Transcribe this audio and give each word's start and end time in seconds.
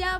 Deja 0.00 0.18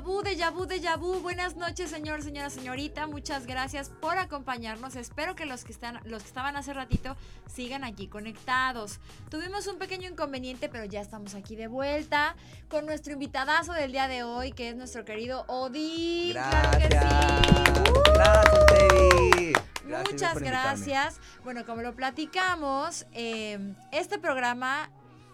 vu, 0.00 0.22
deja 0.22 0.50
vu, 0.50 0.64
deja 0.64 0.96
vu. 0.96 1.20
Buenas 1.20 1.54
noches, 1.56 1.90
señor, 1.90 2.22
señora, 2.22 2.48
señorita. 2.48 3.06
Muchas 3.06 3.46
gracias 3.46 3.90
por 4.00 4.16
acompañarnos. 4.16 4.96
Espero 4.96 5.34
que 5.34 5.44
los 5.44 5.64
que 5.64 5.72
están, 5.72 6.00
los 6.04 6.22
que 6.22 6.28
estaban 6.28 6.56
hace 6.56 6.72
ratito 6.72 7.14
sigan 7.46 7.84
aquí 7.84 8.06
conectados. 8.06 9.00
Tuvimos 9.30 9.66
un 9.66 9.76
pequeño 9.76 10.08
inconveniente, 10.08 10.70
pero 10.70 10.86
ya 10.86 11.02
estamos 11.02 11.34
aquí 11.34 11.56
de 11.56 11.66
vuelta 11.66 12.36
con 12.70 12.86
nuestro 12.86 13.12
invitadazo 13.12 13.74
del 13.74 13.92
día 13.92 14.08
de 14.08 14.22
hoy, 14.22 14.52
que 14.52 14.70
es 14.70 14.76
nuestro 14.76 15.04
querido 15.04 15.44
Odi. 15.46 16.32
Gracias. 16.32 16.88
Claro 16.88 17.60
que 17.60 17.78
sí. 17.78 17.92
Uh. 17.92 18.12
Gracias, 18.14 18.66
David. 18.66 19.56
Gracias 19.84 20.12
Muchas 20.12 20.38
gracias. 20.38 21.20
Bueno, 21.44 21.66
como 21.66 21.82
lo 21.82 21.94
platicamos, 21.94 23.04
eh, 23.12 23.58
este 23.92 24.18
programa 24.18 24.90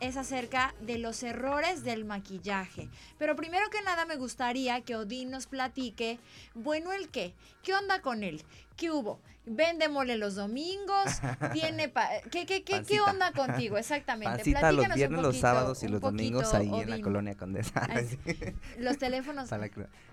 es 0.06 0.16
acerca 0.16 0.74
de 0.80 0.98
los 0.98 1.22
errores 1.22 1.84
del 1.84 2.04
maquillaje. 2.04 2.88
Pero 3.18 3.36
primero 3.36 3.68
que 3.70 3.82
nada 3.82 4.04
me 4.06 4.16
gustaría 4.16 4.80
que 4.82 4.96
Odín 4.96 5.30
nos 5.30 5.46
platique, 5.46 6.18
bueno, 6.54 6.92
el 6.92 7.08
qué, 7.08 7.34
qué 7.62 7.74
onda 7.74 8.00
con 8.00 8.22
él, 8.22 8.42
qué 8.76 8.90
hubo, 8.90 9.20
vende 9.46 9.88
mole 9.88 10.16
los 10.16 10.34
domingos, 10.34 11.04
tiene, 11.52 11.88
pa- 11.88 12.08
¿qué, 12.30 12.46
qué, 12.46 12.62
qué, 12.64 12.82
qué 12.82 13.00
onda 13.00 13.32
contigo 13.32 13.76
exactamente? 13.78 14.36
Pancita 14.36 14.60
los 14.72 14.86
Platícanos 14.86 14.94
un 14.94 14.96
viernes, 14.98 15.18
los 15.22 15.26
poquito, 15.28 15.40
sábados 15.46 15.82
y 15.82 15.86
un 15.86 15.92
los 15.92 16.00
domingos 16.00 16.54
ahí 16.54 16.68
en 16.80 16.90
la 16.90 17.00
colonia 17.00 17.34
Condesa. 17.36 17.86
Ay, 17.90 18.06
Sí. 18.24 18.36
Los 18.78 18.98
teléfonos. 18.98 19.48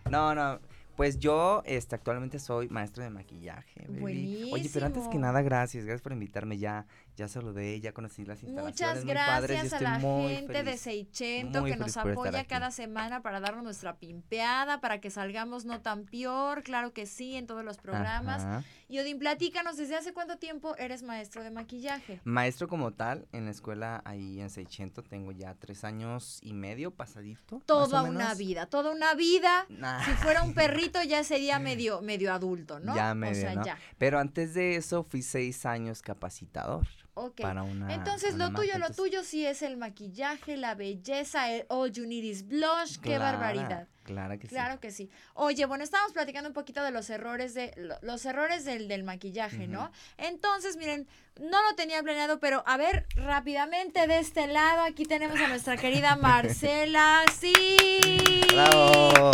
No, 0.09 0.35
no. 0.35 0.59
Pues 0.97 1.17
yo 1.19 1.63
este, 1.65 1.95
actualmente 1.95 2.37
soy 2.37 2.67
maestro 2.67 3.01
de 3.03 3.09
maquillaje. 3.09 3.85
baby. 3.87 4.51
Oye, 4.53 4.69
pero 4.71 4.85
antes 4.85 4.99
que 5.03 5.07
Buenísimo. 5.07 5.21
nada, 5.21 5.41
gracias. 5.41 5.85
Gracias 5.85 6.01
por 6.01 6.11
invitarme. 6.11 6.57
Ya, 6.57 6.85
ya 7.15 7.27
saludé, 7.27 7.79
ya 7.79 7.93
conocí 7.93 8.25
las 8.25 8.41
instalaciones. 8.43 8.99
Muchas 8.99 9.05
gracias 9.05 9.73
a 9.73 9.81
la 9.81 9.99
gente 9.99 10.63
de. 10.63 10.77
Seichento 10.77 11.63
que 11.63 11.75
nos 11.75 11.95
apoya 11.97 12.45
cada 12.45 12.71
semana 12.71 13.21
para 13.21 13.39
darnos 13.39 13.63
nuestra 13.63 13.97
pimpeada, 13.97 14.81
para 14.81 14.99
que 14.99 15.09
salgamos 15.09 15.65
no 15.65 15.81
tan 15.81 16.05
peor, 16.05 16.63
claro 16.63 16.93
que 16.93 17.05
sí, 17.05 17.35
en 17.35 17.45
todos 17.45 17.63
los 17.63 17.77
programas. 17.77 18.43
Ajá. 18.43 18.63
Y 18.91 18.99
Odín, 18.99 19.19
platícanos, 19.19 19.77
¿desde 19.77 19.95
hace 19.95 20.11
cuánto 20.11 20.37
tiempo 20.37 20.75
eres 20.75 21.01
maestro 21.01 21.43
de 21.43 21.49
maquillaje? 21.49 22.19
Maestro 22.25 22.67
como 22.67 22.91
tal, 22.91 23.25
en 23.31 23.45
la 23.45 23.51
escuela 23.51 24.01
ahí 24.03 24.41
en 24.41 24.49
Seicento 24.49 25.01
tengo 25.01 25.31
ya 25.31 25.53
tres 25.55 25.85
años 25.85 26.39
y 26.41 26.51
medio 26.51 26.91
pasadito. 26.91 27.61
Toda 27.65 28.03
o 28.03 28.09
una 28.09 28.33
vida, 28.33 28.65
toda 28.65 28.91
una 28.91 29.15
vida. 29.15 29.65
Nah. 29.69 30.03
Si 30.03 30.11
fuera 30.11 30.43
un 30.43 30.53
perrito 30.53 31.01
ya 31.03 31.23
sería 31.23 31.57
medio, 31.59 32.01
medio 32.01 32.33
adulto, 32.33 32.81
¿no? 32.81 32.93
Ya 32.93 33.13
o 33.13 33.15
medio, 33.15 33.41
sea, 33.41 33.55
¿no? 33.55 33.65
ya. 33.65 33.77
Pero 33.97 34.19
antes 34.19 34.53
de 34.55 34.75
eso 34.75 35.03
fui 35.03 35.21
seis 35.21 35.65
años 35.65 36.01
capacitador 36.01 36.85
Ok. 37.13 37.41
para 37.41 37.63
una. 37.63 37.93
Entonces, 37.93 38.35
una 38.35 38.49
lo 38.49 38.55
tuyo, 38.55 38.77
lo 38.77 38.89
tuyo 38.91 39.23
sí 39.23 39.45
es 39.45 39.61
el 39.61 39.75
maquillaje, 39.77 40.55
la 40.57 40.75
belleza, 40.75 41.51
el 41.51 41.65
all 41.69 41.91
you 41.91 42.05
need 42.05 42.23
is 42.23 42.47
blush, 42.47 42.97
qué 43.01 43.17
barbaridad. 43.17 43.87
Claro 44.03 44.39
que 44.39 44.47
sí. 44.47 44.55
Claro 44.55 44.79
que 44.79 44.91
sí. 44.91 45.09
Oye, 45.33 45.65
bueno, 45.65 45.83
estábamos 45.83 46.13
platicando 46.13 46.49
un 46.49 46.53
poquito 46.53 46.83
de 46.83 46.91
los 46.91 47.09
errores 47.09 47.53
de 47.53 47.73
lo- 47.77 47.97
los 48.01 48.25
errores 48.25 48.65
del, 48.65 48.87
del 48.87 49.03
maquillaje, 49.03 49.67
¿no? 49.67 49.91
Entonces, 50.17 50.75
miren, 50.77 51.07
no 51.39 51.61
lo 51.69 51.75
tenía 51.75 52.01
planeado, 52.01 52.39
pero 52.39 52.63
a 52.65 52.77
ver, 52.77 53.05
rápidamente 53.15 54.07
de 54.07 54.19
este 54.19 54.47
lado, 54.47 54.81
aquí 54.83 55.05
tenemos 55.05 55.39
a 55.39 55.47
nuestra 55.49 55.77
querida 55.77 56.15
Marcela. 56.21 57.23
Sí. 57.39 58.41
¡Bravo! 58.51 59.31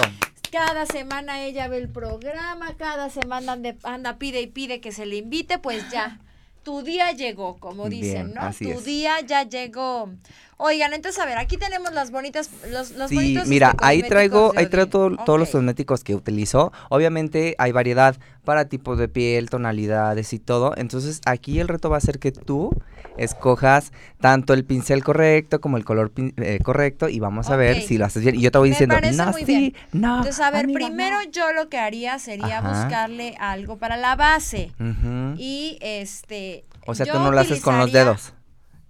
Cada 0.52 0.86
semana 0.86 1.44
ella 1.44 1.68
ve 1.68 1.78
el 1.78 1.90
programa, 1.90 2.76
cada 2.78 3.10
semana 3.10 3.58
anda, 3.84 4.18
pide 4.18 4.42
y 4.42 4.48
pide 4.48 4.80
que 4.82 4.92
se 4.92 5.06
le 5.06 5.18
invite, 5.18 5.60
pues 5.60 5.90
ya. 5.92 6.20
Tu 6.68 6.82
día 6.82 7.14
llegó, 7.14 7.56
como 7.62 7.88
dicen, 7.88 8.34
Bien, 8.34 8.34
¿no? 8.34 8.52
tu 8.52 8.80
es. 8.80 8.84
día 8.84 9.22
ya 9.22 9.44
llegó. 9.44 10.10
Oigan, 10.60 10.94
entonces, 10.94 11.22
a 11.22 11.26
ver, 11.28 11.38
aquí 11.38 11.56
tenemos 11.58 11.94
las 11.94 12.10
bonitas, 12.10 12.50
los, 12.72 12.90
los 12.92 13.10
Sí, 13.10 13.16
bonitos 13.16 13.48
mira, 13.48 13.76
ahí 13.80 14.02
traigo, 14.02 14.54
ahí 14.56 14.66
traigo 14.66 15.16
todos 15.24 15.40
los 15.40 15.50
cosméticos 15.50 16.04
que 16.04 16.16
utilizo. 16.16 16.72
Obviamente 16.90 17.54
hay 17.60 17.72
variedad 17.72 18.16
para 18.44 18.66
tipos 18.66 18.98
de 18.98 19.08
piel, 19.08 19.52
tonalidades 19.52 20.34
y 20.34 20.40
todo. 20.40 20.74
Entonces 20.76 21.22
aquí 21.28 21.60
el 21.60 21.68
reto 21.68 21.92
va 21.92 21.98
a 21.98 22.02
ser 22.02 22.18
que 22.18 22.32
tú 22.32 22.72
escojas 23.18 23.92
tanto 24.20 24.54
el 24.56 24.66
pincel 24.66 25.04
correcto 25.04 25.62
como 25.62 25.78
el 25.78 25.86
color 25.86 26.12
eh, 26.18 26.60
correcto 26.64 27.08
y 27.08 27.20
vamos 27.20 27.50
a 27.52 27.56
ver 27.56 27.82
si 27.84 28.00
lo 28.00 28.06
haces 28.06 28.24
bien. 28.24 28.36
Y 28.36 28.42
yo 28.42 28.50
te 28.52 28.58
voy 28.58 28.70
Me 28.70 28.76
diciendo, 28.76 28.96
no, 29.14 29.32
muy 29.32 29.42
sí, 29.42 29.46
bien. 29.46 29.76
no. 29.92 30.18
Entonces, 30.18 30.40
a 30.40 30.50
ver, 30.50 30.66
amiga, 30.66 30.80
primero 30.80 31.18
no". 31.24 31.32
yo 31.32 31.52
lo 31.54 31.70
que 31.70 31.78
haría 31.78 32.18
sería 32.18 32.60
Ajá. 32.60 32.84
buscarle 32.84 33.36
algo 33.40 33.78
para 33.78 33.96
la 33.96 34.16
base. 34.16 34.72
Ujú. 34.80 35.36
Y 35.38 35.78
este. 35.82 36.66
O 36.88 36.96
sea, 36.96 37.06
tú 37.06 37.20
no 37.20 37.32
lo 37.32 37.40
haces 37.40 37.62
con 37.62 37.78
los 37.78 37.92
dedos, 37.92 38.34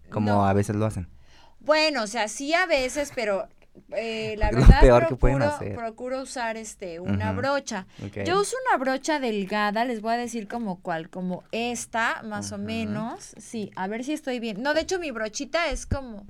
como 0.10 0.32
No. 0.32 0.48
a 0.48 0.54
veces 0.54 0.74
lo 0.78 0.86
hacen. 0.86 1.08
Bueno, 1.68 2.02
o 2.04 2.08
sea, 2.08 2.28
sí 2.28 2.54
a 2.56 2.66
veces, 2.66 3.12
pero 3.14 3.48
eh, 3.96 4.34
la 4.40 4.52
lo 4.52 4.62
verdad 4.62 4.80
peor 4.82 5.08
que 5.08 5.16
procuro, 5.16 5.46
hacer. 5.46 5.76
procuro 5.76 6.22
usar 6.24 6.58
este 6.58 7.00
una 7.00 7.32
brocha. 7.34 7.86
Yo 8.26 8.42
uso 8.42 8.56
una 8.68 8.78
brocha 8.78 9.20
delgada, 9.20 9.86
les 9.86 10.02
voy 10.02 10.14
a 10.14 10.18
decir 10.18 10.48
como 10.48 10.82
cuál, 10.82 11.10
como 11.12 11.44
esta, 11.52 12.24
más 12.24 12.52
o 12.54 12.58
menos. 12.58 13.34
Sí, 13.38 13.72
a 13.76 13.88
ver 13.88 14.04
si 14.04 14.14
estoy 14.14 14.40
bien. 14.40 14.64
No, 14.64 14.74
de 14.74 14.82
hecho 14.82 14.98
mi 14.98 15.12
brochita 15.12 15.68
es 15.68 15.86
como 15.86 16.26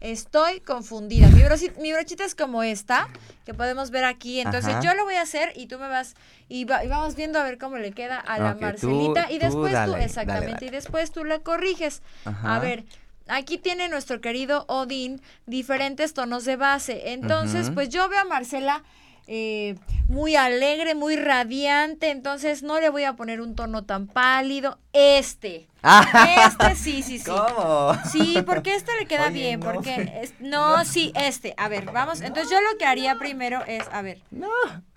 Estoy 0.00 0.60
confundida. 0.60 1.28
Mi, 1.28 1.40
broci- 1.40 1.74
mi 1.78 1.90
brochita 1.94 2.26
es 2.26 2.34
como 2.34 2.62
esta, 2.62 3.08
que 3.46 3.54
podemos 3.54 3.90
ver 3.90 4.04
aquí. 4.04 4.38
Entonces 4.40 4.74
Ajá. 4.74 4.82
yo 4.82 4.92
lo 4.94 5.04
voy 5.04 5.14
a 5.14 5.22
hacer 5.22 5.52
y 5.56 5.66
tú 5.66 5.78
me 5.78 5.88
vas 5.88 6.14
y, 6.46 6.66
va- 6.66 6.84
y 6.84 6.88
vamos 6.88 7.14
viendo 7.14 7.38
a 7.38 7.42
ver 7.42 7.56
cómo 7.56 7.78
le 7.78 7.92
queda 7.92 8.18
a 8.20 8.38
la 8.38 8.54
tú- 8.54 8.60
Marcelita. 8.60 9.32
y 9.32 9.38
después 9.38 9.72
tú, 9.72 9.72
dale, 9.72 10.04
exactamente, 10.04 10.52
dale. 10.56 10.66
y 10.66 10.70
después 10.70 11.10
tú 11.10 11.24
la 11.24 11.38
corriges. 11.38 12.02
Ajá. 12.26 12.54
A 12.56 12.58
ver, 12.58 12.84
aquí 13.26 13.58
tiene 13.58 13.88
nuestro 13.88 14.20
querido 14.20 14.64
Odín 14.68 15.20
diferentes 15.46 16.14
tonos 16.14 16.44
de 16.44 16.56
base. 16.56 17.12
Entonces, 17.12 17.70
pues 17.70 17.88
yo 17.88 18.08
veo 18.08 18.20
a 18.20 18.24
Marcela 18.24 18.82
eh, 19.26 19.76
muy 20.08 20.36
alegre, 20.36 20.94
muy 20.94 21.16
radiante. 21.16 22.10
Entonces 22.10 22.62
no 22.62 22.80
le 22.80 22.88
voy 22.90 23.04
a 23.04 23.14
poner 23.14 23.40
un 23.40 23.54
tono 23.54 23.84
tan 23.84 24.06
pálido. 24.06 24.78
Este. 24.92 25.68
Este 26.46 26.74
sí, 26.76 27.02
sí, 27.02 27.18
sí. 27.18 27.30
¿Cómo? 27.30 27.92
Sí, 28.10 28.42
porque 28.46 28.74
este 28.74 28.90
le 28.98 29.06
queda 29.06 29.26
Oye, 29.26 29.32
bien, 29.34 29.60
no. 29.60 29.72
porque 29.72 30.20
es- 30.22 30.34
no, 30.40 30.84
sí, 30.84 31.12
este. 31.14 31.54
A 31.58 31.68
ver, 31.68 31.84
vamos. 31.92 32.20
Entonces 32.22 32.50
yo 32.50 32.58
lo 32.60 32.78
que 32.78 32.86
haría 32.86 33.18
primero 33.18 33.62
es, 33.66 33.84
a 33.92 34.00
ver, 34.02 34.22
No. 34.30 34.48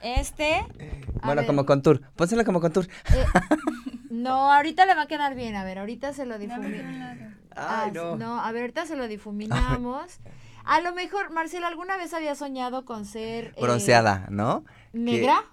este. 0.02 0.56
a 0.56 0.66
Bueno, 1.26 1.42
ver, 1.42 1.46
como 1.48 1.66
contour. 1.66 2.02
Pónsela 2.16 2.44
como 2.46 2.62
contour. 2.62 2.88
eh, 3.14 3.26
no, 4.10 4.54
ahorita 4.54 4.86
le 4.86 4.96
va 4.96 5.04
a 5.04 5.08
quedar 5.08 5.36
bien. 5.36 5.56
A 5.56 5.64
ver, 5.66 5.80
ahorita 5.80 6.14
se 6.14 6.26
lo 6.26 6.38
No, 6.38 6.46
no, 6.48 6.56
difuminamos. 6.56 7.00
no, 7.00 7.16
no. 7.30 7.36
Ah, 7.56 7.90
no, 7.94 8.40
a 8.44 8.52
ver, 8.52 8.62
ahorita 8.64 8.86
se 8.86 8.96
lo 8.96 9.08
difuminamos. 9.10 10.20
A 10.68 10.82
lo 10.82 10.94
mejor, 10.94 11.32
Marcela, 11.32 11.68
¿alguna 11.68 11.96
vez 11.98 12.14
había 12.14 12.36
soñado 12.36 12.84
con 12.84 13.06
ser 13.06 13.54
eh, 13.56 13.62
Bronceada, 13.62 14.28
¿no? 14.30 14.66
negra? 14.92 15.46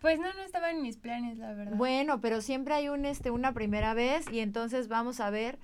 Pues 0.00 0.18
no, 0.18 0.32
no 0.32 0.40
estaba 0.40 0.70
en 0.70 0.80
mis 0.80 0.96
planes, 0.96 1.36
la 1.36 1.52
verdad. 1.52 1.76
Bueno, 1.76 2.20
pero 2.22 2.40
siempre 2.40 2.72
hay 2.72 2.88
un 2.88 3.04
este 3.04 3.30
una 3.30 3.52
primera 3.52 3.92
vez 3.92 4.24
y 4.32 4.40
entonces 4.40 4.88
vamos 4.88 5.20
a 5.20 5.28
ver. 5.28 5.58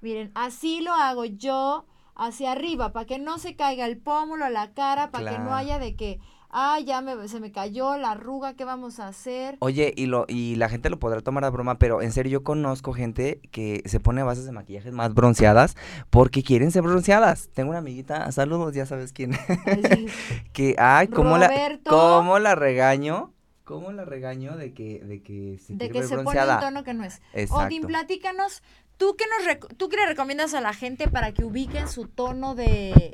Miren, 0.00 0.32
así 0.34 0.80
lo 0.80 0.94
hago 0.94 1.26
yo 1.26 1.84
hacia 2.14 2.52
arriba 2.52 2.92
para 2.92 3.06
que 3.06 3.18
no 3.18 3.38
se 3.38 3.54
caiga 3.54 3.84
el 3.84 3.98
pómulo, 3.98 4.48
la 4.48 4.72
cara, 4.72 5.10
para 5.10 5.30
que 5.30 5.38
no 5.38 5.54
haya 5.54 5.78
de 5.78 5.94
que, 5.94 6.18
ah, 6.52 6.78
ya 6.80 7.00
me, 7.00 7.28
se 7.28 7.40
me 7.40 7.50
cayó 7.50 7.96
la 7.96 8.12
arruga, 8.12 8.54
¿qué 8.54 8.64
vamos 8.64 9.00
a 9.00 9.08
hacer? 9.08 9.56
Oye, 9.60 9.92
y 9.96 10.06
lo 10.06 10.26
y 10.28 10.54
la 10.56 10.68
gente 10.68 10.90
lo 10.90 10.98
podrá 10.98 11.20
tomar 11.20 11.44
a 11.44 11.50
broma, 11.50 11.78
pero 11.78 12.02
en 12.02 12.12
serio 12.12 12.32
yo 12.32 12.42
conozco 12.44 12.92
gente 12.92 13.40
que 13.50 13.82
se 13.86 14.00
pone 14.00 14.22
bases 14.22 14.44
de 14.44 14.52
maquillaje 14.52 14.92
más 14.92 15.14
bronceadas 15.14 15.76
porque 16.10 16.42
quieren 16.42 16.70
ser 16.70 16.82
bronceadas. 16.82 17.48
Tengo 17.54 17.70
una 17.70 17.78
amiguita, 17.78 18.30
saludos, 18.32 18.74
ya 18.74 18.86
sabes 18.86 19.12
quién, 19.12 19.34
Así. 19.34 20.06
que 20.52 20.76
ay, 20.78 21.08
cómo 21.08 21.38
la 21.38 21.50
cómo 21.88 22.38
la 22.38 22.54
regaño, 22.54 23.32
cómo 23.64 23.90
la 23.92 24.04
regaño 24.04 24.56
de 24.56 24.74
que 24.74 25.00
de 25.00 25.22
que 25.22 25.58
se 25.58 25.74
de 25.74 25.90
que 25.90 26.02
se 26.02 26.18
pone 26.18 26.40
un 26.40 26.60
tono 26.60 26.84
que 26.84 26.94
no 26.94 27.04
es. 27.04 27.22
Exacto. 27.32 27.66
Odín, 27.66 27.84
platícanos, 27.84 28.62
¿tú 28.98 29.16
qué, 29.16 29.24
nos 29.26 29.76
¿tú 29.78 29.88
qué 29.88 29.96
le 29.96 30.06
recomiendas 30.06 30.52
a 30.54 30.60
la 30.60 30.74
gente 30.74 31.08
para 31.08 31.32
que 31.32 31.44
ubiquen 31.44 31.88
su 31.88 32.06
tono 32.06 32.54
de, 32.54 33.10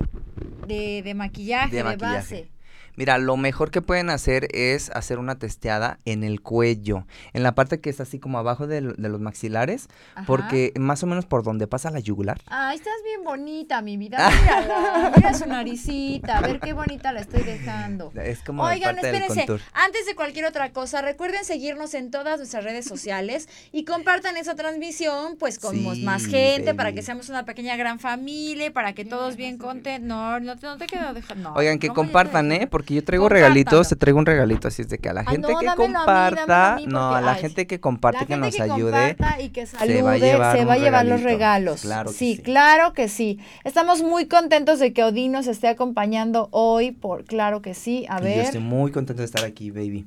de, 0.66 1.02
de 1.02 1.14
maquillaje, 1.14 1.70
de, 1.70 1.76
De 1.78 1.84
maquillaje. 1.84 2.16
base? 2.16 2.57
Mira, 2.98 3.16
lo 3.18 3.36
mejor 3.36 3.70
que 3.70 3.80
pueden 3.80 4.10
hacer 4.10 4.48
es 4.50 4.90
hacer 4.90 5.20
una 5.20 5.38
testeada 5.38 6.00
en 6.04 6.24
el 6.24 6.40
cuello, 6.40 7.06
en 7.32 7.44
la 7.44 7.54
parte 7.54 7.78
que 7.78 7.90
está 7.90 8.02
así 8.02 8.18
como 8.18 8.38
abajo 8.38 8.66
de, 8.66 8.80
los 8.80 9.20
maxilares, 9.20 9.86
Ajá. 10.16 10.26
porque 10.26 10.72
más 10.76 11.04
o 11.04 11.06
menos 11.06 11.24
por 11.24 11.44
donde 11.44 11.68
pasa 11.68 11.92
la 11.92 12.00
yugular. 12.00 12.40
Ay, 12.48 12.76
estás 12.76 12.94
bien 13.04 13.22
bonita, 13.22 13.82
mi 13.82 13.96
vida. 13.96 14.28
Mírala, 14.42 15.12
mira 15.14 15.32
su 15.32 15.46
naricita. 15.46 16.38
A 16.38 16.40
ver 16.40 16.58
qué 16.58 16.72
bonita 16.72 17.12
la 17.12 17.20
estoy 17.20 17.44
dejando. 17.44 18.10
Es 18.16 18.40
como 18.40 18.66
de 18.66 18.74
Oigan, 18.74 18.96
parte 18.96 19.16
espérense. 19.16 19.64
Antes 19.74 20.04
de 20.04 20.16
cualquier 20.16 20.46
otra 20.46 20.72
cosa, 20.72 21.00
recuerden 21.00 21.44
seguirnos 21.44 21.94
en 21.94 22.10
todas 22.10 22.38
nuestras 22.38 22.64
redes 22.64 22.84
sociales 22.84 23.48
y 23.70 23.84
compartan 23.84 24.36
esa 24.36 24.56
transmisión, 24.56 25.36
pues 25.38 25.60
con 25.60 25.76
Sí, 25.76 26.02
más 26.02 26.26
gente, 26.26 26.74
para 26.74 26.92
que 26.92 27.02
seamos 27.02 27.28
una 27.28 27.44
pequeña 27.44 27.76
gran 27.76 28.00
familia, 28.00 28.72
para 28.72 28.92
que 28.92 29.04
todos 29.04 29.36
bien 29.36 29.56
contentos. 29.56 30.08
No, 30.08 30.40
no 30.40 30.56
te, 30.56 30.66
no 30.66 30.78
te 30.78 30.86
quedo 30.88 31.14
dejando. 31.14 31.52
Oigan, 31.54 31.78
que 31.78 31.90
compartan, 31.90 32.50
¿eh? 32.50 32.66
Porque 32.66 32.87
porque 32.88 32.94
yo 32.94 33.04
traigo 33.04 33.28
regalitos, 33.28 33.88
te 33.88 33.96
traigo 33.96 34.18
un 34.18 34.24
regalito, 34.24 34.68
así 34.68 34.80
es 34.82 34.88
de 34.88 34.98
que 34.98 35.10
a 35.10 35.12
la 35.12 35.20
Ay, 35.20 35.26
gente 35.26 35.52
no, 35.52 35.58
que 35.58 35.66
dámelo 35.66 35.84
a 35.84 35.88
mí, 35.88 35.94
comparta, 35.94 36.46
dámelo 36.46 36.72
a 36.72 36.76
mí, 36.76 36.86
no, 36.86 37.14
a 37.14 37.20
la 37.20 37.32
ay, 37.32 37.40
gente 37.42 37.66
que 37.66 37.80
comparte, 37.80 38.24
que 38.26 38.36
nos 38.36 38.54
que 38.54 38.62
ayude. 38.62 39.14
comparta 39.16 39.40
y 39.42 39.50
que 39.50 39.66
se 39.66 39.76
va 40.02 40.12
a 40.12 40.16
llevar 40.18 40.56
se 40.56 40.62
un 40.62 40.68
va 40.68 40.72
a 40.72 40.78
llevar 40.78 41.06
los 41.06 41.22
regalos. 41.22 41.82
Claro 41.82 42.10
sí, 42.10 42.36
sí. 42.36 42.42
claro 42.42 42.94
que 42.94 43.08
sí. 43.08 43.38
Estamos 43.64 44.02
muy 44.02 44.26
contentos 44.26 44.78
de 44.78 44.92
que 44.94 45.04
Odín 45.04 45.32
nos 45.32 45.46
esté 45.48 45.68
acompañando 45.68 46.48
hoy, 46.50 46.92
por 46.92 47.24
claro 47.24 47.60
que 47.60 47.74
sí. 47.74 48.06
A 48.08 48.16
Y 48.16 48.18
yo 48.20 48.24
ver. 48.24 48.38
estoy 48.40 48.60
muy 48.60 48.90
contento 48.90 49.20
de 49.20 49.26
estar 49.26 49.44
aquí, 49.44 49.70
baby. 49.70 50.06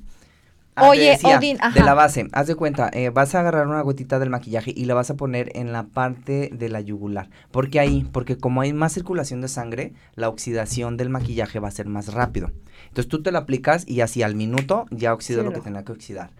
Ah, 0.74 0.88
Oye, 0.88 1.10
decía, 1.10 1.38
Odín, 1.38 1.58
De 1.58 1.62
ajá. 1.62 1.84
la 1.84 1.92
base, 1.92 2.28
haz 2.32 2.46
de 2.46 2.54
cuenta, 2.54 2.88
eh, 2.94 3.10
vas 3.10 3.34
a 3.34 3.40
agarrar 3.40 3.66
una 3.66 3.82
gotita 3.82 4.18
del 4.18 4.30
maquillaje 4.30 4.72
y 4.74 4.86
la 4.86 4.94
vas 4.94 5.10
a 5.10 5.16
poner 5.16 5.50
en 5.54 5.70
la 5.70 5.82
parte 5.82 6.48
de 6.50 6.68
la 6.70 6.80
yugular. 6.80 7.28
¿Por 7.50 7.68
qué 7.68 7.78
ahí? 7.78 8.08
Porque 8.10 8.38
como 8.38 8.62
hay 8.62 8.72
más 8.72 8.94
circulación 8.94 9.42
de 9.42 9.48
sangre, 9.48 9.92
la 10.14 10.30
oxidación 10.30 10.96
del 10.96 11.10
maquillaje 11.10 11.58
va 11.58 11.68
a 11.68 11.72
ser 11.72 11.86
más 11.86 12.14
rápido. 12.14 12.52
Entonces 12.88 13.08
tú 13.08 13.22
te 13.22 13.32
lo 13.32 13.38
aplicas 13.38 13.86
y 13.86 14.00
así 14.00 14.22
al 14.22 14.34
minuto 14.34 14.86
ya 14.90 15.12
oxidó 15.12 15.42
lo 15.42 15.52
que 15.52 15.60
tenía 15.60 15.84
que 15.84 15.92
oxidar. 15.92 16.30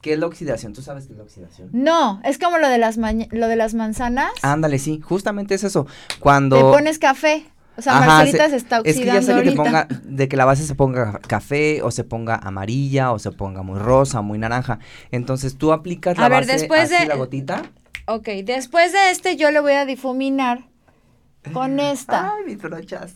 ¿Qué 0.00 0.14
es 0.14 0.18
la 0.18 0.26
oxidación? 0.26 0.72
¿Tú 0.72 0.82
sabes 0.82 1.06
qué 1.06 1.12
es 1.12 1.18
la 1.18 1.24
oxidación? 1.24 1.68
No, 1.72 2.20
es 2.24 2.38
como 2.38 2.58
lo 2.58 2.68
de 2.68 2.78
las 2.78 2.96
lo 2.96 3.48
de 3.48 3.56
las 3.56 3.74
manzanas. 3.74 4.30
Ándale, 4.42 4.78
sí, 4.78 5.00
justamente 5.02 5.54
es 5.56 5.64
eso. 5.64 5.86
Cuando... 6.20 6.56
Te 6.56 6.62
pones 6.62 6.98
café. 6.98 7.44
O 7.76 7.82
sea, 7.82 7.96
Ajá, 7.98 8.06
Marcelita 8.06 8.44
se- 8.44 8.50
se, 8.50 8.56
está 8.56 8.76
Es 8.78 8.82
que 8.82 8.90
oxidando 9.10 9.20
ya 9.20 9.36
de 9.36 9.42
que 9.42 9.48
ahorita. 9.50 9.62
ponga, 9.62 9.88
de 10.04 10.28
que 10.28 10.36
la 10.36 10.44
base 10.44 10.64
se 10.64 10.74
ponga 10.74 11.18
café 11.26 11.82
o 11.82 11.90
se 11.90 12.04
ponga 12.04 12.34
amarilla 12.36 13.12
o 13.12 13.18
se 13.18 13.30
ponga 13.32 13.62
muy 13.62 13.78
rosa, 13.78 14.20
muy 14.20 14.38
naranja. 14.38 14.78
Entonces 15.10 15.56
tú 15.56 15.72
aplicas 15.72 16.18
la 16.18 16.28
ver, 16.28 16.40
base 16.40 16.52
después 16.52 16.92
así 16.92 17.02
de- 17.02 17.08
la 17.08 17.16
gotita. 17.16 17.62
Ok, 18.06 18.28
después 18.44 18.92
de 18.92 19.10
este 19.12 19.36
yo 19.36 19.50
le 19.50 19.60
voy 19.60 19.72
a 19.72 19.86
difuminar 19.86 20.66
con 21.52 21.78
esta. 21.80 22.34
Ay, 22.34 22.44
mis 22.46 22.58
brochas. 22.60 23.14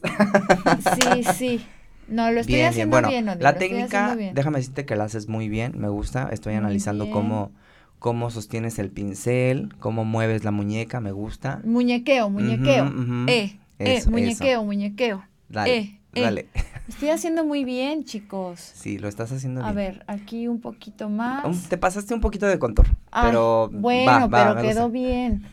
Sí, 0.95 1.25
sí. 1.25 1.67
No, 2.09 2.31
lo 2.31 2.41
estoy 2.41 2.55
bien, 2.57 2.59
bien. 2.59 2.69
haciendo 2.71 2.95
Bueno, 2.95 3.09
bien, 3.09 3.27
la 3.41 3.55
técnica, 3.57 4.05
haciendo 4.05 4.17
bien. 4.19 4.35
déjame 4.35 4.59
decirte 4.59 4.85
que 4.85 4.95
la 4.95 5.05
haces 5.05 5.29
muy 5.29 5.49
bien, 5.49 5.73
me 5.77 5.89
gusta. 5.89 6.29
Estoy 6.33 6.53
Muy 6.53 6.59
analizando 6.59 7.05
bien. 7.05 7.13
cómo 7.15 7.53
cómo 7.99 8.29
sostienes 8.31 8.79
el 8.79 8.91
pincel, 8.91 9.75
cómo 9.79 10.05
mueves 10.05 10.45
la 10.45 10.51
muñeca, 10.51 11.01
me 11.01 11.11
gusta. 11.13 11.61
Muñequeo, 11.65 12.29
muñequeo. 12.29 12.93
Eh, 13.29 13.59
Eso, 13.79 14.11
muñequeo, 14.11 14.65
muñequeo. 14.65 15.25
Dale, 15.49 15.77
eh, 15.77 16.01
eh. 16.15 16.21
dale. 16.23 16.49
Estoy 16.89 17.09
haciendo 17.11 17.45
muy 17.45 17.65
bien, 17.65 18.05
chicos. 18.05 18.61
Sí, 18.61 18.99
lo 18.99 19.09
estás 19.09 19.33
haciendo 19.33 19.63
A 19.63 19.73
bien. 19.73 19.75
ver, 19.77 20.05
aquí 20.07 20.49
un 20.49 20.61
poquito 20.61 21.09
más. 21.09 21.45
Un- 21.45 21.61
Te 21.69 21.79
pasaste 21.79 22.13
un 22.15 22.21
poquito 22.21 22.47
de 22.47 22.59
contor, 22.59 22.87
Ay, 23.11 23.29
pero 23.31 23.71
bueno, 23.73 24.11
va, 24.11 24.27
va, 24.27 24.55
pero 24.55 24.63
quedó 24.69 24.83
gusta. 24.85 24.89
bien. 24.89 25.47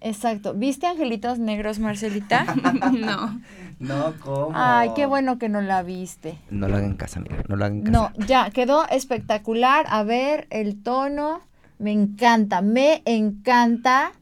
Exacto. 0.00 0.54
¿Viste 0.54 0.88
angelitos 0.88 1.38
negros, 1.38 1.78
Marcelita? 1.78 2.44
no. 2.92 3.40
No, 3.78 4.14
¿cómo? 4.20 4.50
Ay, 4.54 4.90
qué 4.96 5.06
bueno 5.06 5.38
que 5.38 5.48
no 5.48 5.60
la 5.60 5.84
viste. 5.84 6.38
No 6.50 6.66
lo 6.66 6.76
hagan 6.76 6.90
en 6.90 6.96
casa, 6.96 7.20
mira, 7.20 7.36
no 7.48 7.54
lo 7.54 7.64
hagan 7.64 7.78
en 7.78 7.84
casa. 7.84 7.92
No, 8.18 8.26
ya, 8.26 8.50
quedó 8.50 8.88
espectacular. 8.88 9.86
A 9.88 10.02
ver, 10.02 10.48
el 10.50 10.82
tono. 10.82 11.40
Me 11.78 11.92
encanta, 11.92 12.62
me 12.62 13.02
encanta. 13.06 14.12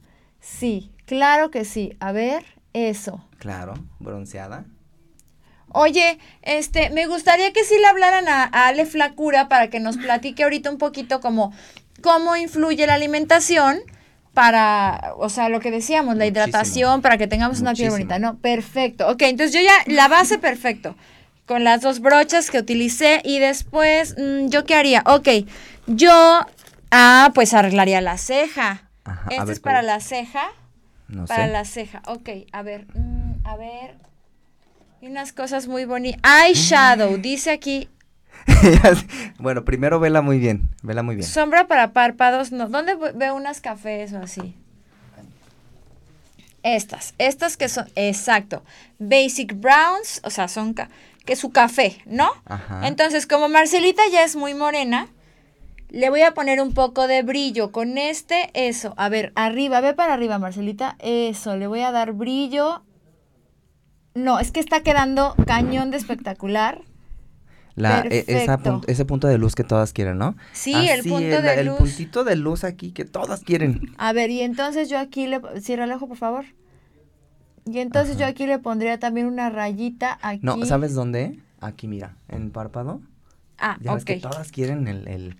Sí, 0.40 0.90
claro 1.06 1.50
que 1.50 1.64
sí. 1.64 1.94
A 2.00 2.12
ver, 2.12 2.44
eso. 2.72 3.24
Claro, 3.38 3.74
bronceada. 3.98 4.64
Oye, 5.72 6.18
este, 6.42 6.90
me 6.90 7.06
gustaría 7.06 7.52
que 7.52 7.64
sí 7.64 7.74
le 7.78 7.86
hablaran 7.86 8.28
a, 8.28 8.44
a 8.44 8.68
Ale 8.68 8.86
Flacura 8.86 9.48
para 9.48 9.70
que 9.70 9.78
nos 9.78 9.96
platique 9.98 10.42
ahorita 10.42 10.68
un 10.70 10.78
poquito 10.78 11.20
como 11.20 11.52
cómo 12.02 12.34
influye 12.36 12.86
la 12.86 12.94
alimentación 12.94 13.78
para, 14.34 15.12
o 15.16 15.28
sea, 15.28 15.48
lo 15.48 15.60
que 15.60 15.70
decíamos, 15.70 16.16
la 16.16 16.24
Muchísimo. 16.24 16.46
hidratación, 16.48 17.02
para 17.02 17.18
que 17.18 17.26
tengamos 17.26 17.60
una 17.60 17.74
piel 17.74 17.90
bonita, 17.90 18.18
¿no? 18.18 18.36
Perfecto. 18.38 19.08
Ok, 19.08 19.22
entonces 19.22 19.52
yo 19.54 19.60
ya, 19.60 19.72
la 19.86 20.08
base 20.08 20.38
perfecto, 20.38 20.96
con 21.46 21.62
las 21.64 21.82
dos 21.82 22.00
brochas 22.00 22.50
que 22.50 22.58
utilicé 22.58 23.20
y 23.24 23.38
después, 23.38 24.14
mm, 24.18 24.48
¿yo 24.48 24.64
qué 24.64 24.74
haría? 24.76 25.02
Ok, 25.06 25.28
yo, 25.86 26.46
ah, 26.90 27.30
pues 27.34 27.54
arreglaría 27.54 28.00
la 28.00 28.18
ceja. 28.18 28.88
Ajá, 29.04 29.28
ver, 29.28 29.50
es 29.50 29.60
para 29.60 29.78
¿cuál 29.80 29.86
la 29.86 30.00
ceja. 30.00 30.48
No 31.10 31.26
Para 31.26 31.46
sé. 31.46 31.52
la 31.52 31.64
ceja, 31.64 32.02
ok, 32.06 32.28
a 32.52 32.62
ver, 32.62 32.86
mm, 32.94 33.46
a 33.46 33.56
ver. 33.56 33.96
Y 35.00 35.06
unas 35.08 35.32
cosas 35.32 35.66
muy 35.66 35.84
bonitas. 35.84 36.20
Eyeshadow, 36.46 37.16
dice 37.20 37.50
aquí. 37.50 37.88
bueno, 39.38 39.64
primero 39.64 39.98
vela 40.00 40.22
muy 40.22 40.38
bien, 40.38 40.68
vela 40.82 41.02
muy 41.02 41.16
bien. 41.16 41.26
Sombra 41.28 41.66
para 41.66 41.92
párpados, 41.92 42.52
no. 42.52 42.68
¿Dónde 42.68 42.94
ve- 42.94 43.12
veo 43.12 43.34
unas 43.34 43.60
cafés 43.60 44.12
o 44.12 44.18
así? 44.18 44.54
Estas, 46.62 47.14
estas 47.18 47.56
que 47.56 47.68
son, 47.68 47.86
exacto. 47.96 48.62
Basic 48.98 49.54
browns, 49.58 50.20
o 50.24 50.30
sea, 50.30 50.46
son 50.48 50.74
que 51.24 51.34
su 51.36 51.50
café, 51.50 52.02
¿no? 52.06 52.30
Ajá. 52.44 52.86
Entonces, 52.86 53.26
como 53.26 53.48
Marcelita 53.48 54.02
ya 54.12 54.24
es 54.24 54.36
muy 54.36 54.52
morena, 54.54 55.08
le 55.90 56.10
voy 56.10 56.22
a 56.22 56.32
poner 56.34 56.60
un 56.60 56.72
poco 56.72 57.06
de 57.06 57.22
brillo 57.22 57.72
con 57.72 57.98
este, 57.98 58.50
eso. 58.54 58.94
A 58.96 59.08
ver, 59.08 59.32
arriba, 59.34 59.80
ve 59.80 59.94
para 59.94 60.14
arriba, 60.14 60.38
Marcelita. 60.38 60.96
Eso, 60.98 61.56
le 61.56 61.66
voy 61.66 61.80
a 61.80 61.92
dar 61.92 62.12
brillo. 62.12 62.82
No, 64.14 64.38
es 64.40 64.50
que 64.52 64.60
está 64.60 64.82
quedando 64.82 65.34
cañón 65.46 65.90
de 65.90 65.96
espectacular. 65.96 66.82
La, 67.76 68.00
e- 68.10 68.24
esa 68.26 68.58
perfecto. 68.58 68.80
pun- 68.80 68.84
ese 68.88 69.04
punto 69.04 69.28
de 69.28 69.38
luz 69.38 69.54
que 69.54 69.64
todas 69.64 69.92
quieren, 69.92 70.18
¿no? 70.18 70.36
Sí, 70.52 70.74
el 70.74 71.02
punto 71.04 71.18
es, 71.36 71.42
de 71.42 71.54
El 71.60 71.66
luz. 71.66 71.78
puntito 71.78 72.24
de 72.24 72.36
luz 72.36 72.64
aquí 72.64 72.90
que 72.92 73.04
todas 73.04 73.42
quieren. 73.42 73.92
A 73.96 74.12
ver, 74.12 74.30
y 74.30 74.40
entonces 74.42 74.90
yo 74.90 74.98
aquí 74.98 75.26
le... 75.28 75.40
Cierra 75.60 75.84
el 75.84 75.92
ojo, 75.92 76.08
por 76.08 76.16
favor. 76.16 76.44
Y 77.66 77.78
entonces 77.78 78.18
yo 78.18 78.26
aquí 78.26 78.46
le 78.46 78.58
pondría 78.58 78.98
también 78.98 79.26
una 79.26 79.48
rayita 79.50 80.18
aquí. 80.22 80.40
No, 80.42 80.64
¿sabes 80.66 80.94
dónde? 80.94 81.38
Aquí, 81.60 81.86
mira, 81.86 82.16
en 82.28 82.42
el 82.44 82.50
párpado. 82.50 83.00
Ah, 83.58 83.78
Ya 83.80 83.94
ves 83.94 84.04
que 84.04 84.16
ok. 84.16 84.22
todas 84.22 84.50
quieren 84.50 84.88
el, 84.88 85.06
el- 85.06 85.36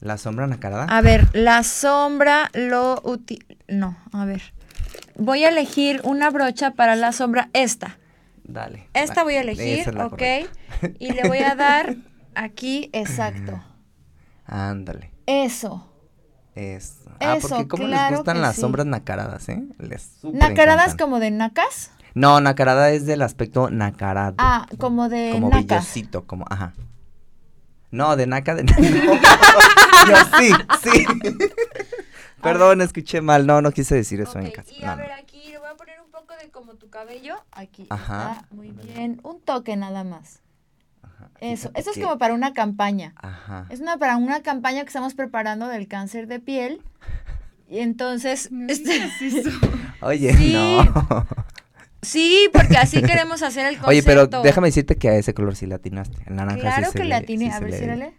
la 0.00 0.18
sombra 0.18 0.46
nacarada. 0.46 0.84
A 0.84 1.00
ver, 1.00 1.28
la 1.34 1.62
sombra 1.62 2.50
lo 2.54 3.00
uti... 3.04 3.38
No, 3.68 3.96
a 4.12 4.24
ver. 4.24 4.52
Voy 5.16 5.44
a 5.44 5.48
elegir 5.48 6.00
una 6.04 6.30
brocha 6.30 6.72
para 6.72 6.96
la 6.96 7.12
sombra, 7.12 7.48
esta. 7.52 7.98
Dale. 8.42 8.88
Esta 8.92 9.22
voy 9.24 9.34
a 9.34 9.40
elegir, 9.40 9.80
es 9.80 9.88
ok. 9.88 9.94
correcta. 10.10 10.50
Y 10.98 11.12
le 11.12 11.26
voy 11.28 11.38
a 11.38 11.54
dar 11.54 11.96
aquí, 12.34 12.90
exacto. 12.92 13.62
Ándale. 14.44 15.12
Eso. 15.26 15.90
Eso. 16.54 17.00
Ah, 17.20 17.36
Eso, 17.36 17.48
porque 17.48 17.68
cómo 17.68 17.84
claro 17.86 18.10
les 18.10 18.18
gustan 18.18 18.40
las 18.40 18.54
sí. 18.56 18.60
sombras 18.60 18.86
nacaradas, 18.86 19.48
¿eh? 19.48 19.62
Les 19.78 20.18
¿Nacaradas 20.22 20.86
encantan. 20.88 20.96
como 21.06 21.20
de 21.20 21.30
nacas? 21.30 21.90
No, 22.14 22.40
nacarada 22.40 22.90
es 22.90 23.06
del 23.06 23.22
aspecto 23.22 23.70
nacarado. 23.70 24.36
Ah, 24.38 24.66
como 24.78 25.08
de 25.08 25.30
como 25.32 25.48
nacas. 25.48 25.92
como, 26.26 26.44
ajá. 26.48 26.74
No, 27.94 28.16
de 28.16 28.26
naca 28.26 28.54
de... 28.54 28.64
No. 28.64 28.74
Yo 30.08 30.16
sí, 30.38 30.52
sí. 30.82 31.06
Perdón, 32.42 32.80
escuché 32.82 33.20
mal. 33.20 33.46
No, 33.46 33.62
no 33.62 33.70
quise 33.72 33.94
decir 33.94 34.20
eso 34.20 34.38
en 34.38 34.50
casa. 34.50 34.70
Y 34.72 34.80
No, 34.82 34.90
a 34.90 34.96
no. 34.96 35.02
ver, 35.02 35.12
aquí 35.12 35.50
le 35.50 35.58
voy 35.58 35.68
a 35.68 35.74
poner 35.76 36.00
un 36.00 36.10
poco 36.10 36.34
de 36.36 36.50
como 36.50 36.74
tu 36.74 36.90
cabello. 36.90 37.36
Aquí. 37.52 37.86
Ajá. 37.88 38.32
Está 38.42 38.54
muy 38.54 38.70
bien. 38.70 39.20
Un 39.22 39.40
toque 39.40 39.76
nada 39.76 40.04
más. 40.04 40.42
Ajá, 41.02 41.28
Eso. 41.40 41.70
Eso 41.74 41.90
es 41.90 41.96
que- 41.96 42.02
como 42.02 42.18
para 42.18 42.34
una 42.34 42.52
campaña. 42.52 43.14
Ajá. 43.16 43.66
Es 43.70 43.80
una 43.80 43.96
para 43.96 44.16
una 44.16 44.42
campaña 44.42 44.82
que 44.82 44.88
estamos 44.88 45.14
preparando 45.14 45.68
del 45.68 45.88
cáncer 45.88 46.26
de 46.26 46.40
piel. 46.40 46.82
Y 47.68 47.78
entonces, 47.78 48.50
No 48.52 48.66
este. 48.68 49.10
Oye, 50.02 50.34
Sí. 50.36 50.52
no. 50.52 51.26
Sí, 52.04 52.48
porque 52.52 52.76
así 52.76 53.02
queremos 53.02 53.42
hacer 53.42 53.66
el 53.66 53.74
concepto. 53.78 53.88
Oye, 53.90 54.02
pero 54.02 54.26
déjame 54.42 54.68
decirte 54.68 54.96
que 54.96 55.08
a 55.08 55.16
ese 55.16 55.34
color 55.34 55.56
sí 55.56 55.66
le 55.66 55.74
atinaste. 55.74 56.16
El 56.26 56.36
naranja 56.36 56.60
Claro 56.60 56.86
sí 56.86 56.92
que 56.92 56.98
le, 57.04 57.08
le 57.10 57.14
atiné. 57.16 57.46
sí 57.46 57.50
a 57.52 57.60
ver, 57.60 57.70
le- 57.70 57.78
ciérrale. 57.78 58.14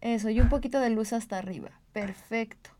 Eso, 0.00 0.30
y 0.30 0.40
un 0.40 0.48
poquito 0.48 0.78
de 0.80 0.90
luz 0.90 1.12
hasta 1.12 1.38
arriba. 1.38 1.70
Perfecto. 1.92 2.70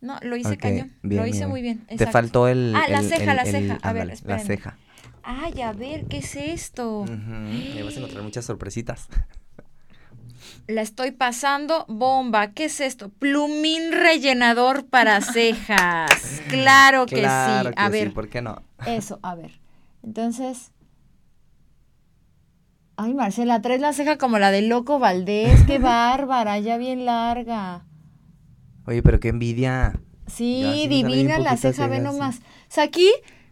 No, 0.00 0.18
lo 0.22 0.36
hice 0.36 0.56
cañón. 0.56 0.92
bien, 1.02 1.20
lo 1.22 1.26
hice 1.26 1.38
bien. 1.38 1.48
muy 1.50 1.62
bien. 1.62 1.86
Te 1.86 2.06
faltó 2.06 2.48
el... 2.48 2.74
Ah, 2.76 2.84
la 2.88 3.00
el- 3.00 3.08
ceja, 3.08 3.30
el- 3.30 3.36
la 3.36 3.42
el- 3.42 3.50
ceja. 3.50 3.78
A 3.82 3.92
ver, 3.92 4.02
ándale, 4.02 4.20
La 4.24 4.38
ceja. 4.38 4.76
Ay, 5.22 5.60
a 5.62 5.72
ver, 5.72 6.04
¿qué 6.06 6.18
es 6.18 6.36
esto? 6.36 7.04
Ahí 7.08 7.82
vas 7.82 7.94
a 7.94 7.98
encontrar 7.98 8.22
muchas 8.22 8.44
sorpresitas. 8.44 9.08
La 10.66 10.82
estoy 10.82 11.12
pasando 11.12 11.84
bomba. 11.88 12.52
¿Qué 12.52 12.64
es 12.66 12.80
esto? 12.80 13.08
Plumín 13.10 13.92
rellenador 13.92 14.86
para 14.86 15.20
cejas. 15.20 16.42
Claro 16.48 17.06
que 17.06 17.16
claro 17.20 17.70
sí. 17.70 17.74
que 17.74 17.82
A 17.82 17.86
sí, 17.86 17.92
ver, 17.92 18.12
¿por 18.12 18.28
qué 18.28 18.42
no? 18.42 18.62
eso, 18.86 19.18
a 19.22 19.34
ver. 19.34 19.52
Entonces. 20.02 20.72
Ay, 22.96 23.12
Marcela, 23.14 23.60
traes 23.60 23.80
la 23.80 23.92
ceja 23.92 24.16
como 24.16 24.38
la 24.38 24.50
de 24.50 24.62
Loco 24.62 24.98
Valdés. 24.98 25.62
Qué 25.66 25.78
bárbara, 25.80 26.58
ya 26.58 26.78
bien 26.78 27.04
larga. 27.04 27.84
Oye, 28.86 29.02
pero 29.02 29.20
qué 29.20 29.28
envidia. 29.28 30.00
Sí, 30.26 30.86
divina 30.88 31.38
la 31.38 31.56
ceja, 31.56 31.86
ve 31.88 32.00
nomás. 32.00 32.38
O 32.38 32.40
sea, 32.68 32.84
aquí 32.84 33.08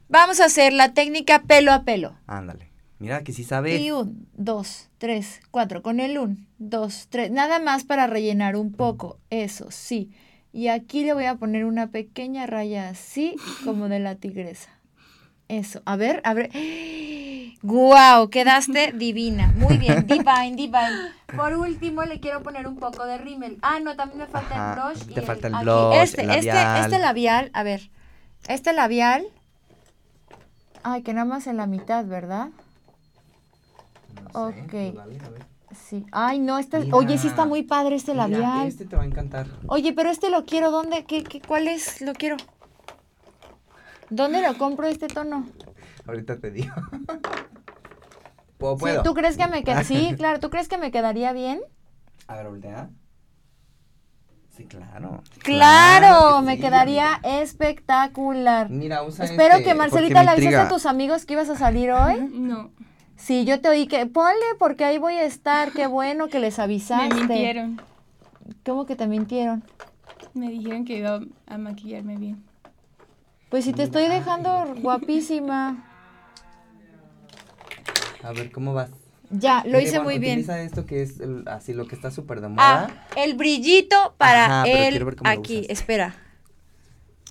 vamos 0.09 0.41
a 0.41 0.47
hacer 0.47 0.73
la 0.73 0.93
técnica 0.95 1.43
pelo 1.43 1.73
a 1.73 1.83
pelo. 1.85 2.17
Ándale. 2.27 2.71
Mira 3.05 3.23
que 3.23 3.33
sí 3.33 3.45
sabes. 3.45 3.81
Y 3.81 3.91
un, 3.91 4.27
dos, 4.33 4.89
tres, 4.99 5.41
cuatro. 5.51 5.83
Con 5.83 6.01
el 6.01 6.17
un, 6.19 6.47
dos, 6.59 7.07
tres. 7.11 7.31
Nada 7.31 7.59
más 7.59 7.85
para 7.85 8.07
rellenar 8.07 8.57
un 8.57 8.73
poco. 8.73 9.19
Eso, 9.31 9.71
sí. 9.71 10.11
Y 10.53 10.69
aquí 10.69 11.05
le 11.05 11.13
voy 11.15 11.27
a 11.27 11.35
poner 11.35 11.65
una 11.67 11.89
pequeña 11.89 12.47
raya 12.47 12.89
así, 12.89 13.37
como 13.65 13.89
de 13.89 13.99
la 14.01 14.15
tigresa. 14.15 14.71
Eso. 15.49 15.83
A 15.85 15.97
ver, 15.97 16.23
a 16.25 16.33
ver. 16.33 16.51
Guau, 17.63 18.31
quedaste 18.31 18.93
divina. 18.97 19.53
Muy 19.57 19.77
bien, 19.79 20.07
divine, 20.07 20.55
divine. 20.57 21.13
Por 21.37 21.55
último, 21.57 22.03
le 22.05 22.21
quiero 22.21 22.43
poner 22.43 22.67
un 22.67 22.77
poco 22.77 23.05
de 23.05 23.19
rímel. 23.19 23.59
Ah, 23.63 23.81
no, 23.83 23.97
también 23.97 24.21
me 24.21 24.27
falta 24.27 24.55
Ajá, 24.73 24.91
el 24.91 24.95
blush. 24.97 25.11
y 25.11 25.15
te 25.15 25.23
falta 25.23 25.49
el 25.49 25.55
aquí. 25.57 25.65
blush, 25.65 25.95
Este, 26.03 26.23
el 26.23 26.31
este, 26.31 26.47
labial. 26.53 26.85
este 26.85 26.99
labial, 26.99 27.51
a 27.53 27.63
ver. 27.63 27.91
Este 28.49 28.73
labial. 28.73 29.25
Ay, 30.83 31.03
que 31.03 31.13
nada 31.15 31.25
más 31.25 31.47
en 31.47 31.57
la 31.57 31.67
mitad, 31.67 32.05
¿verdad? 32.05 32.49
No 34.33 34.47
Ok. 34.49 34.73
dale, 34.73 35.19
a 35.21 35.29
ver. 35.31 35.47
Sí. 35.75 36.07
Ay, 36.13 36.39
no, 36.39 36.59
este. 36.59 36.79
Mira. 36.81 36.97
Oye, 36.97 37.19
sí 37.19 37.27
está 37.27 37.45
muy 37.47 37.63
padre 37.65 37.97
este 37.97 38.13
Mira, 38.13 38.29
labial. 38.29 38.67
este 38.69 38.85
te 38.85 38.95
va 38.97 39.03
a 39.03 39.07
encantar. 39.07 39.47
Oye, 39.67 39.93
pero 39.93 40.11
este 40.11 40.31
lo 40.31 40.45
quiero. 40.45 40.71
¿Dónde? 40.71 41.05
¿Qué, 41.05 41.25
qué, 41.25 41.41
¿Cuál 41.41 41.67
es? 41.69 42.01
Lo 42.01 42.13
quiero. 42.13 42.37
¿Dónde 44.11 44.41
lo 44.43 44.57
compro 44.57 44.87
este 44.87 45.09
tono? 45.09 45.47
Ahorita 46.07 46.39
te 46.39 46.51
digo. 46.51 46.75
¿Puedo? 48.59 48.79
Sí? 48.79 49.01
¿Tú 49.03 49.15
crees 49.15 49.37
que 49.37 49.47
me 49.49 49.65
queda? 49.65 49.83
Sí, 49.85 50.15
claro. 50.17 50.39
¿Tú 50.41 50.51
crees 50.51 50.69
que 50.69 50.79
me 50.79 50.91
quedaría 50.91 51.33
bien? 51.33 51.61
A 52.29 52.37
ver, 52.37 52.49
voltea. 52.49 52.91
Sí, 54.57 54.67
claro. 54.67 55.23
Claro, 55.43 56.39
que 56.39 56.47
me 56.47 56.55
sí, 56.55 56.61
quedaría 56.63 57.15
amiga. 57.15 57.41
espectacular. 57.41 58.71
Mira, 58.71 59.03
usa 59.03 59.25
Espero 59.25 59.55
este, 59.57 59.65
que 59.65 59.75
Marcelita 59.75 60.23
le 60.23 60.31
avisaste 60.31 60.57
a 60.57 60.69
tus 60.69 60.87
amigos 60.87 61.27
que 61.27 61.33
ibas 61.33 61.51
a 61.51 61.57
salir 61.57 61.91
hoy. 61.91 62.15
No, 62.33 62.71
Sí, 63.25 63.47
yo 63.47 63.59
te 63.63 63.71
oí 63.71 63.87
que 63.87 64.05
ponle 64.05 64.45
porque 64.59 64.85
ahí 64.85 64.99
voy 64.99 65.15
a 65.15 65.25
estar. 65.25 65.73
Qué 65.73 65.87
bueno 65.87 66.29
que 66.29 66.41
les 66.41 66.59
avisaste. 66.59 67.09
me 67.09 67.15
mintieron. 67.21 67.81
¿Cómo 68.67 68.85
que 68.85 68.97
te 68.97 69.07
mintieron? 69.07 69.65
Me 70.35 70.51
dijeron 70.51 70.85
que 70.85 70.99
iba 70.99 71.21
a 71.47 71.57
maquillarme 71.59 72.19
bien. 72.19 72.45
Pues 73.49 73.65
si 73.65 73.73
te 73.73 73.85
estoy 73.85 74.09
dejando 74.09 74.75
guapísima. 74.83 75.89
A 78.23 78.33
ver, 78.33 78.53
¿cómo 78.53 78.75
vas? 78.75 78.91
Ya, 79.31 79.63
lo 79.65 79.79
Mire, 79.79 79.83
hice 79.85 79.91
bueno, 79.99 80.05
muy 80.05 80.19
bien. 80.19 80.33
Utiliza 80.41 80.61
esto 80.61 80.85
que 80.85 81.01
es 81.03 81.19
el- 81.21 81.45
así 81.49 81.73
lo 81.73 81.87
que 81.87 81.95
está 81.95 82.11
súper 82.11 82.43
de 82.43 82.49
Ah, 82.49 82.51
moda. 82.51 83.07
el 83.17 83.35
brillito 83.35 83.97
para 84.19 84.45
Ajá, 84.47 84.65
pero 84.65 84.83
el 84.85 84.91
quiero 84.91 85.07
ver 85.07 85.17
cómo 85.17 85.33
lo 85.33 85.41
aquí, 85.41 85.67
espera. 85.71 86.15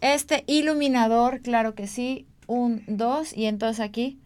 Este 0.01 0.43
iluminador, 0.47 1.41
claro 1.41 1.75
que 1.75 1.85
sí. 1.85 2.25
Un, 2.47 2.83
dos, 2.87 3.31
y 3.37 3.45
entonces 3.45 3.79
aquí. 3.79 4.19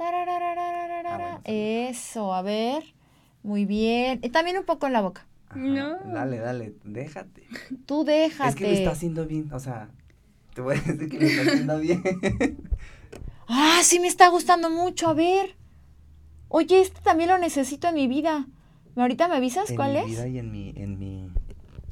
Ah, 0.00 1.16
bueno, 1.18 1.40
Eso, 1.44 2.32
a 2.34 2.42
ver. 2.42 2.84
Muy 3.42 3.64
bien. 3.64 4.20
Y 4.22 4.30
también 4.30 4.58
un 4.58 4.64
poco 4.64 4.86
en 4.86 4.92
la 4.92 5.00
boca. 5.00 5.26
Ajá, 5.48 5.58
No. 5.58 5.96
Dale, 6.12 6.38
dale, 6.38 6.74
déjate. 6.84 7.46
Tú 7.86 8.04
déjate. 8.04 8.48
Es 8.50 8.54
que 8.56 8.64
lo 8.64 8.70
está 8.72 8.90
haciendo 8.90 9.26
bien, 9.26 9.50
o 9.52 9.60
sea, 9.60 9.88
te 10.54 10.60
voy 10.60 10.76
a 10.76 10.80
decir 10.80 11.08
que 11.08 11.18
lo 11.18 11.26
está 11.26 11.42
haciendo 11.42 11.78
bien. 11.78 12.02
Ah, 13.48 13.80
sí 13.82 13.98
me 13.98 14.08
está 14.08 14.28
gustando 14.28 14.68
mucho. 14.70 15.08
A 15.08 15.14
ver. 15.14 15.56
Oye, 16.48 16.80
este 16.80 17.00
también 17.00 17.30
lo 17.30 17.38
necesito 17.38 17.88
en 17.88 17.94
mi 17.94 18.08
vida. 18.08 18.46
¿Ahorita 18.96 19.28
me 19.28 19.36
avisas 19.36 19.70
en 19.70 19.76
cuál 19.76 19.92
mi 19.92 19.98
es? 19.98 20.06
vida 20.06 20.28
y 20.28 20.38
en 20.38 20.50
mi, 20.52 20.70
en 20.76 20.98
mi, 20.98 21.20
en 21.20 21.30
mi 21.30 21.34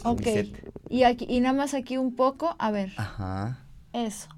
ok. 0.05 0.23
set. 0.23 0.73
Y 0.89 1.05
aquí, 1.05 1.27
y 1.29 1.41
nada 1.41 1.55
más 1.57 1.75
aquí 1.75 1.97
un 1.97 2.15
poco. 2.15 2.57
A 2.59 2.71
ver. 2.71 2.93
Ajá, 2.97 3.65
Eso. 3.93 4.29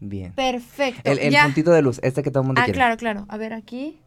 Bien. 0.00 0.32
Perfecto. 0.32 1.10
El, 1.10 1.36
puntito 1.42 1.70
de 1.70 1.82
luz, 1.82 2.00
este 2.02 2.22
que 2.22 2.30
todo 2.30 2.42
el 2.42 2.46
mundo 2.48 2.60
Ah, 2.60 2.64
quiere. 2.64 2.76
claro, 2.76 2.96
claro. 2.96 3.26
A 3.28 3.36
ver, 3.36 3.52
aquí. 3.52 4.00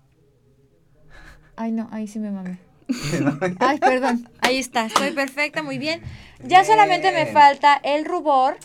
Ay, 1.56 1.72
no, 1.72 1.88
ahí 1.92 2.08
sí 2.08 2.20
me 2.20 2.32
mamé. 2.32 2.58
Ay, 3.60 3.80
perdón. 3.80 4.28
Ahí 4.42 4.58
está. 4.58 4.86
Estoy 4.88 5.12
perfecta, 5.12 5.64
muy 5.64 5.78
bien. 5.78 6.02
Ya 6.44 6.64
solamente 6.66 7.12
me 7.12 7.28
falta 7.28 7.80
el 7.84 8.06
rubor 8.06 8.58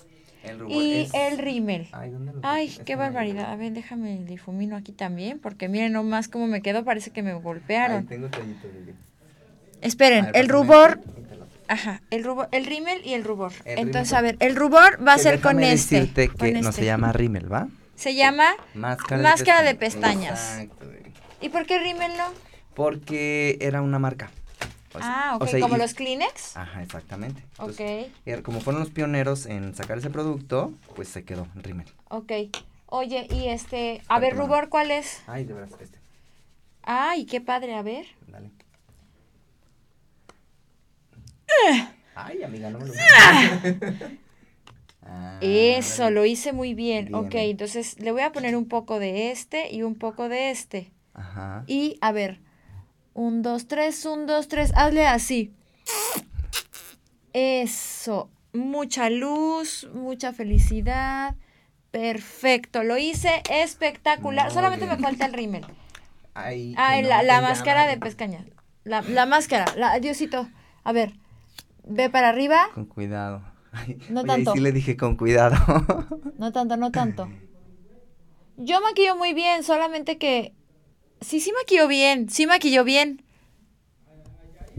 El 0.42 0.58
rubor 0.58 0.72
y 0.72 1.02
es- 1.02 1.14
el 1.14 1.38
rímel. 1.38 1.88
Ay, 1.92 2.10
¿dónde 2.10 2.32
lo 2.32 2.40
Ay, 2.42 2.66
puse? 2.66 2.76
qué 2.84 2.92
Este 2.94 2.96
barbaridad. 2.96 3.52
A 3.52 3.56
ver, 3.56 3.72
déjame 3.72 4.24
difumino 4.24 4.76
aquí 4.76 4.92
también, 4.92 5.38
porque 5.38 5.68
miren 5.68 5.92
nomás 5.92 6.28
cómo 6.28 6.46
me 6.46 6.62
quedó, 6.62 6.84
parece 6.84 7.10
que 7.10 7.22
me 7.22 7.32
Ay, 7.32 7.40
golpearon. 7.40 8.06
tengo 8.06 8.28
toallitos, 8.28 8.62
bebé. 8.72 8.94
Esperen, 9.80 10.24
ver, 10.26 10.36
el 10.36 10.48
rubor, 10.48 11.00
ajá, 11.68 12.02
el 12.10 12.24
rubor, 12.24 12.48
el 12.52 12.66
rímel 12.66 13.00
y 13.04 13.14
el 13.14 13.24
rubor. 13.24 13.52
El 13.64 13.78
Entonces, 13.78 14.10
rímel. 14.10 14.18
a 14.18 14.22
ver, 14.22 14.36
el 14.40 14.56
rubor 14.56 15.06
va 15.06 15.14
a 15.14 15.18
ser 15.18 15.40
con 15.40 15.62
este. 15.62 16.00
decirte 16.00 16.28
con 16.28 16.36
que 16.38 16.52
no 16.52 16.70
este. 16.70 16.72
se 16.82 16.84
llama 16.86 17.12
rímel, 17.12 17.52
¿va? 17.52 17.68
Se 17.94 18.14
llama 18.14 18.54
Máscara, 18.74 19.22
Máscara 19.22 19.62
de 19.62 19.68
de 19.68 19.74
pestañas. 19.74 20.40
pestañas. 20.40 20.58
Exacto, 20.62 20.86
bebé. 20.88 21.12
¿Y 21.40 21.48
por 21.48 21.66
qué 21.66 21.78
rímel 21.78 22.12
no? 22.16 22.24
Porque 22.74 23.58
era 23.60 23.82
una 23.82 23.98
marca. 23.98 24.30
O 24.94 24.98
sea- 25.00 25.30
Ah, 25.30 25.36
ok, 25.36 25.42
o 25.42 25.46
sea, 25.46 25.60
como 25.60 25.76
y- 25.76 25.78
los 25.78 25.94
Kleenex. 25.94 26.56
Ajá, 26.56 26.82
exactamente. 26.82 27.42
Ok, 27.58 27.80
Entonces, 27.80 28.06
er- 28.24 28.42
como 28.42 28.60
fueron 28.60 28.80
los 28.80 28.90
pioneros 28.90 29.46
en 29.46 29.74
sacar 29.74 29.98
ese 29.98 30.10
producto, 30.10 30.72
pues 30.96 31.08
se 31.08 31.24
quedó 31.24 31.46
en 31.54 31.62
rímel. 31.62 31.86
ok. 32.08 32.32
Oye, 32.90 33.26
y 33.30 33.48
este, 33.48 34.00
a 34.08 34.18
ver, 34.18 34.34
rubor, 34.34 34.70
¿cuál 34.70 34.90
es? 34.90 35.20
Ay, 35.26 35.44
de 35.44 35.52
veras, 35.52 35.72
este. 35.78 35.98
Ay, 36.82 37.26
qué 37.26 37.40
padre, 37.42 37.74
a 37.74 37.82
ver. 37.82 38.06
Dale. 38.28 38.50
Ay, 42.14 42.42
amiga, 42.42 42.70
no 42.70 42.78
me 42.80 42.86
lo 42.86 42.94
Ah, 45.10 45.38
Eso, 45.40 46.02
dale. 46.04 46.14
lo 46.16 46.24
hice 46.26 46.52
muy 46.52 46.74
bien. 46.74 47.06
Bien. 47.06 47.14
Ok, 47.14 47.34
entonces 47.34 47.98
le 48.00 48.12
voy 48.12 48.22
a 48.22 48.32
poner 48.32 48.56
un 48.56 48.68
poco 48.68 48.98
de 48.98 49.30
este 49.30 49.72
y 49.72 49.82
un 49.82 49.94
poco 49.94 50.28
de 50.28 50.50
este. 50.50 50.90
Ajá. 51.14 51.64
Y 51.66 51.96
a 52.02 52.12
ver, 52.12 52.40
un, 53.14 53.42
dos, 53.42 53.68
tres, 53.68 54.04
un, 54.04 54.26
dos, 54.26 54.48
tres, 54.48 54.72
hazle 54.76 55.06
así. 55.06 55.52
Eso, 57.32 58.30
mucha 58.52 59.10
luz, 59.10 59.88
mucha 59.94 60.32
felicidad. 60.32 61.34
Perfecto, 61.90 62.82
lo 62.84 62.98
hice 62.98 63.42
espectacular. 63.50 64.50
Solamente 64.52 64.86
me 64.86 64.98
falta 64.98 65.24
el 65.24 65.32
rímel. 65.32 65.64
Ay, 66.34 66.74
Ay, 66.76 67.02
la, 67.02 67.22
no 67.22 67.28
la 67.28 67.40
máscara 67.40 67.86
de 67.86 67.96
pescaña. 67.96 68.44
La, 68.84 69.02
la 69.02 69.26
máscara, 69.26 69.64
la, 69.76 69.98
Diosito. 69.98 70.48
A 70.84 70.92
ver, 70.92 71.14
ve 71.88 72.10
para 72.10 72.28
arriba. 72.28 72.68
Con 72.74 72.84
cuidado. 72.86 73.42
Ay, 73.72 73.98
No 74.10 74.20
oye, 74.20 74.32
ahí 74.32 74.44
tanto. 74.44 74.52
sí 74.52 74.60
le 74.60 74.72
dije 74.72 74.96
con 74.96 75.16
cuidado. 75.16 75.56
No 76.38 76.52
tanto, 76.52 76.76
no 76.76 76.92
tanto. 76.92 77.28
Yo 78.56 78.80
maquillo 78.80 79.16
muy 79.16 79.34
bien, 79.34 79.64
solamente 79.64 80.18
que... 80.18 80.54
Sí, 81.20 81.40
sí 81.40 81.52
maquillo 81.52 81.88
bien, 81.88 82.28
sí 82.30 82.46
maquillo 82.46 82.84
bien. 82.84 83.24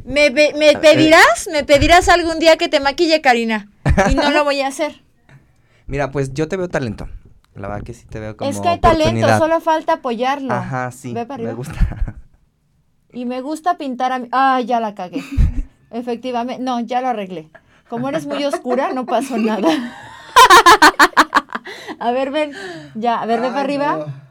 ¿Me, 0.05 0.29
me 0.31 0.73
pedirás? 0.81 1.49
¿Me 1.51 1.65
pedirás 1.65 2.07
algún 2.07 2.39
día 2.39 2.57
que 2.57 2.69
te 2.69 2.79
maquille, 2.79 3.21
Karina? 3.21 3.69
Y 4.09 4.15
no 4.15 4.31
lo 4.31 4.45
voy 4.45 4.61
a 4.61 4.67
hacer. 4.67 5.03
Mira, 5.87 6.11
pues 6.11 6.33
yo 6.33 6.47
te 6.47 6.55
veo 6.55 6.69
talento. 6.69 7.09
La 7.55 7.67
verdad 7.67 7.83
que 7.83 7.93
sí 7.93 8.05
te 8.05 8.19
veo 8.19 8.37
como 8.37 8.49
es 8.49 8.59
que 8.59 8.69
hay 8.69 8.79
talento, 8.79 9.27
solo 9.37 9.59
falta 9.59 9.93
apoyarlo. 9.93 10.53
Ajá, 10.53 10.91
sí. 10.91 11.13
Ve 11.13 11.25
para 11.25 11.43
me 11.43 11.53
gusta. 11.53 12.15
Y 13.11 13.25
me 13.25 13.41
gusta 13.41 13.75
pintar 13.77 14.11
a 14.11 14.19
mí. 14.19 14.29
Ah, 14.31 14.61
ya 14.61 14.79
la 14.79 14.93
cagué. 14.93 15.23
Efectivamente. 15.91 16.63
No, 16.63 16.79
ya 16.79 17.01
lo 17.01 17.07
arreglé. 17.09 17.49
Como 17.89 18.09
eres 18.09 18.25
muy 18.25 18.43
oscura, 18.45 18.93
no 18.93 19.05
pasó 19.05 19.37
nada. 19.39 19.69
a 21.99 22.11
ver, 22.11 22.31
ven. 22.31 22.51
Ya, 22.95 23.21
a 23.21 23.25
ver, 23.25 23.41
ve 23.41 23.47
para 23.49 23.61
arriba. 23.61 23.95
no. 23.97 24.29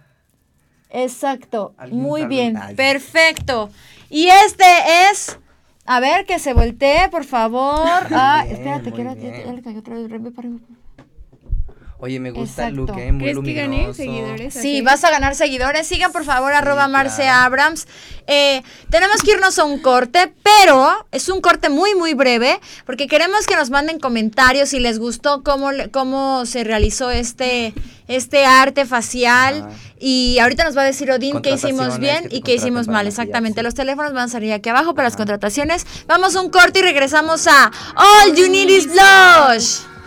Exacto. 0.90 1.74
Muy 1.90 2.26
bien. 2.26 2.58
Perfecto. 2.76 3.70
Y 4.10 4.28
este 4.28 4.64
es. 5.10 5.38
A 5.84 6.00
ver, 6.00 6.26
que 6.26 6.38
se 6.38 6.52
voltee, 6.52 7.08
por 7.10 7.24
favor. 7.24 7.88
Ah, 8.10 8.44
espérate, 8.48 8.92
que 8.92 9.02
ahora 9.02 9.14
ya, 9.14 9.52
le 9.52 9.62
cayó 9.62 9.80
otra 9.80 9.94
vez. 9.94 10.08
Ve 10.08 10.30
para 10.30 10.48
arriba. 10.48 10.60
Oye, 12.00 12.20
me 12.20 12.30
gusta 12.30 12.68
el 12.68 12.76
look, 12.76 12.96
¿eh? 12.96 13.10
Muy 13.10 13.24
¿Crees 13.24 13.38
que 13.40 13.54
gané 13.54 13.76
luminoso. 13.78 13.94
seguidores? 13.94 14.54
Sí, 14.54 14.58
así? 14.58 14.80
vas 14.82 15.02
a 15.02 15.10
ganar 15.10 15.34
seguidores. 15.34 15.84
Sigan 15.84 16.12
por 16.12 16.24
favor 16.24 16.52
arroba 16.52 16.86
Marce 16.86 17.22
claro. 17.22 17.46
Abrams. 17.46 17.88
Eh, 18.28 18.62
tenemos 18.88 19.20
que 19.22 19.32
irnos 19.32 19.58
a 19.58 19.64
un 19.64 19.80
corte, 19.80 20.32
pero 20.44 21.06
es 21.10 21.28
un 21.28 21.40
corte 21.40 21.70
muy, 21.70 21.96
muy 21.96 22.14
breve, 22.14 22.60
porque 22.86 23.08
queremos 23.08 23.48
que 23.48 23.56
nos 23.56 23.70
manden 23.70 23.98
comentarios 23.98 24.68
si 24.68 24.78
les 24.78 25.00
gustó 25.00 25.42
cómo, 25.42 25.70
cómo 25.90 26.46
se 26.46 26.62
realizó 26.62 27.10
este, 27.10 27.74
este 28.06 28.44
arte 28.44 28.86
facial. 28.86 29.68
Y 29.98 30.38
ahorita 30.40 30.62
nos 30.62 30.76
va 30.76 30.82
a 30.82 30.84
decir 30.84 31.10
Odín 31.10 31.42
qué 31.42 31.50
hicimos 31.50 31.98
bien 31.98 32.28
que 32.28 32.36
y 32.36 32.42
qué 32.42 32.54
hicimos 32.54 32.86
mal. 32.86 33.08
Exactamente. 33.08 33.60
sí. 33.60 33.64
Los 33.64 33.74
teléfonos 33.74 34.12
van 34.12 34.26
a 34.26 34.28
salir 34.28 34.52
aquí 34.52 34.68
abajo 34.68 34.94
para 34.94 35.08
las 35.08 35.16
contrataciones. 35.16 35.84
Vamos 36.06 36.36
a 36.36 36.42
un 36.42 36.50
corte 36.50 36.78
y 36.78 36.82
regresamos 36.82 37.48
a 37.48 37.72
All 37.96 38.36
You 38.36 38.48
Need 38.48 38.68
Is 38.68 38.86
Blush. 38.86 39.97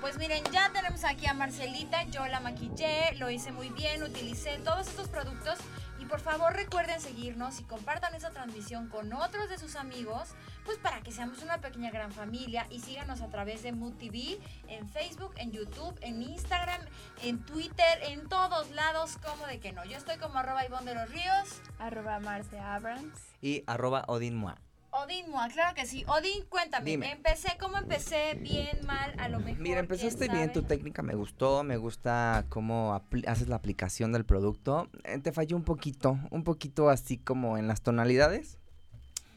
Pues 0.00 0.16
miren, 0.16 0.42
ya 0.50 0.70
tenemos 0.72 1.04
aquí 1.04 1.26
a 1.26 1.34
Marcelita. 1.34 2.04
Yo 2.04 2.26
la 2.26 2.40
maquillé, 2.40 3.14
lo 3.18 3.28
hice 3.28 3.52
muy 3.52 3.68
bien, 3.68 4.02
utilicé 4.02 4.56
todos 4.64 4.88
estos 4.88 5.08
productos. 5.08 5.58
Y 5.98 6.06
por 6.06 6.20
favor 6.20 6.54
recuerden 6.54 6.98
seguirnos 7.02 7.60
y 7.60 7.64
compartan 7.64 8.14
esa 8.14 8.30
transmisión 8.30 8.88
con 8.88 9.12
otros 9.12 9.50
de 9.50 9.58
sus 9.58 9.76
amigos, 9.76 10.30
pues 10.64 10.78
para 10.78 11.02
que 11.02 11.12
seamos 11.12 11.42
una 11.42 11.58
pequeña 11.58 11.90
gran 11.90 12.10
familia 12.12 12.66
y 12.70 12.80
síganos 12.80 13.20
a 13.20 13.28
través 13.28 13.62
de 13.62 13.72
Mood 13.72 13.92
TV, 13.98 14.40
en 14.68 14.88
Facebook, 14.88 15.34
en 15.36 15.52
YouTube, 15.52 15.94
en 16.00 16.22
Instagram, 16.22 16.80
en 17.22 17.44
Twitter, 17.44 17.98
en 18.04 18.26
todos 18.26 18.70
lados, 18.70 19.18
como 19.18 19.46
de 19.46 19.60
que 19.60 19.72
no. 19.72 19.84
Yo 19.84 19.98
estoy 19.98 20.16
como 20.16 20.38
arroba 20.38 20.64
Ivonne 20.64 20.86
de 20.86 20.94
los 20.94 21.10
Ríos. 21.10 21.60
Arroba 21.78 22.18
Marce 22.20 22.58
Abrams. 22.58 23.20
Y 23.42 23.64
arroba 23.66 24.04
Odin 24.08 24.34
Mua. 24.34 24.56
Odín 24.92 25.30
Mua, 25.30 25.48
claro 25.48 25.74
que 25.74 25.86
sí. 25.86 26.04
Odín, 26.08 26.44
cuéntame, 26.48 26.90
Dime. 26.90 27.12
empecé, 27.12 27.56
¿cómo 27.60 27.76
empecé? 27.78 28.34
Bien, 28.40 28.78
mal, 28.86 29.14
a 29.18 29.28
lo 29.28 29.38
mejor. 29.38 29.60
Mira, 29.60 29.80
empezaste 29.80 30.28
bien, 30.28 30.52
tu 30.52 30.62
técnica 30.62 31.02
me 31.02 31.14
gustó, 31.14 31.62
me 31.62 31.76
gusta 31.76 32.44
cómo 32.48 33.00
haces 33.26 33.48
la 33.48 33.56
aplicación 33.56 34.12
del 34.12 34.24
producto. 34.24 34.88
Eh, 35.04 35.18
te 35.18 35.32
falló 35.32 35.56
un 35.56 35.64
poquito, 35.64 36.18
un 36.30 36.42
poquito 36.42 36.90
así 36.90 37.18
como 37.18 37.56
en 37.56 37.68
las 37.68 37.82
tonalidades, 37.82 38.58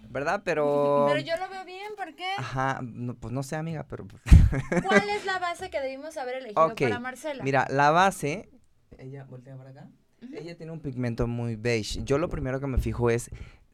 ¿verdad? 0.10 0.41
Pero... 0.45 1.05
Pero 1.07 1.19
yo 1.19 1.38
lo 1.38 1.48
veo 1.50 1.65
bien, 1.65 1.91
¿por 1.95 2.15
qué? 2.15 2.31
Ajá, 2.38 2.79
no, 2.81 3.13
pues 3.15 3.31
no 3.31 3.43
sé, 3.43 3.55
amiga, 3.55 3.86
pero... 3.88 4.07
pues, 4.07 4.22
¿Cuál 4.86 5.10
es 5.10 5.25
la 5.25 5.38
base 5.39 5.69
que 5.69 5.79
debimos 5.79 6.17
haber 6.17 6.36
elegido 6.36 6.65
Ok, 6.65 6.81
para 6.81 7.00
Marcela? 7.00 7.43
Mira, 7.43 7.67
la 7.69 7.91
base... 7.91 8.50
Ella, 8.98 9.25
voltea 9.25 9.55
para 9.55 9.69
acá. 9.69 9.89
Ella 10.31 10.55
tiene 10.55 10.72
un 10.72 10.79
pigmento 10.79 11.27
muy 11.27 11.55
beige. 11.55 12.03
Yo 12.03 12.17
lo 12.17 12.29
primero 12.29 12.60
que 12.60 12.67
me 12.67 12.77
fijo 12.77 13.10
es 13.10 13.29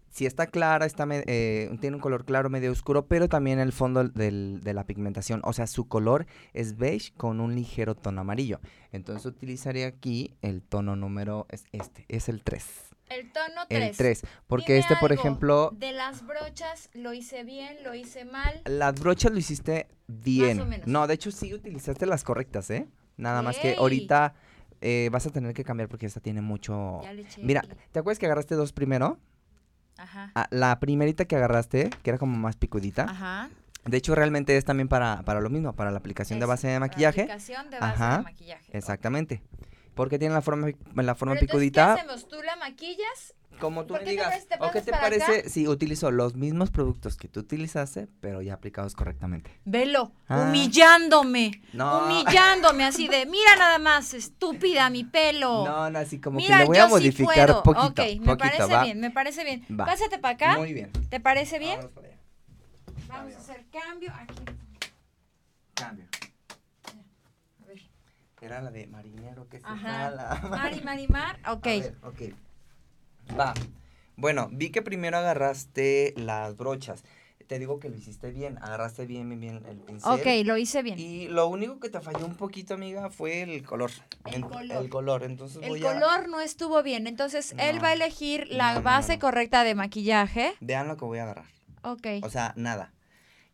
si 0.09 0.25
está 0.25 0.47
clara, 0.47 0.85
está 0.85 1.07
eh, 1.09 1.69
tiene 1.81 1.95
un 1.97 2.01
color 2.01 2.25
claro, 2.25 2.49
medio 2.49 2.71
oscuro, 2.71 3.05
pero 3.07 3.27
también 3.29 3.59
el 3.59 3.71
fondo 3.71 4.03
del- 4.03 4.61
de 4.63 4.73
la 4.73 4.85
pigmentación. 4.85 5.41
O 5.43 5.53
sea, 5.53 5.67
su 5.67 5.87
color 5.87 6.25
es 6.53 6.77
beige 6.77 7.11
con 7.15 7.39
un 7.39 7.55
ligero 7.55 7.95
tono 7.95 8.21
amarillo. 8.21 8.59
Entonces 8.91 9.25
utilizaría 9.25 9.87
aquí 9.87 10.35
el 10.41 10.61
tono 10.61 10.95
número, 10.95 11.45
es 11.49 11.65
este, 11.71 12.05
es 12.07 12.29
el 12.29 12.43
3. 12.43 12.65
El 13.09 13.31
tono 13.31 13.61
3. 13.67 13.89
El 13.89 13.97
3. 13.97 14.21
Porque 14.47 14.77
este, 14.77 14.95
por 14.97 15.11
ejemplo, 15.11 15.71
De 15.75 15.91
las 15.93 16.25
brochas, 16.25 16.89
¿lo 16.93 17.13
hice 17.13 17.43
bien? 17.43 17.77
¿Lo 17.83 17.95
hice 17.95 18.23
mal? 18.25 18.61
las 18.65 18.99
brochas 18.99 19.31
lo 19.31 19.39
hiciste 19.39 19.87
bien. 20.07 20.59
o 20.61 20.65
menos. 20.65 20.85
No, 20.87 21.07
de 21.07 21.15
hecho 21.15 21.31
sí 21.31 21.53
utilizaste 21.53 22.05
las 22.05 22.23
correctas, 22.23 22.69
¿eh? 22.69 22.87
Nada 23.17 23.41
más 23.41 23.57
que 23.57 23.75
ahorita 23.77 24.33
eh, 24.81 25.09
vas 25.11 25.25
a 25.25 25.29
tener 25.31 25.53
que 25.53 25.63
cambiar 25.63 25.89
porque 25.89 26.05
esta 26.05 26.19
tiene 26.21 26.41
mucho... 26.41 27.01
Ya 27.03 27.13
le 27.13 27.23
eché 27.23 27.41
Mira, 27.43 27.61
aquí. 27.61 27.71
¿te 27.91 27.99
acuerdas 27.99 28.19
que 28.19 28.27
agarraste 28.27 28.55
dos 28.55 28.71
primero? 28.73 29.17
Ajá. 29.99 30.31
Ah, 30.35 30.47
la 30.51 30.79
primerita 30.79 31.25
que 31.25 31.35
agarraste, 31.35 31.89
que 32.03 32.09
era 32.09 32.17
como 32.17 32.37
más 32.37 32.55
picudita. 32.55 33.03
Ajá. 33.03 33.49
De 33.85 33.97
hecho, 33.97 34.13
realmente 34.15 34.55
es 34.57 34.65
también 34.65 34.87
para, 34.87 35.21
para 35.23 35.41
lo 35.41 35.49
mismo, 35.49 35.73
para 35.73 35.91
la 35.91 35.97
aplicación 35.97 36.39
de 36.39 36.45
base 36.45 36.67
de 36.67 36.73
para 36.75 36.87
maquillaje. 36.87 37.21
aplicación 37.21 37.69
de 37.69 37.79
base 37.79 37.93
Ajá, 38.03 38.17
de 38.17 38.23
maquillaje. 38.23 38.77
Exactamente. 38.77 39.41
Porque 39.95 40.19
tiene 40.19 40.33
la 40.33 40.41
forma, 40.41 40.67
la 40.67 41.15
forma 41.15 41.33
Pero 41.33 41.45
entonces, 41.45 41.47
picudita. 41.47 41.95
¿qué 41.95 42.01
hacemos? 42.01 42.27
¿Tú 42.27 42.41
la 42.43 42.55
maquillas? 42.55 43.33
Como 43.59 43.85
tú 43.85 43.93
¿Por 43.93 44.03
me 44.03 44.09
digas. 44.11 44.27
parece- 44.29 44.47
te 44.47 44.55
¿O 44.59 44.71
qué 44.71 44.81
te 44.81 44.91
para 44.91 45.07
acá? 45.07 45.25
parece 45.25 45.49
si 45.49 45.67
utilizo 45.67 46.11
los 46.11 46.35
mismos 46.35 46.71
productos 46.71 47.17
que 47.17 47.27
tú 47.27 47.41
utilizaste, 47.41 48.07
pero 48.21 48.41
ya 48.41 48.53
aplicados 48.53 48.95
correctamente? 48.95 49.51
Velo, 49.65 50.11
Ah. 50.27 50.41
humillándome. 50.47 51.61
No. 51.73 52.05
Humillándome 52.05 52.85
así 52.85 53.07
de, 53.07 53.25
mira 53.25 53.55
nada 53.57 53.77
más, 53.79 54.13
estúpida, 54.13 54.89
mi 54.89 55.03
pelo. 55.03 55.65
No, 55.65 55.89
no, 55.89 55.99
así 55.99 56.19
como 56.19 56.37
mira, 56.37 56.55
que 56.57 56.61
le 56.63 56.67
voy 56.67 56.77
a 56.77 56.87
modificar 56.87 57.49
sí 57.49 57.55
poquito. 57.63 57.85
Ok, 57.87 57.97
me 57.99 58.25
poquito, 58.25 58.37
parece 58.37 58.73
¿va? 58.73 58.83
bien, 58.83 58.99
me 58.99 59.11
parece 59.11 59.43
bien. 59.43 59.65
Va. 59.79 59.85
Pásate 59.85 60.19
para 60.19 60.35
acá. 60.35 60.57
Muy 60.57 60.73
bien. 60.73 60.91
¿Te 61.09 61.19
parece 61.19 61.59
bien? 61.59 61.79
Para 61.93 62.07
allá. 62.07 62.17
Vamos 63.07 63.33
a 63.33 63.37
hacer 63.39 63.65
cambio 63.71 64.11
aquí. 64.13 64.35
Cambio. 65.73 66.05
A 67.63 67.65
ver. 67.65 67.81
Era 68.41 68.61
la 68.61 68.71
de 68.71 68.87
marinero 68.87 69.47
que 69.49 69.59
se 69.59 69.65
Ajá. 69.65 69.77
jala. 69.77 70.41
Mari, 70.49 70.81
Marimar, 70.83 71.39
ok. 71.47 71.65
A 71.67 71.69
ver, 71.69 71.97
ok. 72.03 72.21
Va. 73.37 73.53
Bueno, 74.15 74.49
vi 74.51 74.69
que 74.69 74.81
primero 74.81 75.17
agarraste 75.17 76.13
las 76.17 76.55
brochas. 76.57 77.03
Te 77.47 77.57
digo 77.57 77.79
que 77.79 77.89
lo 77.89 77.95
hiciste 77.97 78.29
bien. 78.31 78.57
Agarraste 78.59 79.07
bien, 79.07 79.27
bien, 79.27 79.41
bien 79.41 79.65
el 79.67 79.77
pincel. 79.77 80.11
Ok, 80.11 80.45
lo 80.45 80.55
hice 80.57 80.83
bien. 80.83 80.99
Y 80.99 81.27
lo 81.29 81.47
único 81.47 81.79
que 81.79 81.89
te 81.89 81.99
falló 81.99 82.25
un 82.25 82.35
poquito, 82.35 82.75
amiga, 82.75 83.09
fue 83.09 83.41
el 83.41 83.65
color. 83.65 83.89
El 84.25 84.41
color. 84.41 84.83
El 84.83 84.89
color. 84.89 85.23
Entonces 85.23 85.63
El 85.63 85.69
voy 85.69 85.83
a... 85.83 85.93
color 85.93 86.29
no 86.29 86.41
estuvo 86.41 86.83
bien, 86.83 87.07
entonces 87.07 87.55
él 87.57 87.83
va 87.83 87.87
a 87.87 87.93
elegir 87.93 88.47
la 88.49 88.75
No, 88.75 88.81
base 88.83 89.13
no. 89.15 89.19
correcta 89.19 89.63
de 89.63 89.73
maquillaje. 89.73 90.53
Vean 90.59 90.87
lo 90.87 90.95
que 90.97 91.05
voy 91.05 91.17
a 91.19 91.23
agarrar. 91.23 91.47
Ok. 91.81 92.05
O 92.21 92.29
sea, 92.29 92.53
nada. 92.55 92.93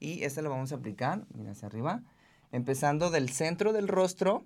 Y 0.02 0.24
este 0.24 0.42
lo 0.42 0.50
vamos 0.50 0.74
a 0.74 0.76
aplicar, 0.76 1.24
mira 1.34 1.52
hacia 1.52 1.68
arriba, 1.68 2.02
empezando 2.52 3.12
del 3.12 3.30
centro 3.30 3.72
del 3.72 3.88
rostro 3.88 4.44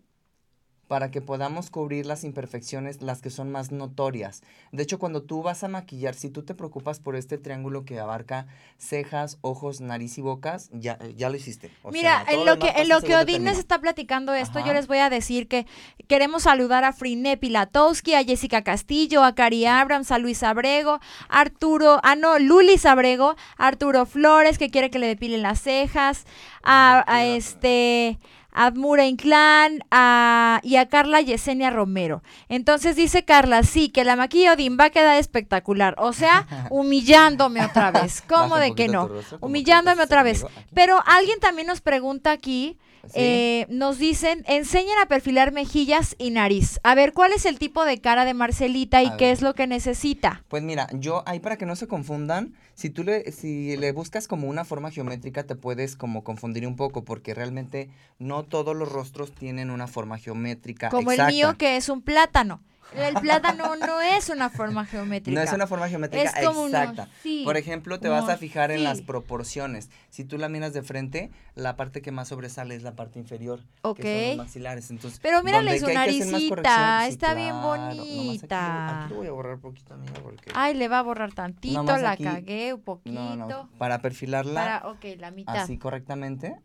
para 0.89 1.11
que 1.11 1.21
podamos 1.21 1.69
cubrir 1.69 2.07
las 2.07 2.23
imperfecciones, 2.23 3.03
las 3.03 3.21
que 3.21 3.29
son 3.29 3.51
más 3.51 3.71
notorias. 3.71 4.41
De 4.71 4.81
hecho, 4.81 4.97
cuando 4.97 5.21
tú 5.21 5.43
vas 5.43 5.63
a 5.63 5.67
maquillar, 5.67 6.15
si 6.15 6.31
tú 6.31 6.41
te 6.41 6.55
preocupas 6.55 6.99
por 6.99 7.15
este 7.15 7.37
triángulo 7.37 7.85
que 7.85 7.99
abarca 7.99 8.47
cejas, 8.79 9.37
ojos, 9.41 9.81
nariz 9.81 10.17
y 10.17 10.21
bocas, 10.21 10.71
ya, 10.73 10.97
ya 11.15 11.29
lo 11.29 11.35
hiciste. 11.35 11.69
O 11.83 11.91
Mira, 11.91 12.25
sea, 12.25 12.33
en 12.33 12.43
lo 12.43 12.57
que, 12.57 12.69
en 12.69 12.89
lo 12.89 13.01
que 13.01 13.15
Odín 13.15 13.43
nos 13.43 13.59
está 13.59 13.79
platicando 13.79 14.33
esto, 14.33 14.65
yo 14.65 14.73
les 14.73 14.87
voy 14.87 14.97
a 14.97 15.11
decir 15.11 15.47
que 15.47 15.67
queremos 16.07 16.43
saludar 16.43 16.83
a 16.83 16.91
Friné 16.91 17.37
Pilatowski, 17.37 18.15
a 18.15 18.23
Jessica 18.23 18.63
Castillo, 18.63 19.23
a 19.23 19.35
Cari 19.35 19.67
Abrams, 19.67 20.11
a 20.11 20.17
Luis 20.17 20.41
Abrego, 20.41 20.99
Arturo, 21.29 21.99
ah 22.01 22.15
no, 22.15 22.39
Lulis 22.39 22.87
Abrego, 22.87 23.35
Arturo 23.57 24.07
Flores, 24.07 24.57
que 24.57 24.71
quiere 24.71 24.89
que 24.89 24.97
le 24.97 25.05
depilen 25.05 25.43
las 25.43 25.61
cejas, 25.61 26.25
a, 26.63 27.03
a 27.05 27.25
este 27.25 28.17
a 28.51 28.71
Mura 28.71 29.05
Inclán 29.05 29.83
a, 29.91 30.59
y 30.63 30.75
a 30.77 30.87
Carla 30.89 31.21
Yesenia 31.21 31.69
Romero. 31.69 32.23
Entonces 32.49 32.95
dice 32.95 33.23
Carla, 33.23 33.63
sí, 33.63 33.89
que 33.89 34.03
la 34.03 34.15
maquilla 34.15 34.53
Odín 34.53 34.77
va 34.79 34.85
a 34.85 34.89
quedar 34.89 35.17
espectacular. 35.17 35.95
O 35.97 36.13
sea, 36.13 36.47
humillándome 36.69 37.63
otra 37.63 37.91
vez. 37.91 38.23
¿Cómo 38.27 38.57
de 38.57 38.73
que 38.75 38.87
no? 38.87 39.07
rostro, 39.07 39.37
Humillándome 39.41 40.03
otra 40.03 40.23
vez. 40.23 40.45
Pero 40.73 40.99
alguien 41.05 41.39
también 41.39 41.67
nos 41.67 41.81
pregunta 41.81 42.31
aquí, 42.31 42.77
Sí. 43.05 43.11
eh, 43.15 43.65
nos 43.69 43.97
dicen, 43.97 44.43
enseñan 44.45 44.97
a 45.01 45.05
perfilar 45.07 45.53
mejillas 45.53 46.15
y 46.19 46.31
nariz. 46.31 46.81
A 46.83 46.95
ver, 46.95 47.13
¿cuál 47.13 47.31
es 47.31 47.45
el 47.45 47.57
tipo 47.57 47.85
de 47.85 48.01
cara 48.01 48.25
de 48.25 48.33
Marcelita 48.33 49.01
y 49.01 49.07
A 49.07 49.17
qué 49.17 49.25
ver. 49.27 49.33
es 49.35 49.41
lo 49.41 49.53
que 49.55 49.67
necesita? 49.67 50.43
Pues 50.49 50.63
mira, 50.63 50.89
yo 50.93 51.23
ahí 51.25 51.39
para 51.39 51.55
que 51.57 51.65
no 51.65 51.77
se 51.77 51.87
confundan, 51.87 52.53
si 52.79 52.89
tú 52.89 53.03
le, 53.03 53.29
si 53.33 53.75
le 53.75 53.91
buscas 53.91 54.29
como 54.29 54.47
una 54.47 54.63
forma 54.63 54.89
geométrica 54.89 55.43
te 55.43 55.55
puedes 55.55 55.97
como 55.97 56.23
confundir 56.23 56.65
un 56.65 56.77
poco 56.77 57.03
porque 57.03 57.33
realmente 57.33 57.89
no 58.19 58.43
todos 58.43 58.73
los 58.73 58.89
rostros 58.89 59.33
tienen 59.33 59.69
una 59.69 59.85
forma 59.85 60.17
geométrica 60.17 60.87
Como 60.87 61.11
exacta. 61.11 61.29
el 61.29 61.35
mío 61.35 61.57
que 61.57 61.75
es 61.75 61.89
un 61.89 62.01
plátano. 62.01 62.61
El 62.95 63.13
plátano 63.15 63.75
no 63.75 64.01
es 64.01 64.29
una 64.29 64.49
forma 64.49 64.85
geométrica. 64.85 65.39
No 65.39 65.45
es 65.45 65.53
una 65.53 65.67
forma 65.67 65.87
geométrica 65.89 66.29
Es 66.31 66.45
como 66.45 66.63
uno 66.63 66.77
exacta. 66.77 67.07
Por 67.43 67.55
ejemplo, 67.57 67.99
te 67.99 68.09
vas 68.09 68.27
a 68.29 68.37
fijar 68.37 68.71
en 68.71 68.83
las 68.83 69.01
proporciones. 69.01 69.89
Si 70.09 70.25
tú 70.25 70.37
la 70.37 70.49
miras 70.49 70.73
de 70.73 70.81
frente, 70.81 71.29
la 71.55 71.75
parte 71.75 72.01
que 72.01 72.11
más 72.11 72.27
sobresale 72.29 72.75
es 72.75 72.83
la 72.83 72.95
parte 72.95 73.19
inferior, 73.19 73.61
Ok. 73.83 73.97
que 73.99 74.27
son 74.29 74.37
los 74.37 74.45
maxilares. 74.47 74.89
Entonces, 74.89 75.19
Pero 75.21 75.43
mírale 75.43 75.79
su 75.79 75.87
naricita, 75.87 77.01
sí, 77.05 77.09
está 77.09 77.33
bien 77.35 77.49
claro. 77.49 77.73
Aquí 77.73 77.97
lo- 77.97 78.03
bonita. 78.05 79.03
Aquí, 79.05 79.09
lo 79.13 79.17
voy 79.19 79.27
a 79.27 79.31
borrar 79.31 79.59
poquito, 79.59 79.93
amiga, 79.93 80.13
porque 80.23 80.51
Ay, 80.55 80.73
le 80.73 80.87
va 80.87 80.99
a 80.99 81.03
borrar 81.03 81.33
tantito, 81.33 81.83
la 81.83 82.11
aquí. 82.11 82.23
cagué 82.23 82.73
un 82.73 82.81
poquito. 82.81 83.13
no, 83.19 83.35
no, 83.47 83.69
para 83.77 83.99
perfilarla 84.01 84.81
Para, 84.81 84.87
ok, 84.91 85.05
la 85.19 85.31
mitad. 85.31 85.57
así 85.57 85.77
correctamente. 85.77 86.55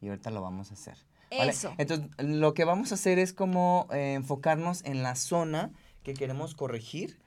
Y 0.00 0.08
ahorita 0.08 0.30
lo 0.30 0.42
vamos 0.42 0.70
a 0.70 0.74
hacer. 0.74 0.96
¿Vale? 1.38 1.50
Eso. 1.50 1.74
Entonces, 1.78 2.08
lo 2.18 2.54
que 2.54 2.64
vamos 2.64 2.92
a 2.92 2.96
hacer 2.96 3.18
es 3.18 3.32
como 3.32 3.88
eh, 3.92 4.14
enfocarnos 4.14 4.84
en 4.84 5.02
la 5.02 5.14
zona 5.14 5.72
que 6.02 6.14
queremos 6.14 6.54
corregir, 6.54 7.18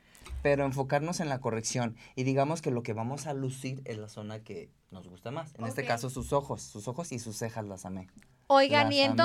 pero 0.42 0.66
enfocarnos 0.66 1.20
en 1.20 1.30
la 1.30 1.40
corrección. 1.40 1.96
Y 2.16 2.24
digamos 2.24 2.62
que 2.62 2.72
lo 2.72 2.84
que 2.84 2.94
vamos 2.94 3.28
a 3.28 3.34
lucir 3.34 3.82
es 3.86 3.98
la 3.98 4.10
zona 4.10 4.44
que 4.44 4.70
nos 4.92 5.08
gusta 5.08 5.32
más. 5.32 5.54
En 5.56 5.66
este 5.66 5.86
caso, 5.86 6.10
sus 6.10 6.32
ojos. 6.34 6.62
Sus 6.62 6.88
ojos 6.88 7.12
y 7.12 7.20
sus 7.20 7.38
cejas 7.38 7.66
las 7.66 7.86
amé. 7.86 8.08
Oigan, 8.48 8.86
Las 8.86 8.96
y 8.96 9.02
amé. 9.02 9.16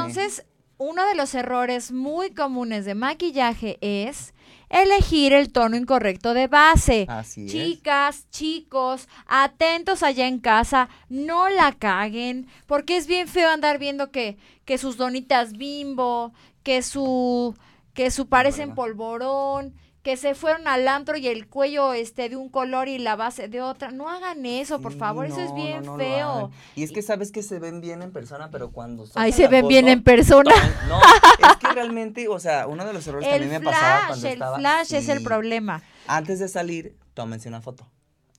Uno 0.83 1.07
de 1.07 1.14
los 1.14 1.35
errores 1.35 1.92
muy 1.92 2.31
comunes 2.31 2.85
de 2.85 2.95
maquillaje 2.95 3.79
es 3.81 4.35
elegir 4.68 5.33
el 5.33 5.53
tono 5.53 5.77
incorrecto 5.77 6.35
de 6.35 6.49
base. 6.49 7.07
Así 7.09 7.47
es. 7.47 7.53
Chicas, 7.53 8.27
chicos, 8.31 9.09
atentos 9.27 10.03
allá 10.03 10.27
en 10.27 10.40
casa, 10.40 10.88
no 11.09 11.49
la 11.49 11.73
caguen, 11.73 12.49
porque 12.66 12.97
es 12.97 13.07
bien 13.07 13.29
feo 13.29 13.51
andar 13.51 13.79
viendo 13.79 14.11
que, 14.11 14.37
que 14.64 14.79
sus 14.79 14.97
donitas 14.97 15.53
bimbo, 15.53 16.33
que 16.62 16.83
su, 16.83 17.55
que 17.95 18.11
su 18.11 18.27
parecen 18.27 18.75
polvorón, 18.75 19.75
que 20.03 20.17
se 20.17 20.35
fueron 20.35 20.67
al 20.67 20.88
antro 20.88 21.17
y 21.17 21.29
el 21.29 21.47
cuello 21.47 21.93
este 21.93 22.29
de 22.29 22.37
un 22.37 22.49
color 22.49 22.88
y 22.88 22.99
la 22.99 23.15
base 23.15 23.49
de 23.49 23.62
otra. 23.62 23.93
No 23.93 24.09
hagan 24.11 24.45
eso, 24.45 24.81
por 24.81 24.93
Sí, 24.93 24.99
favor, 24.99 25.27
eso 25.27 25.41
es 25.41 25.55
bien 25.55 25.85
no, 25.85 25.93
no 25.93 25.97
lo 25.97 26.05
feo. 26.05 26.51
Y 26.75 26.83
es 26.83 26.91
que 26.93 27.03
sabes 27.03 27.31
que 27.31 27.43
se 27.43 27.59
ven 27.61 27.81
bien 27.81 28.03
en 28.03 28.12
persona, 28.12 28.51
pero 28.51 28.71
cuando 28.73 29.05
Ahí 29.15 29.33
se 29.33 29.47
ven 29.49 29.69
bien 29.69 29.88
en 29.88 30.03
persona. 30.03 30.53
No, 30.88 31.01
es 31.01 31.57
que 31.57 31.69
realmente, 31.73 32.27
o 32.29 32.41
sea, 32.41 32.67
uno 32.67 32.85
de 32.85 32.93
los 32.93 33.07
errores 33.07 33.29
que 33.29 33.35
a 33.35 33.38
mí 33.38 33.45
El 33.45 33.51
me 33.51 33.61
pasaba 33.61 33.99
flash, 33.99 34.07
cuando 34.09 34.27
el 34.27 34.33
estaba 34.33 34.59
flash 34.59 34.95
es 34.95 35.09
el 35.09 35.23
problema. 35.23 35.83
Antes 36.09 36.41
de 36.41 36.49
salir, 36.49 36.97
tómense 37.15 37.49
una 37.49 37.61
foto. 37.61 37.87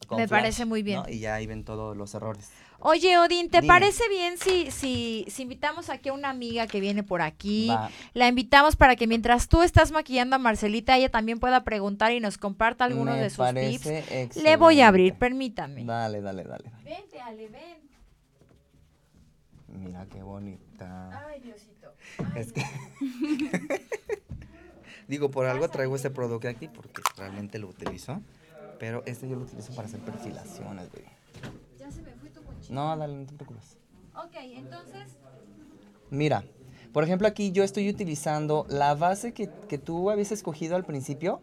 Con 0.05 0.19
Me 0.19 0.27
flash, 0.27 0.39
parece 0.41 0.65
muy 0.65 0.83
bien. 0.83 1.01
¿no? 1.03 1.09
Y 1.09 1.19
ya 1.19 1.35
ahí 1.35 1.47
ven 1.47 1.63
todos 1.63 1.95
los 1.95 2.13
errores. 2.13 2.49
Oye, 2.79 3.17
Odín, 3.17 3.49
¿te 3.49 3.61
Dime. 3.61 3.73
parece 3.73 4.03
bien 4.09 4.37
si, 4.37 4.69
si, 4.69 5.25
si 5.29 5.43
invitamos 5.43 5.89
aquí 5.89 6.09
a 6.09 6.13
una 6.13 6.29
amiga 6.29 6.67
que 6.67 6.81
viene 6.81 7.01
por 7.01 7.21
aquí? 7.21 7.69
Va. 7.69 7.89
La 8.13 8.27
invitamos 8.27 8.75
para 8.75 8.97
que 8.97 9.07
mientras 9.07 9.47
tú 9.47 9.61
estás 9.61 9.91
maquillando 9.91 10.35
a 10.35 10.39
Marcelita, 10.39 10.97
ella 10.97 11.09
también 11.09 11.39
pueda 11.39 11.63
preguntar 11.63 12.11
y 12.11 12.19
nos 12.19 12.37
comparta 12.37 12.83
algunos 12.83 13.15
de 13.15 13.29
sus 13.29 13.45
tips. 13.53 14.35
Le 14.35 14.57
voy 14.57 14.81
a 14.81 14.89
abrir, 14.89 15.13
permítame. 15.13 15.85
Dale, 15.85 16.21
dale, 16.21 16.43
dale. 16.43 16.71
Vente, 16.83 17.21
Ale, 17.21 17.47
ven. 17.47 17.83
Mira 19.67 20.05
qué 20.11 20.21
bonita. 20.21 21.25
Ay, 21.27 21.39
Diosito. 21.39 21.93
Es 22.35 22.51
que. 22.51 22.63
Digo, 25.07 25.31
por 25.31 25.45
algo 25.45 25.67
traigo 25.69 25.95
este 25.95 26.09
producto 26.09 26.47
aquí 26.47 26.67
porque 26.67 27.01
realmente 27.17 27.59
lo 27.59 27.67
utilizo. 27.67 28.21
Pero 28.83 29.01
este 29.05 29.29
yo 29.29 29.37
lo 29.37 29.43
utilizo 29.43 29.73
para 29.73 29.87
hacer 29.87 30.01
perfilaciones, 30.01 30.91
güey. 30.91 31.05
Ya 31.79 31.89
se 31.89 32.01
me 32.01 32.11
fue 32.15 32.29
tu 32.31 32.41
mochila. 32.43 32.75
No, 32.75 32.97
dale, 32.97 33.15
no 33.15 33.25
te 33.25 33.33
preocupes. 33.33 33.77
Ok, 34.13 34.35
entonces. 34.41 35.07
Mira, 36.09 36.43
por 36.91 37.05
ejemplo, 37.05 37.25
aquí 37.29 37.53
yo 37.53 37.63
estoy 37.63 37.87
utilizando 37.89 38.65
la 38.67 38.93
base 38.93 39.33
que, 39.33 39.49
que 39.69 39.77
tú 39.77 40.11
habías 40.11 40.33
escogido 40.33 40.75
al 40.75 40.83
principio, 40.83 41.39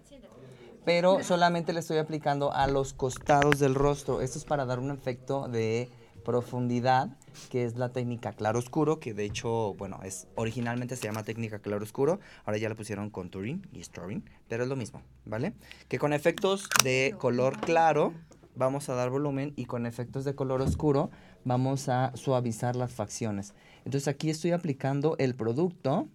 pero 0.85 1.25
solamente 1.25 1.73
le 1.73 1.81
estoy 1.81 1.97
aplicando 1.97 2.53
a 2.53 2.67
los 2.67 2.93
costados 2.93 3.59
del 3.59 3.75
rostro. 3.75 4.21
Esto 4.21 4.37
es 4.37 4.45
para 4.45 4.67
dar 4.67 4.79
un 4.79 4.91
efecto 4.91 5.49
de 5.49 5.89
profundidad, 6.27 7.09
que 7.51 7.65
es 7.65 7.77
la 7.77 7.91
técnica 7.93 8.33
claro-oscuro, 8.33 9.01
que 9.01 9.15
de 9.15 9.25
hecho, 9.25 9.75
bueno, 9.75 10.01
es 10.05 10.27
originalmente 10.35 10.97
se 10.97 11.05
llama 11.05 11.23
técnica 11.25 11.59
claro-oscuro, 11.61 12.21
ahora 12.45 12.59
ya 12.59 12.69
le 12.69 12.75
pusieron 12.75 13.11
contouring 13.11 13.67
y 13.73 13.83
storing, 13.83 14.25
pero 14.49 14.63
es 14.65 14.69
lo 14.69 14.77
mismo, 14.77 15.03
¿vale? 15.25 15.55
Que 15.89 15.99
con 15.99 16.13
efectos 16.13 16.69
de 16.85 17.15
color 17.19 17.61
claro 17.61 18.13
vamos 18.57 18.89
a 18.89 18.95
dar 18.95 19.11
volumen 19.11 19.53
y 19.57 19.65
con 19.67 19.87
efectos 19.87 20.25
de 20.25 20.35
color 20.35 20.61
oscuro 20.61 21.11
vamos 21.45 21.89
a 21.89 22.13
suavizar 22.17 22.77
las 22.77 22.93
facciones. 22.93 23.55
Entonces 23.85 24.09
aquí 24.09 24.29
estoy 24.29 24.51
aplicando 24.53 25.17
el 25.19 25.35
producto, 25.35 26.09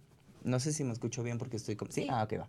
no 0.44 0.60
sé 0.60 0.72
si 0.72 0.84
me 0.84 0.92
escucho 0.92 1.22
bien 1.24 1.38
porque 1.38 1.56
estoy... 1.56 1.74
con- 1.76 1.90
¿Sí? 1.90 2.06
Ah, 2.08 2.22
ok, 2.22 2.34
va. 2.40 2.48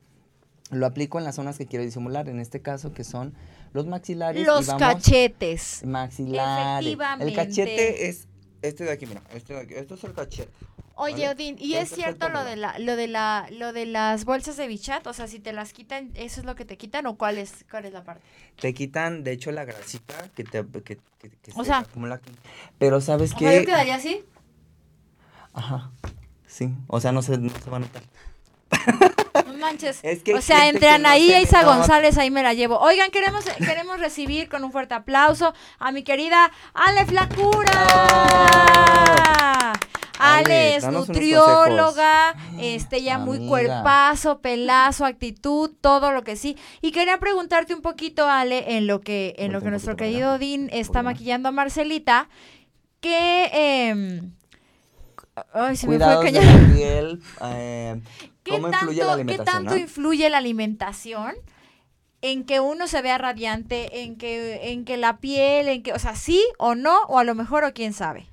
Lo 0.70 0.86
aplico 0.86 1.18
en 1.18 1.24
las 1.24 1.36
zonas 1.36 1.58
que 1.58 1.66
quiero 1.66 1.86
disimular, 1.86 2.28
en 2.28 2.40
este 2.42 2.62
caso 2.62 2.92
que 2.92 3.06
son 3.06 3.34
los 3.72 3.88
maxilares. 3.88 4.42
y 4.44 4.46
Los 4.46 4.68
vamos- 4.68 4.82
cachetes. 4.82 5.84
Maxilares. 5.86 6.86
El 6.86 6.94
Efectivamente. 6.94 7.34
cachete 7.34 8.10
es 8.10 8.27
este 8.62 8.84
de 8.84 8.92
aquí, 8.92 9.06
mira, 9.06 9.22
este 9.34 9.54
de 9.54 9.60
aquí. 9.62 9.74
Esto 9.76 9.96
es 9.96 10.04
el 10.04 10.14
cachete. 10.14 10.52
Oye, 11.00 11.14
¿Vale? 11.28 11.30
Odín, 11.30 11.56
¿y 11.60 11.74
Este 11.76 11.84
es 11.84 11.90
cierto 12.02 12.30
lo 12.30 12.44
de 12.44 12.56
la, 12.56 12.80
lo 12.80 12.96
de 12.96 13.08
la, 13.08 13.48
lo 13.52 13.72
de 13.72 13.86
las 13.86 14.26
bolsas 14.26 14.58
de 14.58 14.68
bichat? 14.68 15.06
O 15.06 15.14
sea, 15.14 15.28
si 15.28 15.40
te 15.40 15.54
las 15.54 15.72
quitan, 15.74 16.10
¿eso 16.16 16.40
es 16.40 16.46
lo 16.46 16.56
que 16.56 16.66
te 16.66 16.76
quitan 16.78 17.06
o 17.06 17.18
cuál 17.18 17.38
es, 17.38 17.66
cuál 17.70 17.86
es 17.86 17.94
la 17.94 18.04
parte? 18.04 18.24
Te 18.60 18.74
quitan, 18.74 19.24
de 19.24 19.32
hecho, 19.34 19.52
la 19.52 19.64
grasita 19.66 20.16
que 20.36 20.44
te 20.44 20.66
que, 20.66 20.82
que- 21.20 21.30
que 21.30 21.52
O 21.56 21.60
se 21.64 21.66
sea- 21.66 21.80
acumula. 21.80 22.20
Pero 22.80 23.00
¿sabes 23.00 23.30
sea, 23.32 23.54
¿yo 23.54 23.60
qué? 23.60 23.66
quedaría 23.66 23.96
así? 23.96 24.24
Ajá. 25.54 25.92
Sí, 26.48 26.74
o 26.88 27.00
sea, 27.00 27.12
no 27.12 27.22
se, 27.22 27.38
no 27.38 27.50
se 27.50 27.70
va 27.70 27.78
a 27.78 27.82
notar. 27.82 28.02
Manches. 29.58 30.00
Es 30.04 30.24
que 30.24 30.34
o 30.34 30.42
sea, 30.42 30.68
entre 30.70 30.90
Anaí 30.90 31.34
Isa. 31.42 31.64
González, 31.64 32.18
ahí 32.18 32.32
me 32.32 32.44
la 32.44 32.54
llevo. 32.54 32.80
Oigan, 32.80 33.12
queremos, 33.12 33.46
queremos 33.58 34.00
recibir 34.00 34.50
con 34.50 34.64
un 34.64 34.72
fuerte 34.72 34.94
aplauso 34.94 35.54
a 35.80 35.92
mi 35.92 36.04
querida 36.04 36.52
Ale 36.74 37.06
Flacura. 37.06 37.72
Ale 40.20 40.38
Ale, 40.46 40.76
es 40.76 40.88
nutrióloga, 40.88 42.36
este 42.60 43.04
ya 43.04 43.20
muy 43.20 43.38
Amiga. 43.38 43.50
cuerpazo, 43.50 44.40
pelazo, 44.40 45.06
actitud, 45.06 45.72
todo 45.80 46.12
lo 46.12 46.24
que 46.24 46.36
sí. 46.36 46.58
Y 46.82 46.92
quería 46.92 47.20
preguntarte 47.20 47.74
un 47.76 47.82
poquito, 47.82 48.28
Ale, 48.28 48.78
en 48.78 48.88
lo 48.88 49.02
que, 49.02 49.36
en 49.38 49.52
lo 49.52 49.62
que 49.62 49.70
nuestro 49.70 49.96
para 49.96 50.08
querido 50.08 50.34
allá. 50.34 50.40
Dean 50.40 50.70
está 50.72 51.04
maquillando 51.04 51.50
a 51.50 51.52
Marcelita, 51.52 52.30
que 53.00 53.50
em, 53.54 54.32
ay, 55.54 55.76
se 55.76 55.88
me 55.88 55.98
Cuidados 55.98 56.24
fue 56.24 56.32
de 56.32 56.42
la 56.42 56.74
piel. 56.74 57.22
eh, 57.44 58.02
¿Qué 58.48 58.54
¿Cómo 58.54 58.70
tanto, 58.72 58.86
influye 58.86 59.00
la 59.02 59.06
¿Qué 59.08 59.14
alimentación? 59.14 59.46
tanto 59.46 59.72
no? 59.76 59.78
influye 59.82 60.30
la 60.30 60.38
alimentación 60.38 61.36
en 62.22 62.46
que 62.46 62.60
uno 62.62 62.88
se 62.88 63.02
vea 63.02 63.18
radiante, 63.18 64.04
en 64.04 64.18
que, 64.18 64.72
en 64.72 64.86
que 64.86 64.96
la 64.98 65.18
piel, 65.18 65.68
en 65.68 65.84
que, 65.84 65.92
o 65.94 66.00
sea, 66.00 66.16
sí 66.16 66.42
o 66.58 66.74
no, 66.74 67.02
o 67.10 67.20
a 67.20 67.24
lo 67.24 67.36
mejor 67.36 67.64
o 67.64 67.74
quién 67.74 67.94
sabe? 67.94 68.28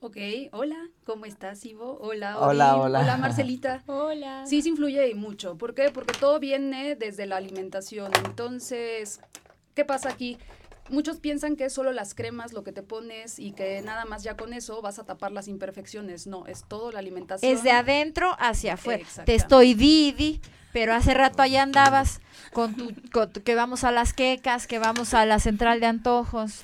Ok, 0.00 0.18
hola, 0.52 0.76
¿cómo 1.04 1.24
estás, 1.24 1.64
Ivo? 1.64 1.96
Hola, 2.00 2.38
Hola, 2.38 2.74
Odín. 2.74 2.82
hola. 2.84 3.00
Hola, 3.00 3.16
Marcelita. 3.16 3.82
Hola. 3.86 4.44
Sí, 4.46 4.60
se 4.60 4.68
influye 4.68 5.08
y 5.08 5.14
mucho. 5.14 5.56
¿Por 5.56 5.74
qué? 5.74 5.90
Porque 5.90 6.12
todo 6.18 6.38
viene 6.38 6.94
desde 6.94 7.24
la 7.26 7.36
alimentación. 7.38 8.12
Entonces, 8.26 9.20
¿qué 9.74 9.86
pasa 9.86 10.10
aquí? 10.10 10.36
Muchos 10.90 11.18
piensan 11.18 11.56
que 11.56 11.64
es 11.66 11.72
solo 11.72 11.92
las 11.92 12.14
cremas 12.14 12.52
lo 12.52 12.62
que 12.62 12.72
te 12.72 12.82
pones 12.82 13.38
y 13.38 13.52
que 13.52 13.80
nada 13.82 14.04
más 14.04 14.22
ya 14.22 14.36
con 14.36 14.52
eso 14.52 14.82
vas 14.82 14.98
a 14.98 15.04
tapar 15.04 15.32
las 15.32 15.48
imperfecciones. 15.48 16.26
No, 16.26 16.46
es 16.46 16.64
todo 16.68 16.92
la 16.92 16.98
alimentación. 16.98 17.50
Es 17.50 17.62
de 17.62 17.70
adentro 17.70 18.36
hacia 18.38 18.74
afuera. 18.74 19.04
Te 19.24 19.34
estoy 19.34 19.74
didi, 19.74 20.40
pero 20.74 20.92
hace 20.92 21.14
rato 21.14 21.40
allá 21.40 21.62
andabas 21.62 22.20
con 22.52 22.74
tu, 22.74 22.92
con 23.12 23.32
tu- 23.32 23.42
que 23.42 23.54
vamos 23.54 23.84
a 23.84 23.92
las 23.92 24.12
quecas, 24.12 24.66
que 24.66 24.78
vamos 24.78 25.14
a 25.14 25.24
la 25.24 25.38
central 25.38 25.78
de 25.80 25.86
antojos, 25.86 26.62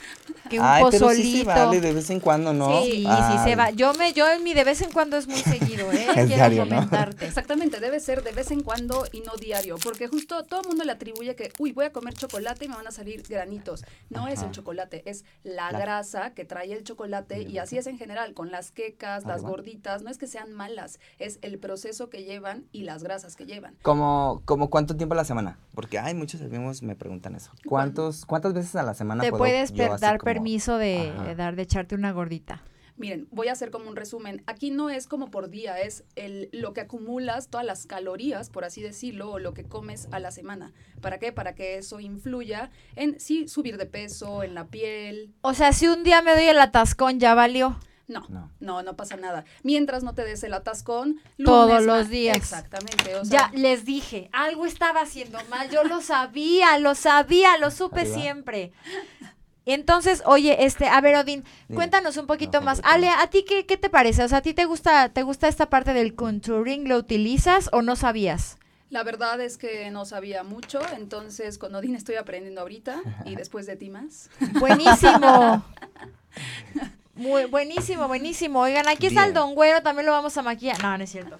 que 0.50 0.58
un 0.60 0.66
Ay, 0.66 0.84
pero 0.90 1.06
pozolito. 1.06 1.22
sí 1.30 1.38
se 1.38 1.44
vale 1.44 1.80
de 1.80 1.92
vez 1.92 2.10
en 2.10 2.20
cuando, 2.20 2.52
¿no? 2.52 2.82
Sí, 2.82 3.06
sí 3.06 3.38
se 3.44 3.54
va. 3.56 3.70
Yo 3.70 3.94
me, 3.94 4.12
yo 4.12 4.28
en 4.30 4.42
mi 4.44 4.52
de 4.52 4.64
vez 4.64 4.82
en 4.82 4.90
cuando 4.92 5.16
es 5.16 5.26
muy 5.28 5.38
seguido, 5.40 5.90
¿eh? 5.92 6.06
Es 6.16 6.26
Quiero 6.26 6.26
diario, 6.26 6.64
¿no? 6.64 6.74
comentarte. 6.74 7.26
Exactamente, 7.26 7.78
debe 7.80 8.00
ser 8.00 8.22
de 8.24 8.32
vez 8.32 8.50
en 8.50 8.62
cuando 8.62 9.04
y 9.12 9.20
no 9.20 9.32
diario, 9.36 9.76
porque 9.82 10.08
justo 10.08 10.42
todo 10.44 10.60
el 10.62 10.66
mundo 10.68 10.84
le 10.84 10.92
atribuye 10.92 11.36
que, 11.36 11.52
uy, 11.58 11.72
voy 11.72 11.86
a 11.86 11.92
comer 11.92 12.14
chocolate 12.14 12.64
y 12.64 12.68
me 12.68 12.74
van 12.74 12.86
a 12.88 12.90
salir 12.90 13.22
granitos. 13.28 13.84
No 14.10 14.26
es 14.28 14.42
el 14.42 14.50
chocolate, 14.50 15.02
es 15.08 15.24
la, 15.44 15.70
La- 15.72 15.78
grasa 15.78 16.34
que 16.34 16.44
trae 16.44 16.72
el 16.72 16.82
chocolate 16.84 17.42
y 17.42 17.58
así 17.58 17.78
es 17.78 17.86
en 17.86 17.96
general, 17.98 18.34
con 18.34 18.50
las 18.50 18.72
quecas, 18.72 19.24
las 19.24 19.36
Arriba. 19.36 19.50
gorditas, 19.50 20.02
no 20.02 20.10
es 20.10 20.18
que 20.18 20.26
sean 20.26 20.52
malas, 20.52 20.98
es 21.20 21.38
el 21.42 21.58
proceso 21.58 22.10
que 22.10 22.24
llevan 22.24 22.64
y 22.72 22.82
las 22.82 23.02
grasas 23.04 23.36
que 23.36 23.46
llevan. 23.46 23.76
Como, 23.82 23.99
como 24.44 24.70
cuánto 24.70 24.96
tiempo 24.96 25.14
a 25.14 25.16
la 25.16 25.24
semana? 25.24 25.58
Porque 25.74 25.98
hay 25.98 26.14
muchos 26.14 26.40
amigos 26.42 26.82
me 26.82 26.96
preguntan 26.96 27.34
eso. 27.34 27.50
¿Cuántos, 27.66 28.24
¿Cuántas 28.26 28.52
veces 28.54 28.74
a 28.76 28.82
la 28.82 28.94
semana 28.94 29.22
Te 29.22 29.30
puedo 29.30 29.40
puedes 29.42 29.72
yo 29.72 29.96
dar 29.98 30.18
como- 30.18 30.24
permiso 30.24 30.76
de 30.78 31.12
dar, 31.36 31.56
de 31.56 31.62
echarte 31.62 31.94
una 31.94 32.12
gordita. 32.12 32.62
Miren, 32.96 33.28
voy 33.30 33.48
a 33.48 33.52
hacer 33.52 33.70
como 33.70 33.88
un 33.88 33.96
resumen. 33.96 34.42
Aquí 34.46 34.70
no 34.70 34.90
es 34.90 35.06
como 35.06 35.30
por 35.30 35.48
día, 35.48 35.80
es 35.80 36.04
el, 36.16 36.50
lo 36.52 36.74
que 36.74 36.82
acumulas, 36.82 37.48
todas 37.48 37.64
las 37.64 37.86
calorías, 37.86 38.50
por 38.50 38.62
así 38.66 38.82
decirlo, 38.82 39.30
o 39.32 39.38
lo 39.38 39.54
que 39.54 39.64
comes 39.64 40.06
a 40.10 40.18
la 40.20 40.30
semana. 40.30 40.74
¿Para 41.00 41.18
qué? 41.18 41.32
Para 41.32 41.54
que 41.54 41.78
eso 41.78 41.98
influya 42.00 42.70
en 42.96 43.18
sí 43.18 43.48
subir 43.48 43.78
de 43.78 43.86
peso, 43.86 44.42
en 44.42 44.54
la 44.54 44.66
piel. 44.66 45.32
O 45.40 45.54
sea, 45.54 45.72
si 45.72 45.88
un 45.88 46.04
día 46.04 46.20
me 46.20 46.34
doy 46.34 46.44
el 46.44 46.58
atascón, 46.58 47.18
ya 47.20 47.34
valió. 47.34 47.78
No, 48.10 48.26
No. 48.28 48.50
no, 48.60 48.82
no, 48.82 48.96
pasa 48.96 49.16
nada. 49.16 49.44
Mientras 49.62 50.02
no 50.02 50.14
te 50.14 50.24
des 50.24 50.42
el 50.42 50.52
atascón, 50.52 51.20
Todos 51.44 51.68
lunes, 51.70 51.86
los 51.86 52.04
ma- 52.06 52.10
días. 52.10 52.36
Exactamente. 52.36 53.14
O 53.16 53.22
ya 53.22 53.50
les 53.54 53.84
dije, 53.84 54.28
algo 54.32 54.66
estaba 54.66 55.00
haciendo 55.00 55.38
mal. 55.48 55.70
Yo 55.70 55.84
lo 55.84 56.00
sabía, 56.02 56.76
lo 56.78 56.94
sabía, 56.94 57.56
lo 57.58 57.70
supe 57.70 58.04
siempre. 58.06 58.72
Entonces, 59.66 60.22
oye, 60.26 60.64
este, 60.64 60.88
a 60.88 61.00
ver, 61.00 61.14
Odín, 61.16 61.44
Dime. 61.68 61.76
cuéntanos 61.76 62.16
un 62.16 62.26
poquito 62.26 62.58
No, 62.60 62.66
más. 62.66 62.80
Ale, 62.82 63.08
¿a 63.10 63.26
ti 63.28 63.44
qué, 63.46 63.66
qué 63.66 63.76
te 63.76 63.88
parece? 63.90 64.24
O 64.24 64.28
sea, 64.28 64.38
¿a 64.38 64.42
ti 64.42 64.54
te 64.54 64.64
gusta, 64.64 65.10
te 65.10 65.22
gusta 65.22 65.48
esta 65.48 65.70
parte 65.70 65.92
del 65.92 66.14
contouring? 66.14 66.88
¿Lo 66.88 66.96
utilizas 66.96 67.68
o 67.72 67.80
no 67.82 67.94
sabías? 67.96 68.56
la 68.88 69.04
verdad 69.04 69.40
es 69.40 69.56
que 69.56 69.88
no 69.92 70.04
sabía 70.04 70.42
mucho, 70.42 70.80
entonces 70.96 71.58
con 71.58 71.72
Odín 71.76 71.94
estoy 71.94 72.16
aprendiendo 72.16 72.60
ahorita 72.62 73.00
y 73.24 73.36
después 73.36 73.66
de 73.66 73.76
ti 73.76 73.88
más. 73.88 74.28
Buenísimo. 74.58 75.62
Muy 77.20 77.44
buenísimo, 77.44 78.08
buenísimo. 78.08 78.62
Oigan, 78.62 78.88
aquí 78.88 79.08
está 79.08 79.26
el 79.26 79.34
don 79.34 79.54
güero, 79.54 79.82
también 79.82 80.06
lo 80.06 80.12
vamos 80.12 80.38
a 80.38 80.42
maquillar. 80.42 80.82
No, 80.82 80.96
no 80.96 81.04
es 81.04 81.10
cierto. 81.10 81.38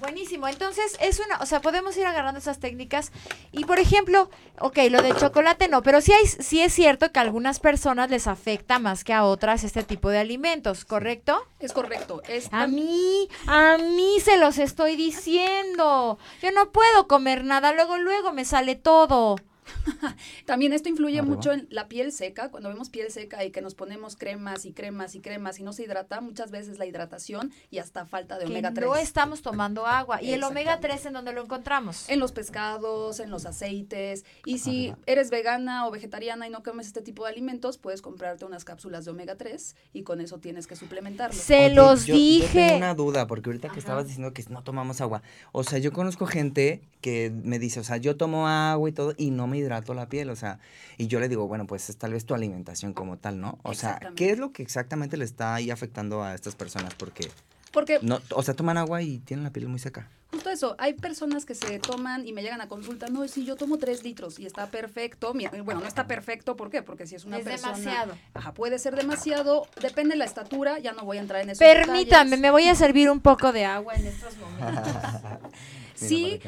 Buenísimo. 0.00 0.48
Entonces, 0.48 0.96
es 1.00 1.20
una, 1.20 1.38
o 1.38 1.46
sea, 1.46 1.60
podemos 1.60 1.96
ir 1.96 2.04
agarrando 2.04 2.40
esas 2.40 2.58
técnicas. 2.58 3.12
Y 3.52 3.64
por 3.64 3.78
ejemplo, 3.78 4.28
ok, 4.58 4.78
lo 4.90 5.00
del 5.00 5.14
chocolate 5.14 5.68
no, 5.68 5.84
pero 5.84 6.00
sí, 6.00 6.12
hay, 6.12 6.26
sí 6.26 6.60
es 6.60 6.72
cierto 6.74 7.12
que 7.12 7.20
a 7.20 7.22
algunas 7.22 7.60
personas 7.60 8.10
les 8.10 8.26
afecta 8.26 8.80
más 8.80 9.04
que 9.04 9.12
a 9.12 9.24
otras 9.24 9.62
este 9.62 9.84
tipo 9.84 10.08
de 10.08 10.18
alimentos, 10.18 10.84
¿correcto? 10.84 11.46
Es 11.60 11.72
correcto. 11.72 12.20
Es 12.26 12.48
A 12.50 12.66
mí, 12.66 13.28
a 13.46 13.78
mí 13.78 14.18
se 14.18 14.38
los 14.38 14.58
estoy 14.58 14.96
diciendo. 14.96 16.18
Yo 16.42 16.50
no 16.50 16.72
puedo 16.72 17.06
comer 17.06 17.44
nada, 17.44 17.72
luego, 17.72 17.96
luego 17.96 18.32
me 18.32 18.44
sale 18.44 18.74
todo. 18.74 19.36
También 20.46 20.72
esto 20.72 20.88
influye 20.88 21.18
Arriba. 21.18 21.34
mucho 21.34 21.52
en 21.52 21.66
la 21.70 21.88
piel 21.88 22.12
seca. 22.12 22.50
Cuando 22.50 22.68
vemos 22.68 22.90
piel 22.90 23.10
seca 23.10 23.44
y 23.44 23.50
que 23.50 23.62
nos 23.62 23.74
ponemos 23.74 24.16
cremas 24.16 24.64
y 24.64 24.72
cremas 24.72 25.14
y 25.14 25.20
cremas 25.20 25.58
y 25.58 25.62
no 25.62 25.72
se 25.72 25.84
hidrata, 25.84 26.20
muchas 26.20 26.50
veces 26.50 26.78
la 26.78 26.86
hidratación 26.86 27.52
y 27.70 27.78
hasta 27.78 28.06
falta 28.06 28.38
de 28.38 28.44
Que 28.46 28.50
omega 28.50 28.72
3. 28.72 28.86
no 28.86 28.96
estamos 28.96 29.42
tomando 29.42 29.86
agua. 29.86 30.22
¿Y 30.22 30.32
el 30.32 30.42
omega 30.44 30.72
Exactamente. 30.74 31.02
3 31.02 31.06
en 31.06 31.12
dónde 31.14 31.32
lo 31.32 31.42
encontramos? 31.42 32.08
En 32.08 32.18
los 32.20 32.32
pescados, 32.32 33.20
en 33.20 33.30
los 33.30 33.46
aceites. 33.46 34.24
Y 34.44 34.58
si 34.58 34.94
eres 35.06 35.30
vegana 35.30 35.86
o 35.86 35.90
vegetariana 35.90 36.46
y 36.46 36.50
no 36.50 36.62
comes 36.62 36.86
este 36.86 37.02
tipo 37.02 37.24
de 37.24 37.30
alimentos, 37.30 37.78
puedes 37.78 38.02
comprarte 38.02 38.44
unas 38.44 38.64
cápsulas 38.64 39.04
de 39.04 39.10
omega 39.10 39.36
3 39.36 39.76
y 39.92 40.02
con 40.02 40.20
eso 40.20 40.38
tienes 40.38 40.66
que 40.66 40.76
suplementarlo. 40.76 41.34
Se 41.38 41.66
Oye, 41.66 41.74
los 41.74 42.06
yo- 42.06 42.14
Yo 42.14 42.20
dije. 42.20 42.52
tengo 42.66 42.76
una 42.78 42.94
duda, 42.94 43.26
porque 43.26 43.48
ahorita 43.50 43.68
que 43.70 43.78
estabas 43.78 44.06
diciendo 44.06 44.32
que 44.32 44.44
no 44.50 44.62
tomamos 44.62 45.00
agua. 45.00 45.22
O 45.52 45.64
sea, 45.64 45.78
yo 45.78 45.92
conozco 45.92 46.26
gente 46.26 46.82
que 47.00 47.32
me 47.44 47.58
dice, 47.58 47.80
o 47.80 47.84
sea, 47.84 47.96
yo 47.96 48.16
tomo 48.16 48.46
agua 48.48 48.88
y 48.88 48.92
todo 48.92 49.14
y 49.16 49.30
no 49.30 49.46
me 49.46 49.61
hidrato 49.62 49.72
deshidrato 49.82 49.94
la 49.94 50.08
piel, 50.08 50.30
o 50.30 50.36
sea, 50.36 50.58
y 50.98 51.06
yo 51.06 51.20
le 51.20 51.28
digo, 51.28 51.48
bueno, 51.48 51.66
pues 51.66 51.88
es 51.90 51.96
tal 51.96 52.12
vez 52.12 52.24
tu 52.24 52.34
alimentación 52.34 52.92
como 52.92 53.18
tal, 53.18 53.40
¿no? 53.40 53.58
O 53.62 53.74
sea. 53.74 54.00
¿qué 54.16 54.30
es 54.30 54.38
lo 54.38 54.52
que 54.52 54.62
exactamente 54.62 55.16
le 55.16 55.24
está 55.24 55.54
ahí 55.54 55.70
afectando 55.70 56.22
a 56.22 56.34
estas 56.34 56.54
personas? 56.54 56.94
Porque, 56.94 57.30
Porque 57.72 57.98
no, 58.02 58.20
o 58.34 58.42
sea, 58.42 58.54
toman 58.54 58.76
agua 58.76 59.02
y 59.02 59.18
tienen 59.18 59.44
la 59.44 59.50
piel 59.50 59.68
muy 59.68 59.78
seca. 59.78 60.08
Justo 60.30 60.48
eso, 60.48 60.76
hay 60.78 60.94
personas 60.94 61.44
que 61.44 61.54
se 61.54 61.78
toman 61.78 62.26
y 62.26 62.32
me 62.32 62.42
llegan 62.42 62.62
a 62.62 62.68
consulta, 62.68 63.06
no, 63.08 63.28
sí, 63.28 63.44
yo 63.44 63.54
tomo 63.56 63.76
tres 63.76 64.02
litros 64.02 64.38
y 64.38 64.46
está 64.46 64.66
perfecto. 64.66 65.34
Bueno, 65.34 65.80
no 65.80 65.86
está 65.86 66.06
perfecto, 66.06 66.56
¿por 66.56 66.70
qué? 66.70 66.82
Porque 66.82 67.06
si 67.06 67.16
es 67.16 67.26
una 67.26 67.38
Es 67.38 67.44
persona... 67.44 67.76
demasiado. 67.76 68.16
Ajá, 68.32 68.54
puede 68.54 68.78
ser 68.78 68.96
demasiado, 68.96 69.68
depende 69.80 70.14
de 70.14 70.18
la 70.18 70.24
estatura, 70.24 70.78
ya 70.78 70.92
no 70.92 71.04
voy 71.04 71.18
a 71.18 71.20
entrar 71.20 71.42
en 71.42 71.50
eso. 71.50 71.58
Permítame, 71.58 72.38
me 72.38 72.50
voy 72.50 72.66
a 72.66 72.74
servir 72.74 73.10
un 73.10 73.20
poco 73.20 73.52
de 73.52 73.66
agua 73.66 73.94
en 73.94 74.06
estos 74.06 74.34
momentos. 74.38 74.92
Sí, 76.08 76.40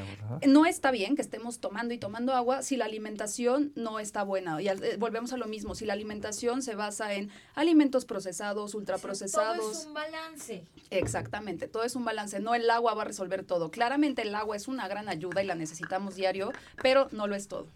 no 0.46 0.66
está 0.66 0.90
bien 0.90 1.16
que 1.16 1.22
estemos 1.22 1.58
tomando 1.60 1.94
y 1.94 1.98
tomando 1.98 2.32
agua 2.34 2.62
si 2.62 2.76
la 2.76 2.84
alimentación 2.84 3.72
no 3.74 3.98
está 4.00 4.22
buena. 4.22 4.60
Y 4.62 4.68
al- 4.68 4.82
eh, 4.82 4.96
volvemos 4.98 5.32
a 5.32 5.36
lo 5.36 5.46
mismo, 5.46 5.74
si 5.74 5.84
la 5.86 5.92
alimentación 5.92 6.62
se 6.62 6.74
basa 6.74 7.14
en 7.14 7.30
alimentos 7.54 8.04
procesados, 8.04 8.72
Todo 8.72 8.78
ultraprocesados. 8.80 9.78
es 9.80 9.86
un 9.86 9.94
balance. 9.94 10.64
Exactamente, 10.90 11.68
todo 11.68 11.84
es 11.84 11.96
un 11.96 12.04
balance, 12.04 12.38
no 12.40 12.54
el 12.54 12.68
agua 12.70 12.94
va 12.94 13.02
a 13.02 13.04
resolver 13.06 13.44
todo. 13.44 13.70
Claramente 13.70 14.22
el 14.22 14.34
agua 14.34 14.56
es 14.56 14.68
una 14.68 14.86
gran 14.88 15.08
ayuda 15.08 15.42
y 15.42 15.46
la 15.46 15.54
necesitamos 15.54 16.14
diario, 16.14 16.52
pero 16.82 17.08
no 17.12 17.26
lo 17.26 17.34
es 17.34 17.48
todo. 17.48 17.66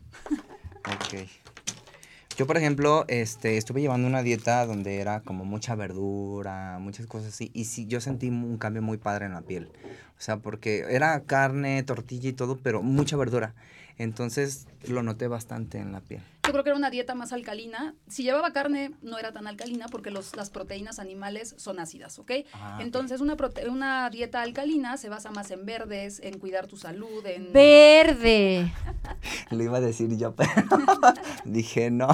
Ok. 0.86 1.28
Yo, 2.38 2.46
por 2.46 2.56
ejemplo, 2.56 3.04
este, 3.08 3.56
estuve 3.56 3.80
llevando 3.80 4.06
una 4.06 4.22
dieta 4.22 4.64
donde 4.64 5.00
era 5.00 5.22
como 5.22 5.44
mucha 5.44 5.74
verdura, 5.74 6.78
muchas 6.78 7.08
cosas 7.08 7.30
así, 7.34 7.50
y 7.52 7.64
sí, 7.64 7.88
yo 7.88 8.00
sentí 8.00 8.28
un 8.28 8.58
cambio 8.58 8.80
muy 8.80 8.96
padre 8.96 9.26
en 9.26 9.32
la 9.32 9.40
piel. 9.40 9.72
O 10.16 10.20
sea, 10.20 10.36
porque 10.36 10.84
era 10.88 11.18
carne, 11.24 11.82
tortilla 11.82 12.28
y 12.28 12.32
todo, 12.32 12.56
pero 12.62 12.80
mucha 12.80 13.16
verdura. 13.16 13.56
Entonces, 13.96 14.68
lo 14.86 15.02
noté 15.02 15.26
bastante 15.26 15.78
en 15.78 15.90
la 15.90 16.00
piel. 16.00 16.22
Yo 16.48 16.52
creo 16.52 16.64
que 16.64 16.70
era 16.70 16.78
una 16.78 16.90
dieta 16.90 17.14
más 17.14 17.32
alcalina. 17.32 17.94
Si 18.08 18.22
llevaba 18.22 18.52
carne, 18.52 18.92
no 19.02 19.18
era 19.18 19.32
tan 19.32 19.46
alcalina 19.46 19.86
porque 19.90 20.10
los, 20.10 20.34
las 20.34 20.48
proteínas 20.50 20.98
animales 20.98 21.54
son 21.58 21.78
ácidas, 21.78 22.18
¿ok? 22.18 22.32
Ah. 22.54 22.78
Entonces, 22.80 23.20
una, 23.20 23.36
prote- 23.36 23.68
una 23.68 24.08
dieta 24.10 24.40
alcalina 24.42 24.96
se 24.96 25.08
basa 25.10 25.30
más 25.30 25.50
en 25.50 25.66
verdes, 25.66 26.20
en 26.24 26.38
cuidar 26.38 26.66
tu 26.66 26.76
salud, 26.76 27.24
en... 27.26 27.52
Verde. 27.52 28.72
Lo 29.50 29.62
iba 29.62 29.76
a 29.76 29.80
decir 29.80 30.16
yo, 30.16 30.34
pero 30.34 30.50
dije 31.44 31.90
no. 31.90 32.08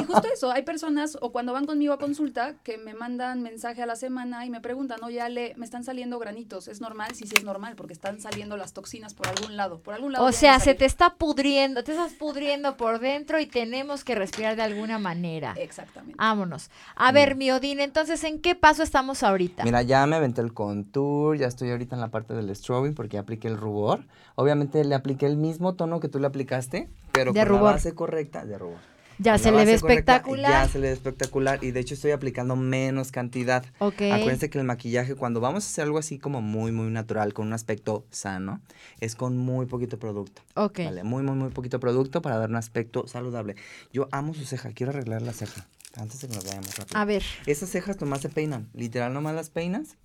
Y 0.00 0.04
justo 0.04 0.28
eso, 0.32 0.50
hay 0.50 0.62
personas, 0.62 1.16
o 1.20 1.32
cuando 1.32 1.52
van 1.52 1.66
conmigo 1.66 1.92
a 1.94 1.98
consulta, 1.98 2.54
que 2.62 2.78
me 2.78 2.94
mandan 2.94 3.42
mensaje 3.42 3.82
a 3.82 3.86
la 3.86 3.96
semana 3.96 4.44
y 4.44 4.50
me 4.50 4.60
preguntan, 4.60 5.02
oye, 5.02 5.20
Ale, 5.20 5.54
me 5.56 5.64
están 5.64 5.84
saliendo 5.84 6.18
granitos, 6.18 6.68
¿es 6.68 6.80
normal? 6.80 7.14
Sí, 7.14 7.26
sí 7.26 7.34
es 7.36 7.44
normal, 7.44 7.76
porque 7.76 7.92
están 7.94 8.20
saliendo 8.20 8.56
las 8.56 8.72
toxinas 8.72 9.14
por 9.14 9.28
algún 9.28 9.56
lado, 9.56 9.80
por 9.80 9.94
algún 9.94 10.12
lado. 10.12 10.24
O 10.24 10.32
sea, 10.32 10.60
se 10.60 10.74
te 10.74 10.84
está 10.84 11.14
pudriendo, 11.14 11.82
te 11.84 11.92
estás 11.92 12.12
pudriendo 12.12 12.76
por 12.76 12.98
dentro 13.00 13.38
y 13.40 13.46
tenemos 13.54 14.02
que 14.02 14.16
respirar 14.16 14.56
de 14.56 14.62
alguna 14.62 14.98
manera. 14.98 15.54
Exactamente. 15.56 16.16
Vámonos. 16.18 16.70
A 16.96 17.12
ver, 17.12 17.36
mi 17.36 17.52
Odín, 17.52 17.78
entonces, 17.78 18.24
¿en 18.24 18.40
qué 18.40 18.56
paso 18.56 18.82
estamos 18.82 19.22
ahorita? 19.22 19.62
Mira, 19.62 19.80
ya 19.82 20.04
me 20.08 20.16
aventé 20.16 20.40
el 20.40 20.52
contour, 20.52 21.38
ya 21.38 21.46
estoy 21.46 21.70
ahorita 21.70 21.94
en 21.94 22.00
la 22.00 22.08
parte 22.08 22.34
del 22.34 22.54
strobing 22.54 22.94
porque 22.94 23.14
ya 23.14 23.20
apliqué 23.20 23.46
el 23.46 23.56
rubor. 23.56 24.06
Obviamente 24.34 24.84
le 24.84 24.96
apliqué 24.96 25.26
el 25.26 25.36
mismo 25.36 25.74
tono 25.76 26.00
que 26.00 26.08
tú 26.08 26.18
le 26.18 26.26
aplicaste, 26.26 26.88
pero 27.12 27.32
De 27.32 27.40
con 27.40 27.48
rubor. 27.48 27.64
la 27.66 27.72
base 27.72 27.94
correcta 27.94 28.44
de 28.44 28.58
rubor. 28.58 28.78
Ya 29.18 29.38
se 29.38 29.50
le 29.50 29.64
ve 29.64 29.78
correcta, 29.78 30.16
espectacular. 30.16 30.50
Ya 30.50 30.68
se 30.68 30.78
le 30.78 30.88
ve 30.88 30.92
espectacular 30.92 31.62
y 31.62 31.70
de 31.70 31.80
hecho 31.80 31.94
estoy 31.94 32.10
aplicando 32.10 32.56
menos 32.56 33.12
cantidad. 33.12 33.64
Ok. 33.78 34.02
Acuérdense 34.12 34.50
que 34.50 34.58
el 34.58 34.64
maquillaje, 34.64 35.14
cuando 35.14 35.40
vamos 35.40 35.64
a 35.64 35.66
hacer 35.66 35.84
algo 35.84 35.98
así 35.98 36.18
como 36.18 36.40
muy, 36.40 36.72
muy 36.72 36.90
natural, 36.90 37.32
con 37.32 37.46
un 37.46 37.52
aspecto 37.52 38.04
sano, 38.10 38.60
es 39.00 39.14
con 39.14 39.36
muy 39.36 39.66
poquito 39.66 39.98
producto. 39.98 40.42
Ok. 40.54 40.80
¿vale? 40.84 41.04
Muy, 41.04 41.22
muy, 41.22 41.36
muy 41.36 41.50
poquito 41.50 41.80
producto 41.80 42.22
para 42.22 42.38
dar 42.38 42.50
un 42.50 42.56
aspecto 42.56 43.06
saludable. 43.06 43.56
Yo 43.92 44.08
amo 44.10 44.34
su 44.34 44.44
ceja, 44.44 44.70
quiero 44.72 44.90
arreglar 44.90 45.22
la 45.22 45.32
ceja. 45.32 45.66
Antes 45.96 46.20
de 46.20 46.28
que 46.28 46.34
nos 46.34 46.44
vayamos 46.44 46.76
rápido. 46.76 46.98
A 46.98 47.04
ver. 47.04 47.22
Esas 47.46 47.70
cejas 47.70 48.00
nomás 48.00 48.20
se 48.20 48.28
peinan. 48.28 48.68
Literal, 48.74 49.12
nomás 49.12 49.34
las 49.34 49.50
peinas. 49.50 49.96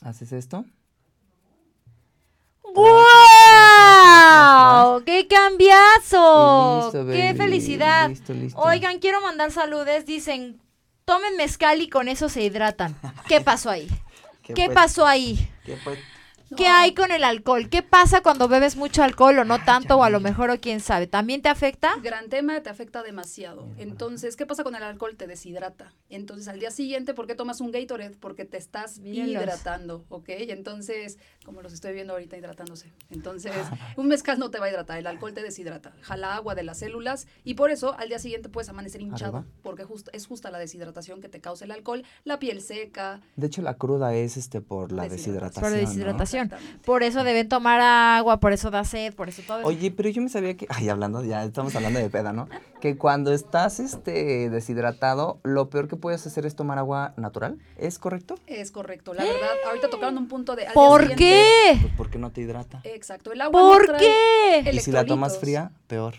Haces 0.00 0.32
esto. 0.32 0.64
¡Wow! 2.74 3.71
¡Qué 5.04 5.26
cambiazo! 5.28 6.90
¡Qué 7.10 7.34
felicidad! 7.36 8.08
Listo, 8.08 8.32
listo. 8.32 8.60
Oigan, 8.60 8.98
quiero 8.98 9.20
mandar 9.20 9.50
saludes. 9.50 10.06
Dicen, 10.06 10.60
tomen 11.04 11.36
mezcal 11.36 11.80
y 11.80 11.88
con 11.88 12.08
eso 12.08 12.28
se 12.28 12.42
hidratan. 12.42 12.96
¿Qué 13.28 13.40
pasó 13.40 13.70
ahí? 13.70 13.88
¿Qué 14.42 14.54
pues? 14.54 14.70
pasó 14.70 15.06
ahí? 15.06 15.50
¿Qué 15.64 15.78
pues? 15.84 15.98
¿Qué 16.56 16.66
hay 16.66 16.94
con 16.94 17.10
el 17.12 17.24
alcohol? 17.24 17.68
¿Qué 17.68 17.82
pasa 17.82 18.20
cuando 18.22 18.48
bebes 18.48 18.76
mucho 18.76 19.02
alcohol 19.02 19.38
o 19.38 19.44
no 19.44 19.62
tanto 19.64 19.96
o 19.96 20.04
a 20.04 20.10
lo 20.10 20.20
mejor 20.20 20.50
o 20.50 20.60
quién 20.60 20.80
sabe? 20.80 21.06
¿También 21.06 21.42
te 21.42 21.48
afecta? 21.48 21.90
Gran 22.02 22.28
tema, 22.28 22.60
te 22.62 22.70
afecta 22.70 23.02
demasiado. 23.02 23.68
Entonces, 23.78 24.36
¿qué 24.36 24.46
pasa 24.46 24.64
con 24.64 24.74
el 24.74 24.82
alcohol? 24.82 25.16
Te 25.16 25.26
deshidrata. 25.26 25.92
Entonces, 26.08 26.48
al 26.48 26.60
día 26.60 26.70
siguiente, 26.70 27.14
¿por 27.14 27.26
qué 27.26 27.34
tomas 27.34 27.60
un 27.60 27.70
Gatorade? 27.72 28.16
Porque 28.18 28.44
te 28.44 28.56
estás 28.58 28.98
Mírenlos. 28.98 29.42
hidratando, 29.42 30.04
¿ok? 30.08 30.28
Entonces, 30.28 31.18
como 31.44 31.62
los 31.62 31.72
estoy 31.72 31.92
viendo 31.94 32.12
ahorita 32.12 32.36
hidratándose. 32.36 32.92
Entonces, 33.10 33.52
un 33.96 34.08
mezcal 34.08 34.38
no 34.38 34.50
te 34.50 34.58
va 34.58 34.66
a 34.66 34.70
hidratar, 34.70 34.98
el 34.98 35.06
alcohol 35.06 35.32
te 35.34 35.42
deshidrata. 35.42 35.92
Jala 36.02 36.34
agua 36.34 36.54
de 36.54 36.62
las 36.62 36.78
células 36.78 37.26
y 37.44 37.54
por 37.54 37.70
eso 37.70 37.96
al 37.98 38.08
día 38.08 38.18
siguiente 38.18 38.48
puedes 38.48 38.68
amanecer 38.68 39.00
hinchado, 39.00 39.38
Arriba. 39.38 39.52
porque 39.62 39.84
just- 39.84 40.08
es 40.12 40.26
justa 40.26 40.50
la 40.50 40.58
deshidratación 40.58 41.20
que 41.20 41.28
te 41.28 41.40
causa 41.40 41.64
el 41.64 41.70
alcohol, 41.70 42.04
la 42.24 42.38
piel 42.38 42.60
seca. 42.60 43.20
De 43.36 43.46
hecho, 43.46 43.62
la 43.62 43.74
cruda 43.74 44.14
es 44.14 44.36
este 44.36 44.60
por 44.60 44.92
la 44.92 45.08
Deshidratación. 45.08 45.22
deshidratación. 45.22 45.62
Por 45.62 45.70
¿no? 45.72 45.76
deshidratación. 45.88 46.41
Por 46.84 47.02
eso 47.02 47.24
deben 47.24 47.48
tomar 47.48 47.80
agua, 47.80 48.40
por 48.40 48.52
eso 48.52 48.70
da 48.70 48.84
sed, 48.84 49.14
por 49.14 49.28
eso 49.28 49.42
todo 49.46 49.60
eso. 49.60 49.68
Oye, 49.68 49.90
pero 49.90 50.08
yo 50.08 50.22
me 50.22 50.28
sabía 50.28 50.56
que, 50.56 50.66
ay, 50.68 50.88
hablando, 50.88 51.24
ya 51.24 51.44
estamos 51.44 51.74
hablando 51.74 51.98
de 51.98 52.08
peda, 52.10 52.32
¿no? 52.32 52.48
Que 52.80 52.96
cuando 52.96 53.32
estás 53.32 53.80
este 53.80 54.50
deshidratado, 54.50 55.38
lo 55.42 55.70
peor 55.70 55.88
que 55.88 55.96
puedes 55.96 56.26
hacer 56.26 56.46
es 56.46 56.56
tomar 56.56 56.78
agua 56.78 57.14
natural, 57.16 57.58
¿es 57.76 57.98
correcto? 57.98 58.36
Es 58.46 58.70
correcto, 58.70 59.14
la 59.14 59.24
verdad. 59.24 59.50
Ahorita 59.66 59.88
tocaron 59.88 60.18
un 60.18 60.28
punto 60.28 60.56
de... 60.56 60.66
¿Por 60.74 61.14
qué? 61.14 61.78
Pues 61.80 61.92
porque 61.96 62.18
no 62.18 62.30
te 62.32 62.40
hidrata. 62.40 62.80
Exacto, 62.84 63.32
el 63.32 63.40
agua 63.40 63.60
¿Por 63.60 63.82
no 63.82 63.98
trae 63.98 64.62
qué? 64.64 64.70
Y 64.72 64.80
si 64.80 64.92
la 64.92 65.04
tomas 65.04 65.38
fría, 65.38 65.72
peor. 65.86 66.14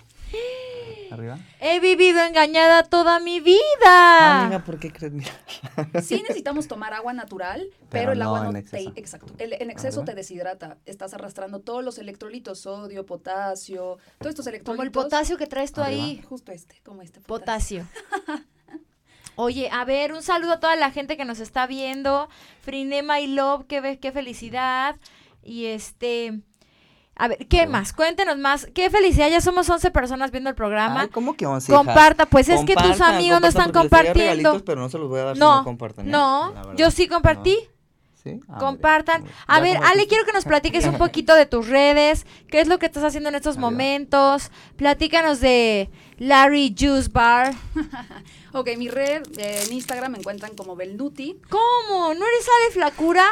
Arriba. 1.12 1.38
He 1.60 1.80
vivido 1.80 2.20
engañada 2.24 2.84
toda 2.84 3.20
mi 3.20 3.40
vida. 3.40 4.42
Amiga, 4.46 4.64
¿por 4.64 4.80
qué 4.80 4.92
crees? 4.92 5.14
Mira. 5.14 5.32
Sí 6.02 6.22
necesitamos 6.22 6.68
tomar 6.68 6.94
agua 6.94 7.14
natural, 7.14 7.68
pero, 7.72 7.88
Pero 7.90 8.12
el 8.14 8.22
agua 8.24 8.44
no 8.46 8.52
no 8.52 8.58
en 8.58 8.66
te... 8.66 8.82
Exacto. 8.96 9.32
El- 9.38 9.54
en 9.54 9.70
exceso 9.70 10.04
te 10.04 10.16
deshidrata. 10.16 10.78
Estás 10.86 11.14
arrastrando 11.14 11.60
todos 11.60 11.84
los 11.84 11.98
electrolitos, 12.00 12.60
sodio, 12.60 13.06
potasio, 13.06 13.98
todos 14.18 14.32
estos 14.32 14.46
Como 14.46 14.50
electrolitos. 14.56 14.86
el 14.86 14.92
potasio 14.92 15.38
que 15.38 15.46
traes 15.48 15.72
tú 15.72 15.82
Arriba. 15.82 16.04
ahí. 16.04 16.22
Justo 16.28 16.52
este, 16.52 16.82
como 16.84 17.02
este 17.04 17.22
potasio. 17.22 17.86
Potasio. 17.86 18.44
Oye, 19.36 19.70
a 19.72 19.84
ver, 19.86 20.14
un 20.14 20.22
saludo 20.22 20.54
a 20.54 20.60
toda 20.60 20.76
la 20.76 20.92
gente 20.92 21.18
que 21.18 21.26
nos 21.26 21.40
está 21.40 21.66
viendo. 21.66 22.30
Frinema 22.62 23.20
y 23.20 23.28
Love, 23.28 23.66
qué, 23.68 24.00
qué 24.00 24.12
felicidad. 24.12 24.96
Y 25.44 25.66
este... 25.66 26.42
A 27.16 27.28
ver, 27.28 27.48
¿qué 27.48 27.68
más? 27.68 27.94
Cuéntenos 27.94 28.38
más. 28.38 28.68
Qué 28.74 28.90
felicidad, 28.90 29.30
ya 29.30 29.40
somos 29.42 29.70
11 29.70 29.92
personas 29.92 30.32
viendo 30.32 30.50
el 30.50 30.56
programa. 30.56 31.02
Ay, 31.02 31.08
¿cómo 31.10 31.36
que 31.36 31.46
once, 31.46 31.72
hijas? 31.72 31.86
Comparta, 31.86 32.26
pues 32.26 32.50
es 32.50 32.64
que 32.66 32.76
tus 32.76 33.00
amigos 33.02 33.40
no 33.40 33.48
están 33.48 33.72
compartiendo. 33.72 34.64
pero 34.66 34.82
no 34.82 34.90
se 34.90 34.98
los 34.98 35.10
voy 35.10 35.20
a 35.20 35.24
dar 35.26 35.36
si 35.36 35.40
no 35.40 35.64
comparten. 35.64 36.08
¿eh? 36.08 36.12
no, 36.12 36.76
yo 36.76 36.90
sí 36.92 37.08
compartí. 37.08 37.56
No. 37.62 37.74
¿Sí? 38.24 38.40
Ah, 38.48 38.58
Compartan. 38.58 39.26
A 39.48 39.60
ver, 39.60 39.78
Ale, 39.84 40.08
quiero 40.08 40.24
que 40.26 40.32
nos 40.32 40.46
platiques 40.46 40.86
un 40.86 40.98
poquito 40.98 41.36
de 41.36 41.46
tus 41.46 41.68
redes. 41.68 42.26
¿Qué 42.48 42.62
es 42.62 42.70
lo 42.70 42.80
que 42.80 42.86
estás 42.86 43.04
haciendo 43.04 43.28
en 43.28 43.36
estos 43.36 43.58
momentos? 43.58 44.50
Platícanos 44.78 45.42
de 45.42 45.90
Larry 46.20 46.74
Juice 46.78 47.10
Bar. 47.12 47.54
Ok, 48.56 48.70
mi 48.78 48.88
red 48.88 49.24
eh, 49.40 49.64
en 49.66 49.74
Instagram 49.74 50.12
me 50.12 50.20
encuentran 50.20 50.56
como 50.56 50.76
Belnuti. 50.76 51.42
¿Cómo? 51.50 52.14
¿No 52.14 52.24
eres 52.24 52.48
Ale 52.48 52.72
Flacura? 52.72 53.26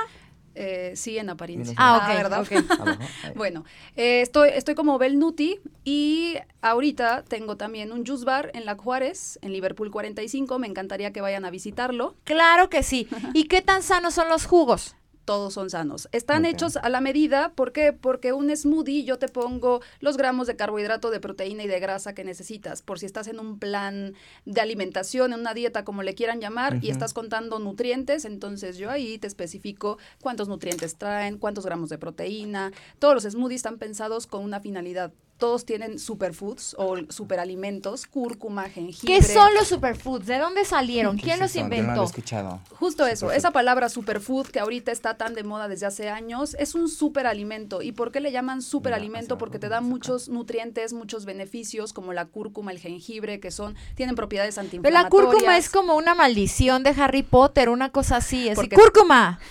Eh, 0.55 0.93
sí, 0.95 1.17
en 1.17 1.29
apariencia. 1.29 1.73
Vienes 1.77 1.79
Ah, 1.79 2.07
ok, 2.07 2.15
¿verdad? 2.15 2.41
ok. 2.41 2.51
Abajo, 2.79 3.03
ahí. 3.23 3.33
Bueno, 3.35 3.63
eh, 3.95 4.21
estoy, 4.21 4.49
estoy 4.53 4.75
como 4.75 4.97
Belnuti 4.97 5.59
y 5.83 6.35
ahorita 6.61 7.23
tengo 7.27 7.57
también 7.57 7.91
un 7.91 8.05
juice 8.05 8.25
bar 8.25 8.51
en 8.53 8.65
La 8.65 8.75
Juárez, 8.75 9.39
en 9.41 9.53
Liverpool 9.53 9.91
45. 9.91 10.59
Me 10.59 10.67
encantaría 10.67 11.11
que 11.13 11.21
vayan 11.21 11.45
a 11.45 11.49
visitarlo. 11.51 12.15
Claro 12.23 12.69
que 12.69 12.83
sí. 12.83 13.07
¿Y 13.33 13.45
qué 13.45 13.61
tan 13.61 13.83
sanos 13.83 14.13
son 14.13 14.29
los 14.29 14.45
jugos? 14.45 14.95
Todos 15.25 15.53
son 15.53 15.69
sanos. 15.69 16.09
Están 16.11 16.45
hechos 16.45 16.77
a 16.77 16.89
la 16.89 16.99
medida. 16.99 17.51
¿Por 17.53 17.71
qué? 17.71 17.93
Porque 17.93 18.33
un 18.33 18.55
smoothie 18.55 19.03
yo 19.03 19.19
te 19.19 19.27
pongo 19.27 19.81
los 19.99 20.17
gramos 20.17 20.47
de 20.47 20.55
carbohidrato, 20.55 21.11
de 21.11 21.19
proteína 21.19 21.63
y 21.63 21.67
de 21.67 21.79
grasa 21.79 22.13
que 22.13 22.23
necesitas. 22.23 22.81
Por 22.81 22.99
si 22.99 23.05
estás 23.05 23.27
en 23.27 23.39
un 23.39 23.59
plan 23.59 24.13
de 24.45 24.61
alimentación, 24.61 25.33
en 25.33 25.41
una 25.41 25.53
dieta, 25.53 25.85
como 25.85 26.03
le 26.03 26.15
quieran 26.15 26.41
llamar, 26.41 26.79
y 26.81 26.89
estás 26.89 27.13
contando 27.13 27.59
nutrientes, 27.59 28.25
entonces 28.25 28.77
yo 28.77 28.89
ahí 28.89 29.17
te 29.17 29.27
especifico 29.27 29.97
cuántos 30.21 30.47
nutrientes 30.47 30.95
traen, 30.95 31.37
cuántos 31.37 31.65
gramos 31.65 31.89
de 31.89 31.97
proteína. 31.97 32.71
Todos 32.99 33.13
los 33.13 33.31
smoothies 33.31 33.59
están 33.59 33.77
pensados 33.77 34.27
con 34.27 34.43
una 34.43 34.59
finalidad. 34.59 35.11
Todos 35.41 35.65
tienen 35.65 35.97
superfoods 35.97 36.75
o 36.77 36.97
superalimentos, 37.09 38.05
cúrcuma, 38.05 38.69
jengibre. 38.69 39.15
¿Qué 39.17 39.23
son 39.23 39.53
los 39.55 39.67
superfoods? 39.67 40.27
¿De 40.27 40.37
dónde 40.37 40.63
salieron? 40.65 41.17
¿Qué 41.17 41.23
¿Quién 41.23 41.35
es 41.35 41.39
los? 41.41 41.53
Yo 41.55 41.61
no 41.63 41.67
lo 41.69 41.73
he 41.75 41.77
inventó? 41.79 42.03
escuchado. 42.03 42.61
Justo 42.79 43.05
eso, 43.07 43.21
Superfood. 43.25 43.37
esa 43.37 43.51
palabra 43.51 43.89
superfood 43.89 44.47
que 44.47 44.59
ahorita 44.59 44.91
está 44.91 45.17
tan 45.17 45.33
de 45.33 45.43
moda 45.43 45.67
desde 45.67 45.87
hace 45.87 46.09
años, 46.11 46.55
es 46.59 46.75
un 46.75 46.87
superalimento. 46.87 47.81
¿Y 47.81 47.91
por 47.91 48.11
qué 48.11 48.19
le 48.19 48.31
llaman 48.31 48.61
superalimento? 48.61 49.39
Porque 49.39 49.57
te 49.57 49.67
da 49.67 49.81
muchos 49.81 50.29
nutrientes, 50.29 50.93
muchos 50.93 51.25
beneficios, 51.25 51.91
como 51.91 52.13
la 52.13 52.25
cúrcuma, 52.25 52.71
el 52.71 52.77
jengibre, 52.79 53.39
que 53.39 53.49
son, 53.49 53.75
tienen 53.95 54.13
propiedades 54.15 54.55
Pero 54.55 54.65
antiinflamatorias. 54.65 55.03
la 55.03 55.09
cúrcuma 55.31 55.57
es 55.57 55.69
como 55.69 55.95
una 55.95 56.13
maldición 56.13 56.83
de 56.83 56.91
Harry 56.91 57.23
Potter, 57.23 57.69
una 57.69 57.91
cosa 57.91 58.17
así. 58.17 58.47
así 58.47 58.55
Porque- 58.55 58.75
¡Cúrcuma! 58.75 59.39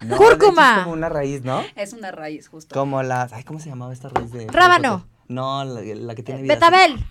No, 0.00 0.16
¡Cúrcuma! 0.16 0.76
es 0.78 0.82
como 0.84 0.92
una 0.94 1.08
raíz, 1.10 1.42
¿no? 1.42 1.62
Es 1.76 1.92
una 1.92 2.10
raíz, 2.10 2.48
justo. 2.48 2.72
Como 2.74 3.02
las... 3.02 3.32
Ay, 3.34 3.42
¿cómo 3.44 3.60
se 3.60 3.68
llamaba 3.68 3.92
esta 3.92 4.08
raíz 4.08 4.32
de... 4.32 4.46
Rábano. 4.46 5.06
No, 5.28 5.64
la, 5.64 5.80
la 5.82 6.14
que 6.14 6.22
tiene 6.22 6.42
vida 6.42 6.54
así. 6.54 6.60
Betabel. 6.64 7.04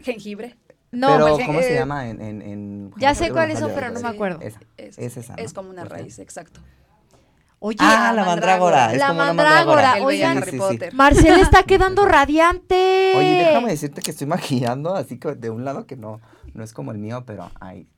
Jengibre. 0.00 0.56
No, 0.92 1.08
Pero, 1.08 1.38
el- 1.38 1.46
¿cómo 1.46 1.60
se 1.60 1.72
eh, 1.74 1.78
llama 1.78 2.08
en... 2.08 2.20
en, 2.22 2.42
en 2.42 2.92
Ya 2.96 3.14
sé 3.14 3.30
cuáles 3.30 3.58
son, 3.58 3.72
pero 3.74 3.88
no 3.88 3.94
me 3.94 4.00
Sí, 4.00 4.06
acuerdo. 4.06 4.40
Es, 4.40 4.54
Es, 4.76 4.98
es 4.98 5.16
esa, 5.16 5.36
¿no? 5.36 5.42
es 5.42 5.52
como 5.52 5.70
una 5.70 5.84
raíz, 5.84 6.18
exacto. 6.18 6.60
Oye, 7.58 7.78
Ah, 7.80 8.12
la 8.14 8.24
mandrágora. 8.24 8.92
Es 8.92 8.98
La 8.98 9.12
mandrágora. 9.12 9.34
mandrágora. 9.34 9.98
El 9.98 10.06
veía 10.06 10.28
oigan, 10.28 10.38
Harry 10.38 10.50
Sí, 10.52 10.58
sí, 10.58 10.62
sí. 10.68 10.72
Potter. 10.74 10.94
Marcela 10.94 11.40
está 11.40 11.62
quedando 11.66 12.04
radiante. 12.04 13.12
Oye, 13.16 13.44
déjame 13.44 13.70
decirte 13.70 14.02
que 14.02 14.10
estoy 14.10 14.26
maquillando 14.26 14.94
así 14.94 15.18
que 15.18 15.34
de 15.34 15.50
un 15.50 15.64
lado 15.64 15.86
que 15.86 15.96
no, 15.96 16.20
no 16.54 16.62
es 16.62 16.72
como 16.72 16.92
el 16.92 16.98
mío, 16.98 17.24
pero 17.26 17.50
ay. 17.60 17.88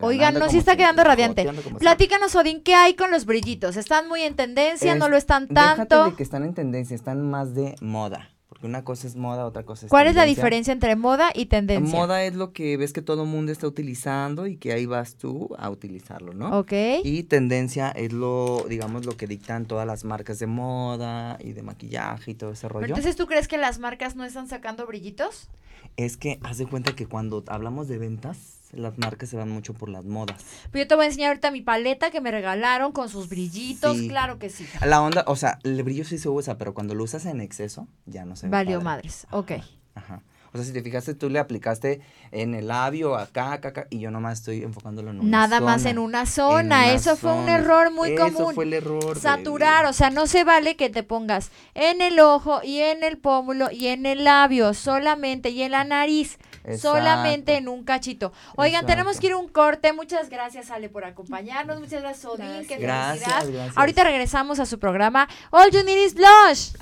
Oigan, 0.00 0.34
no, 0.34 0.48
sí 0.48 0.58
está 0.58 0.76
quedando 0.76 1.04
radiante. 1.04 1.48
Platícanos, 1.78 2.34
Odín, 2.34 2.60
¿qué 2.64 2.74
hay 2.74 2.94
con 2.94 3.12
los 3.12 3.24
brillitos? 3.24 3.76
¿Están 3.76 4.08
muy 4.08 4.22
en 4.22 4.34
tendencia? 4.34 4.96
¿No 4.96 5.08
lo 5.08 5.16
están 5.16 5.46
Déjate 5.46 5.76
tanto? 5.86 6.04
de 6.10 6.16
que 6.16 6.22
están 6.24 6.42
en 6.42 6.54
tendencia, 6.54 6.96
están 6.96 7.30
más 7.30 7.54
de 7.54 7.76
moda. 7.80 8.30
Porque 8.62 8.70
una 8.70 8.84
cosa 8.84 9.08
es 9.08 9.16
moda, 9.16 9.44
otra 9.44 9.64
cosa 9.64 9.86
es 9.86 9.90
¿Cuál 9.90 10.06
es 10.06 10.14
la 10.14 10.24
diferencia 10.24 10.72
entre 10.72 10.94
moda 10.94 11.32
y 11.34 11.46
tendencia? 11.46 11.98
Moda 11.98 12.22
es 12.22 12.36
lo 12.36 12.52
que 12.52 12.76
ves 12.76 12.92
que 12.92 13.02
todo 13.02 13.24
el 13.24 13.28
mundo 13.28 13.50
está 13.50 13.66
utilizando 13.66 14.46
y 14.46 14.56
que 14.56 14.72
ahí 14.72 14.86
vas 14.86 15.16
tú 15.16 15.50
a 15.58 15.68
utilizarlo, 15.68 16.32
¿no? 16.32 16.60
Ok. 16.60 16.72
Y 17.02 17.24
tendencia 17.24 17.90
es 17.90 18.12
lo, 18.12 18.64
digamos, 18.68 19.04
lo 19.04 19.16
que 19.16 19.26
dictan 19.26 19.66
todas 19.66 19.84
las 19.84 20.04
marcas 20.04 20.38
de 20.38 20.46
moda 20.46 21.38
y 21.40 21.54
de 21.54 21.62
maquillaje 21.64 22.30
y 22.30 22.34
todo 22.34 22.52
ese 22.52 22.68
Pero 22.68 22.74
rollo. 22.74 22.86
entonces, 22.86 23.16
¿tú 23.16 23.26
crees 23.26 23.48
que 23.48 23.58
las 23.58 23.80
marcas 23.80 24.14
no 24.14 24.24
están 24.24 24.46
sacando 24.46 24.86
brillitos? 24.86 25.48
Es 25.96 26.16
que 26.16 26.38
haz 26.44 26.58
de 26.58 26.66
cuenta 26.66 26.94
que 26.94 27.06
cuando 27.06 27.42
hablamos 27.48 27.88
de 27.88 27.98
ventas, 27.98 28.62
las 28.72 28.98
marcas 28.98 29.28
se 29.28 29.36
van 29.36 29.50
mucho 29.50 29.74
por 29.74 29.88
las 29.88 30.04
modas. 30.04 30.42
Pero 30.70 30.84
yo 30.84 30.88
te 30.88 30.94
voy 30.94 31.04
a 31.04 31.08
enseñar 31.08 31.28
ahorita 31.28 31.50
mi 31.50 31.60
paleta 31.60 32.10
que 32.10 32.20
me 32.20 32.30
regalaron 32.30 32.92
con 32.92 33.08
sus 33.08 33.28
brillitos. 33.28 33.96
Sí. 33.96 34.08
Claro 34.08 34.38
que 34.38 34.50
sí. 34.50 34.66
La 34.84 35.02
onda, 35.02 35.24
o 35.26 35.36
sea, 35.36 35.58
el 35.62 35.82
brillo 35.82 36.04
sí 36.04 36.18
se 36.18 36.28
usa, 36.28 36.58
pero 36.58 36.74
cuando 36.74 36.94
lo 36.94 37.04
usas 37.04 37.26
en 37.26 37.40
exceso, 37.40 37.86
ya 38.06 38.24
no 38.24 38.36
se 38.36 38.46
ve 38.46 38.50
Valió 38.52 38.80
madres. 38.80 39.26
Ok. 39.30 39.52
Ajá. 39.94 40.22
O 40.54 40.58
sea, 40.58 40.66
si 40.66 40.72
te 40.74 40.82
fijaste, 40.82 41.14
tú 41.14 41.30
le 41.30 41.38
aplicaste 41.38 42.02
en 42.30 42.54
el 42.54 42.68
labio, 42.68 43.16
acá, 43.16 43.52
acá, 43.54 43.68
acá, 43.68 43.86
y 43.88 44.00
yo 44.00 44.10
nomás 44.10 44.40
estoy 44.40 44.62
enfocándolo 44.62 45.10
en 45.10 45.20
una 45.20 45.28
Nada 45.48 45.60
más 45.62 45.80
zona. 45.80 45.90
en 45.90 45.98
una 45.98 46.20
En 46.20 46.26
zona. 46.26 46.60
una 46.60 46.92
Eso 46.92 47.16
fue 47.16 47.32
un 47.32 47.48
error 47.48 47.90
muy 47.90 48.12
Eso 48.12 48.24
común. 48.30 48.54
fue 48.54 48.64
el 48.64 48.74
error. 48.74 49.18
Saturar, 49.18 49.84
baby. 49.84 49.90
o 49.90 49.92
sea, 49.94 50.10
no 50.10 50.26
se 50.26 50.44
vale 50.44 50.76
que 50.76 50.90
te 50.90 51.02
pongas 51.02 51.50
en 51.72 52.02
el 52.02 52.20
ojo 52.20 52.60
y 52.62 52.80
en 52.80 53.02
el 53.02 53.16
pómulo 53.16 53.70
y 53.70 53.86
en 53.86 54.04
el 54.04 54.24
labio 54.24 54.74
solamente 54.74 55.48
y 55.48 55.62
en 55.62 55.72
la 55.72 55.84
nariz 55.84 56.36
solamente 56.78 57.56
en 57.56 57.68
un 57.68 57.82
cachito. 57.84 58.32
Oigan, 58.56 58.84
tenemos 58.84 59.18
que 59.20 59.28
ir 59.28 59.32
a 59.32 59.38
un 59.38 59.48
corte. 59.48 59.94
Muchas 59.94 60.28
gracias, 60.28 60.70
Ale, 60.70 60.90
por 60.90 61.06
acompañarnos. 61.06 61.80
Muchas 61.80 62.02
gracias, 62.02 62.26
Odín. 62.26 62.66
Qué 62.68 62.76
Gracias, 62.76 63.24
felicidad. 63.26 63.52
gracias. 63.54 63.78
Ahorita 63.78 64.04
regresamos 64.04 64.60
a 64.60 64.66
su 64.66 64.78
programa 64.78 65.28
All 65.50 65.70
You 65.70 65.82
Need 65.82 65.96
Is 66.06 66.14
Blush. 66.14 66.72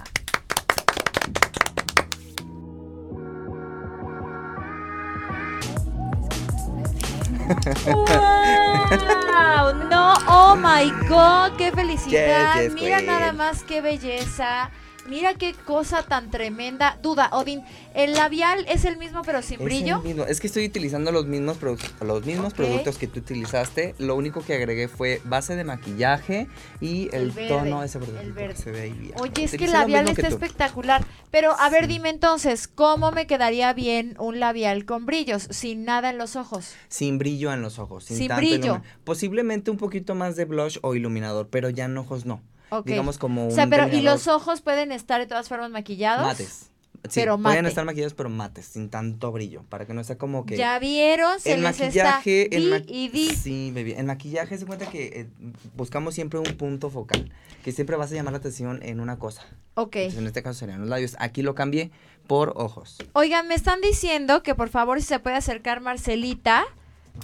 ¡Wow! 7.87 9.75
No, 9.89 10.15
oh 10.29 10.57
my 10.57 10.91
god, 11.09 11.57
qué 11.57 11.73
felicidad. 11.73 12.55
Yes, 12.55 12.65
yes, 12.65 12.73
Mira 12.75 13.01
nada 13.01 13.33
más 13.33 13.63
qué 13.63 13.81
belleza. 13.81 14.71
Mira 15.11 15.35
qué 15.35 15.55
cosa 15.67 16.05
tan 16.05 16.31
tremenda. 16.31 16.97
Duda, 17.03 17.31
Odín, 17.33 17.65
¿el 17.95 18.13
labial 18.13 18.65
es 18.69 18.85
el 18.85 18.97
mismo 18.97 19.23
pero 19.23 19.43
sin 19.43 19.55
Es 19.57 19.61
el 19.61 19.65
brillo? 19.67 19.99
mismo. 20.03 20.25
Es 20.25 20.39
que 20.41 20.47
estoy 20.47 20.65
utilizando 20.67 21.11
los 21.11 21.27
mismos, 21.27 21.59
los 22.01 22.25
mismos 22.25 22.55
productos 22.55 22.97
que 22.97 23.09
tú 23.09 23.19
utilizaste. 23.19 23.97
Lo 23.99 24.15
único 24.15 24.41
que 24.43 24.55
agregué 24.55 24.87
fue 24.87 25.21
base 25.25 25.57
de 25.57 25.65
maquillaje 25.65 26.47
y 26.81 27.09
el, 27.09 27.23
El 27.23 27.31
verde, 27.33 27.49
tono 27.49 27.83
ese 27.83 27.99
verdecito 27.99 28.23
el 28.23 28.35
que 28.35 28.41
verde. 28.41 28.57
se 28.63 28.71
ve 28.71 28.81
ahí 28.83 28.93
bien. 28.93 29.15
Oye, 29.21 29.45
es 29.45 29.57
que 29.57 29.65
el 29.65 29.73
labial 29.73 30.09
está 30.09 30.29
espectacular. 30.29 31.05
Pero 31.33 31.59
a 31.59 31.69
ver, 31.71 31.89
dime 31.89 32.09
entonces, 32.11 32.69
¿cómo 32.69 33.11
me 33.11 33.27
quedaría 33.27 33.73
bien 33.73 34.15
un 34.21 34.39
labial 34.39 34.85
con 34.85 35.07
brillos, 35.07 35.49
sin 35.51 35.85
nada 35.85 36.11
en 36.11 36.19
los 36.19 36.37
ojos? 36.37 36.75
Sin 36.89 37.19
brillo 37.19 37.53
en 37.53 37.63
los 37.63 37.81
ojos. 37.81 38.05
Sin, 38.05 38.17
Sin 38.17 38.29
tanto 38.29 38.41
brillo. 38.41 38.83
Posiblemente 39.03 39.73
un 39.73 39.77
poquito 39.77 40.15
más 40.15 40.37
de 40.37 40.45
blush 40.45 40.79
o 40.83 40.95
iluminador, 40.95 41.49
pero 41.51 41.69
ya 41.69 41.87
en 41.87 41.99
ojos 41.99 42.27
no. 42.27 42.41
Ok. 42.71 42.87
Digamos 42.87 43.19
como 43.19 43.47
un 43.47 43.53
o 43.53 43.55
sea, 43.55 43.67
pero 43.69 43.89
¿y 43.89 44.01
los 44.03 44.27
ojos 44.29 44.61
pueden 44.61 44.93
estar 44.93 45.21
de 45.21 45.27
todas 45.27 45.49
formas 45.49 45.71
maquillados? 45.71 46.27
mates. 46.27 46.67
Sí, 47.09 47.21
Pero 47.21 47.39
pueden 47.39 47.61
mate. 47.61 47.69
estar 47.71 47.85
maquillados, 47.87 48.13
pero 48.13 48.29
mates, 48.29 48.67
sin 48.67 48.91
tanto 48.91 49.33
brillo, 49.33 49.63
para 49.71 49.87
que 49.87 49.95
no 49.95 50.05
sea 50.05 50.19
como 50.19 50.45
que... 50.45 50.59
Ya 50.59 50.79
vieron, 50.79 51.41
se 51.41 51.55
el 51.55 51.63
les 51.63 51.81
maquillaje, 51.81 52.43
está 52.43 52.57
el 52.59 52.69
ma- 52.71 52.83
y 52.87 53.09
di. 53.09 53.31
Sí, 53.31 53.73
baby. 53.75 53.93
En 53.97 54.05
maquillaje 54.05 54.59
se 54.59 54.67
cuenta 54.67 54.85
que 54.91 55.07
eh, 55.07 55.27
buscamos 55.77 56.15
siempre 56.15 56.39
un 56.41 56.57
punto 56.59 56.91
focal, 56.91 57.33
que 57.65 57.73
siempre 57.73 57.97
vas 57.97 58.13
a 58.13 58.17
llamar 58.17 58.33
la 58.35 58.39
atención 58.41 58.81
en 58.83 59.01
una 59.01 59.19
cosa. 59.19 59.43
Ok. 59.77 59.97
Entonces, 59.97 60.21
en 60.21 60.27
este 60.27 60.43
caso 60.43 60.59
serían 60.61 60.81
los 60.81 60.91
labios. 60.91 61.17
Aquí 61.19 61.41
lo 61.41 61.55
cambié 61.55 61.91
por 62.27 62.53
ojos. 62.57 62.99
Oigan, 63.15 63.49
me 63.49 63.55
están 63.55 63.81
diciendo 63.81 64.43
que 64.43 64.55
por 64.55 64.69
favor 64.69 65.01
si 65.01 65.07
se 65.07 65.19
puede 65.21 65.37
acercar 65.37 65.81
Marcelita 65.81 66.65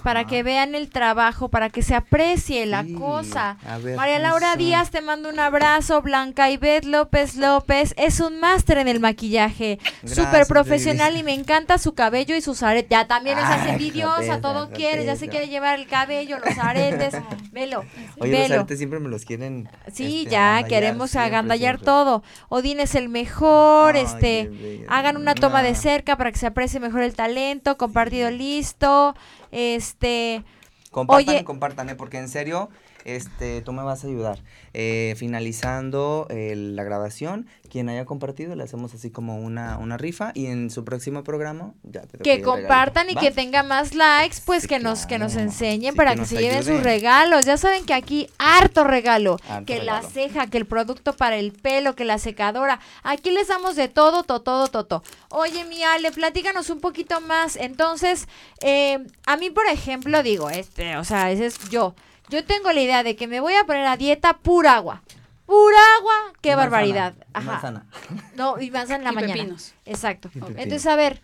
para 0.02 0.20
Ajá. 0.20 0.28
que 0.28 0.42
vean 0.42 0.74
el 0.74 0.90
trabajo, 0.90 1.48
para 1.48 1.70
que 1.70 1.82
se 1.82 1.94
aprecie 1.94 2.66
la 2.66 2.84
cosa. 2.98 3.56
ver, 3.82 3.96
María 3.96 4.18
Laura 4.18 4.50
eso. 4.50 4.58
Díaz 4.58 4.90
te 4.90 5.00
mando 5.00 5.28
un 5.28 5.38
abrazo, 5.40 6.02
Blanca 6.02 6.50
Ivette 6.50 6.84
López 6.84 7.36
López 7.36 7.94
es 7.96 8.20
un 8.20 8.40
máster 8.40 8.78
en 8.78 8.88
el 8.88 9.00
maquillaje, 9.00 9.78
súper 10.04 10.46
profesional 10.46 11.16
y 11.16 11.22
me 11.22 11.34
encanta 11.34 11.78
su 11.78 11.94
cabello 11.94 12.36
y 12.36 12.40
sus 12.40 12.62
aretes. 12.62 12.90
Ya 12.90 13.06
también 13.06 13.38
estás 13.38 13.62
Ay, 13.62 13.70
envidiosa, 13.70 14.40
todo 14.40 14.70
quiere, 14.70 15.04
ya 15.04 15.16
se 15.16 15.28
quiere 15.28 15.48
llevar 15.48 15.78
el 15.78 15.86
cabello, 15.86 16.38
los 16.38 16.56
aretes, 16.58 17.14
velo, 17.52 17.84
Oye, 18.18 18.32
los 18.32 18.40
velo. 18.40 18.54
aretes 18.56 18.78
siempre 18.78 19.00
me 19.00 19.08
los 19.08 19.24
quieren. 19.24 19.68
Sí, 19.92 20.20
este, 20.20 20.30
ya 20.30 20.62
queremos 20.68 21.10
siempre, 21.10 21.26
agandallar 21.28 21.76
siempre. 21.76 21.84
todo. 21.86 22.22
Odín 22.48 22.80
es 22.80 22.94
el 22.94 23.08
mejor, 23.08 23.96
Ay, 23.96 24.02
este, 24.04 24.84
hagan 24.88 25.16
una 25.16 25.34
toma 25.34 25.62
de 25.62 25.72
nah. 25.72 25.76
cerca 25.78 26.16
para 26.16 26.30
que 26.32 26.38
se 26.38 26.46
aprecie 26.46 26.80
mejor 26.80 27.02
el 27.02 27.14
talento, 27.14 27.76
compartido 27.76 28.30
listo, 28.30 29.14
este, 29.50 30.44
Compartan, 30.90 31.34
Oye. 31.34 31.44
compartan, 31.44 31.90
¿eh? 31.90 31.94
porque 31.94 32.16
en 32.16 32.28
serio, 32.28 32.70
este, 33.06 33.62
tú 33.62 33.72
me 33.72 33.82
vas 33.82 34.04
a 34.04 34.08
ayudar. 34.08 34.40
Eh, 34.74 35.14
finalizando 35.16 36.26
eh, 36.28 36.54
la 36.56 36.84
grabación, 36.84 37.46
quien 37.70 37.88
haya 37.88 38.04
compartido, 38.04 38.54
le 38.56 38.64
hacemos 38.64 38.92
así 38.94 39.10
como 39.10 39.38
una, 39.38 39.78
una 39.78 39.96
rifa 39.96 40.32
y 40.34 40.46
en 40.46 40.70
su 40.70 40.84
próximo 40.84 41.24
programa 41.24 41.72
ya 41.82 42.02
te 42.02 42.18
que 42.18 42.42
compartan 42.42 43.08
y 43.08 43.14
¿Va? 43.14 43.20
que 43.20 43.30
tenga 43.30 43.62
más 43.62 43.94
likes, 43.94 44.36
pues 44.44 44.62
Sí, 44.62 44.68
que 44.68 44.78
nos 44.78 45.06
que 45.06 45.18
nos 45.18 45.36
enseñen 45.36 45.92
Sí, 45.92 45.96
para 45.96 46.14
que 46.14 46.26
se 46.26 46.36
lleven 46.36 46.64
sus 46.64 46.82
regalos. 46.82 47.46
Ya 47.46 47.56
saben 47.56 47.84
que 47.86 47.94
aquí 47.94 48.28
harto 48.38 48.84
regalo, 48.84 49.38
Harto 49.48 49.66
que 49.66 49.82
la 49.82 50.02
ceja, 50.02 50.48
que 50.48 50.58
el 50.58 50.66
producto 50.66 51.14
para 51.14 51.36
el 51.36 51.52
pelo, 51.52 51.94
que 51.94 52.04
la 52.04 52.18
secadora. 52.18 52.80
Aquí 53.02 53.30
les 53.30 53.48
damos 53.48 53.76
de 53.76 53.88
todo, 53.88 54.24
todo, 54.24 54.40
todo, 54.42 54.68
todo. 54.68 55.02
Oye, 55.30 55.64
mi 55.64 55.82
Ale, 55.82 56.10
platícanos 56.10 56.70
un 56.70 56.80
poquito 56.80 57.20
más. 57.20 57.56
Entonces, 57.56 58.26
eh, 58.60 58.98
a 59.26 59.36
mí, 59.36 59.50
por 59.50 59.66
ejemplo, 59.66 60.22
digo, 60.22 60.50
este, 60.50 60.96
o 60.96 61.04
sea, 61.04 61.30
ese 61.30 61.46
es 61.46 61.58
yo. 61.70 61.94
Yo 62.28 62.44
tengo 62.44 62.72
la 62.72 62.80
idea 62.80 63.02
de 63.02 63.16
que 63.16 63.26
me 63.26 63.40
voy 63.40 63.54
a 63.54 63.64
poner 63.64 63.86
a 63.86 63.96
dieta 63.96 64.38
pura 64.38 64.74
agua. 64.76 65.02
Pura 65.46 65.78
agua, 65.98 66.32
qué 66.40 66.50
Y 66.52 66.54
barbaridad. 66.54 67.14
Ajá. 67.32 67.52
manzana. 67.52 67.86
No, 68.34 68.60
y 68.60 68.70
manzana 68.70 68.98
en 68.98 69.04
la 69.04 69.12
Y 69.12 69.14
mañana. 69.14 69.34
pepinos. 69.34 69.74
Exacto. 69.84 70.30
Entonces, 70.34 70.86
a 70.86 70.96
ver, 70.96 71.20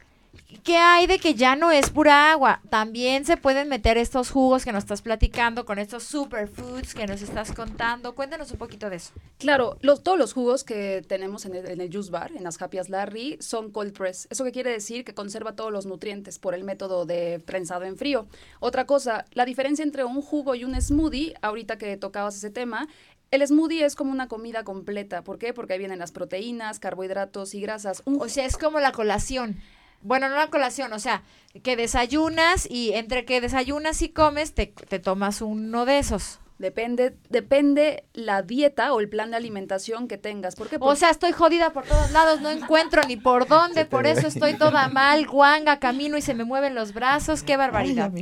¿qué 0.64 0.76
hay 0.76 1.06
de 1.06 1.18
que 1.18 1.34
ya 1.34 1.56
no 1.56 1.70
es 1.70 1.90
pura 1.90 2.30
agua? 2.32 2.60
También 2.70 3.24
se 3.24 3.36
pueden 3.36 3.68
meter 3.68 3.98
estos 3.98 4.30
jugos 4.30 4.64
que 4.64 4.72
nos 4.72 4.84
estás 4.84 5.02
platicando 5.02 5.64
con 5.64 5.78
estos 5.78 6.04
superfoods 6.04 6.94
que 6.94 7.06
nos 7.06 7.22
estás 7.22 7.52
contando. 7.52 8.14
Cuéntanos 8.14 8.50
un 8.52 8.58
poquito 8.58 8.88
de 8.90 8.96
eso. 8.96 9.12
Claro, 9.38 9.76
los, 9.80 10.02
todos 10.02 10.18
los 10.18 10.32
jugos 10.32 10.64
que 10.64 11.04
tenemos 11.06 11.44
en 11.44 11.54
el, 11.54 11.68
en 11.68 11.80
el 11.80 11.92
juice 11.92 12.10
bar, 12.10 12.32
en 12.36 12.44
las 12.44 12.60
Happy 12.60 12.78
as 12.78 12.88
Larry, 12.88 13.38
son 13.40 13.70
cold 13.70 13.92
press. 13.92 14.28
¿Eso 14.30 14.44
qué 14.44 14.52
quiere 14.52 14.70
decir? 14.70 15.04
Que 15.04 15.14
conserva 15.14 15.56
todos 15.56 15.72
los 15.72 15.86
nutrientes 15.86 16.38
por 16.38 16.54
el 16.54 16.64
método 16.64 17.06
de 17.06 17.40
prensado 17.44 17.84
en 17.84 17.96
frío. 17.96 18.26
Otra 18.60 18.86
cosa, 18.86 19.24
la 19.32 19.44
diferencia 19.44 19.82
entre 19.82 20.04
un 20.04 20.22
jugo 20.22 20.54
y 20.54 20.64
un 20.64 20.80
smoothie, 20.80 21.34
ahorita 21.42 21.78
que 21.78 21.96
tocabas 21.96 22.36
ese 22.36 22.50
tema, 22.50 22.88
el 23.32 23.46
smoothie 23.46 23.84
es 23.84 23.96
como 23.96 24.12
una 24.12 24.28
comida 24.28 24.62
completa. 24.62 25.24
¿Por 25.24 25.38
qué? 25.38 25.54
Porque 25.54 25.72
ahí 25.72 25.78
vienen 25.78 25.98
las 25.98 26.12
proteínas, 26.12 26.78
carbohidratos 26.78 27.54
y 27.54 27.62
grasas. 27.62 28.02
Un 28.04 28.20
O 28.20 28.28
sea, 28.28 28.44
es 28.44 28.58
como 28.58 28.78
la 28.78 28.92
colación. 28.92 29.56
Bueno, 30.02 30.28
no 30.28 30.36
la 30.36 30.50
colación, 30.50 30.92
o 30.92 30.98
sea, 30.98 31.22
que 31.62 31.76
desayunas 31.76 32.68
y 32.68 32.92
entre 32.92 33.24
que 33.24 33.40
desayunas 33.40 34.02
y 34.02 34.08
comes, 34.10 34.54
te, 34.54 34.66
te 34.66 34.98
tomas 34.98 35.40
uno 35.42 35.86
de 35.86 35.98
esos. 35.98 36.41
Depende, 36.62 37.16
depende 37.28 38.04
la 38.14 38.42
dieta 38.42 38.94
o 38.94 39.00
el 39.00 39.08
plan 39.08 39.32
de 39.32 39.36
alimentación 39.36 40.06
que 40.06 40.16
tengas. 40.16 40.54
¿Por 40.54 40.68
qué? 40.68 40.76
O 40.76 40.78
Porque- 40.78 41.00
sea, 41.00 41.10
estoy 41.10 41.32
jodida 41.32 41.70
por 41.72 41.84
todos 41.84 42.12
lados, 42.12 42.40
no 42.40 42.50
encuentro 42.50 43.02
ni 43.08 43.16
por 43.16 43.48
dónde, 43.48 43.84
por 43.84 44.06
eso 44.06 44.28
estoy 44.28 44.54
toda 44.54 44.86
mal, 44.88 45.26
guanga, 45.26 45.80
camino 45.80 46.16
y 46.16 46.22
se 46.22 46.34
me 46.34 46.44
mueven 46.44 46.76
los 46.76 46.94
brazos, 46.94 47.42
qué 47.42 47.56
barbaridad. 47.56 48.12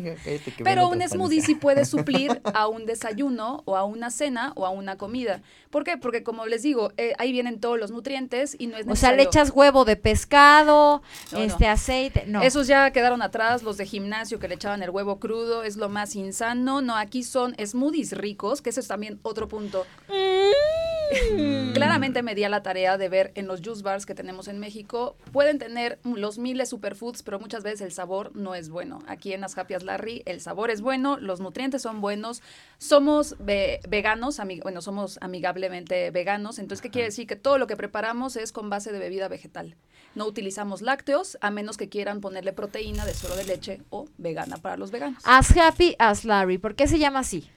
Pero 0.64 0.88
un 0.88 1.03
smoothie 1.07 1.43
sí 1.43 1.55
puede 1.55 1.84
suplir 1.84 2.41
a 2.55 2.66
un 2.66 2.86
desayuno 2.86 3.62
o 3.66 3.76
a 3.76 3.84
una 3.84 4.11
cena 4.11 4.53
o 4.57 4.64
a 4.64 4.70
una 4.70 4.97
comida. 4.97 5.43
¿Por 5.68 5.84
qué? 5.84 5.99
Porque 5.99 6.22
como 6.22 6.47
les 6.47 6.62
digo, 6.62 6.93
eh, 6.97 7.12
ahí 7.18 7.30
vienen 7.30 7.61
todos 7.61 7.78
los 7.78 7.91
nutrientes 7.91 8.57
y 8.59 8.66
no 8.68 8.76
es 8.78 8.86
O 8.88 8.97
sea, 8.97 9.11
le 9.11 9.18
necesario- 9.18 9.28
echas 9.28 9.51
huevo 9.55 9.84
de 9.84 9.97
pescado, 9.97 11.03
No, 11.32 11.38
no. 11.38 11.45
este 11.45 11.68
aceite, 11.68 12.24
no. 12.26 12.43
Esos 12.43 12.66
ya 12.66 12.91
quedaron 12.91 13.22
atrás, 13.22 13.62
los 13.62 13.76
de 13.76 13.86
gimnasio 13.86 14.38
que 14.38 14.49
le 14.49 14.55
echaban 14.55 14.82
el 14.82 14.91
huevo 14.91 15.20
crudo, 15.20 15.62
es 15.62 15.76
lo 15.76 15.88
más 15.88 16.16
insano. 16.16 16.80
No, 16.80 16.97
aquí 16.97 17.22
son 17.22 17.55
smoothies 17.64 18.12
ricos, 18.12 18.30
que 18.37 18.70
eso 18.70 18.81
es 18.81 18.89
también 18.89 19.18
otro 19.22 19.49
punto. 19.49 19.87
Mm. 20.09 21.72
Claramente 21.72 22.22
me 22.22 22.35
di 22.37 22.45
a 22.45 22.49
la 22.49 22.62
tarea 22.62 22.97
de 22.97 23.09
ver 23.09 23.33
en 23.35 23.49
los 23.49 23.61
juice 23.62 23.83
bars 23.83 24.07
que 24.07 24.14
tenemos 24.14 24.47
en 24.47 24.61
México, 24.61 25.16
pueden 25.33 25.59
tener 25.59 25.99
los 26.05 26.39
miles 26.39 26.68
superfoods, 26.68 27.22
pero 27.24 27.41
muchas 27.41 27.64
veces 27.64 27.81
el 27.81 27.91
sabor 27.93 28.31
no 28.37 28.55
es 28.55 28.68
bueno. 28.70 29.01
Aquí 29.09 29.33
en 29.33 29.41
las 29.41 29.59
Happy 29.59 29.74
as 29.74 29.83
Larry 29.83 30.22
el 30.26 30.41
sabor 30.41 30.70
es 30.70 30.83
bueno, 30.83 31.16
los 31.18 31.41
nutrientes 31.41 31.83
son 31.83 32.01
buenos, 32.01 32.43
somos 32.78 33.35
ve- 33.41 33.81
veganos, 33.89 34.41
bueno, 34.62 34.83
somos 34.83 35.18
amigablemente 35.20 36.11
veganos, 36.12 36.59
entonces, 36.61 36.81
¿qué 36.83 36.91
quiere 36.91 37.09
decir? 37.09 37.26
Que 37.26 37.37
todo 37.37 37.59
lo 37.59 37.66
que 37.66 37.76
preparamos 37.76 38.37
es 38.37 38.53
con 38.53 38.70
base 38.70 38.93
de 38.93 38.99
bebida 39.01 39.26
vegetal. 39.26 39.76
No 40.14 40.26
utilizamos 40.26 40.81
lácteos, 40.83 41.39
a 41.41 41.51
menos 41.51 41.76
que 41.76 41.89
quieran 41.89 42.20
ponerle 42.20 42.53
proteína 42.53 43.05
de 43.05 43.14
suero 43.14 43.35
de 43.37 43.45
leche 43.45 43.81
o 43.91 44.07
vegana 44.18 44.59
para 44.59 44.76
los 44.76 44.91
veganos. 44.93 45.22
As 45.24 45.57
happy 45.57 45.97
as 45.99 46.24
Larry, 46.24 46.59
¿por 46.59 46.74
qué 46.76 46.87
se 46.87 46.99
llama 46.99 47.20
así? 47.20 47.49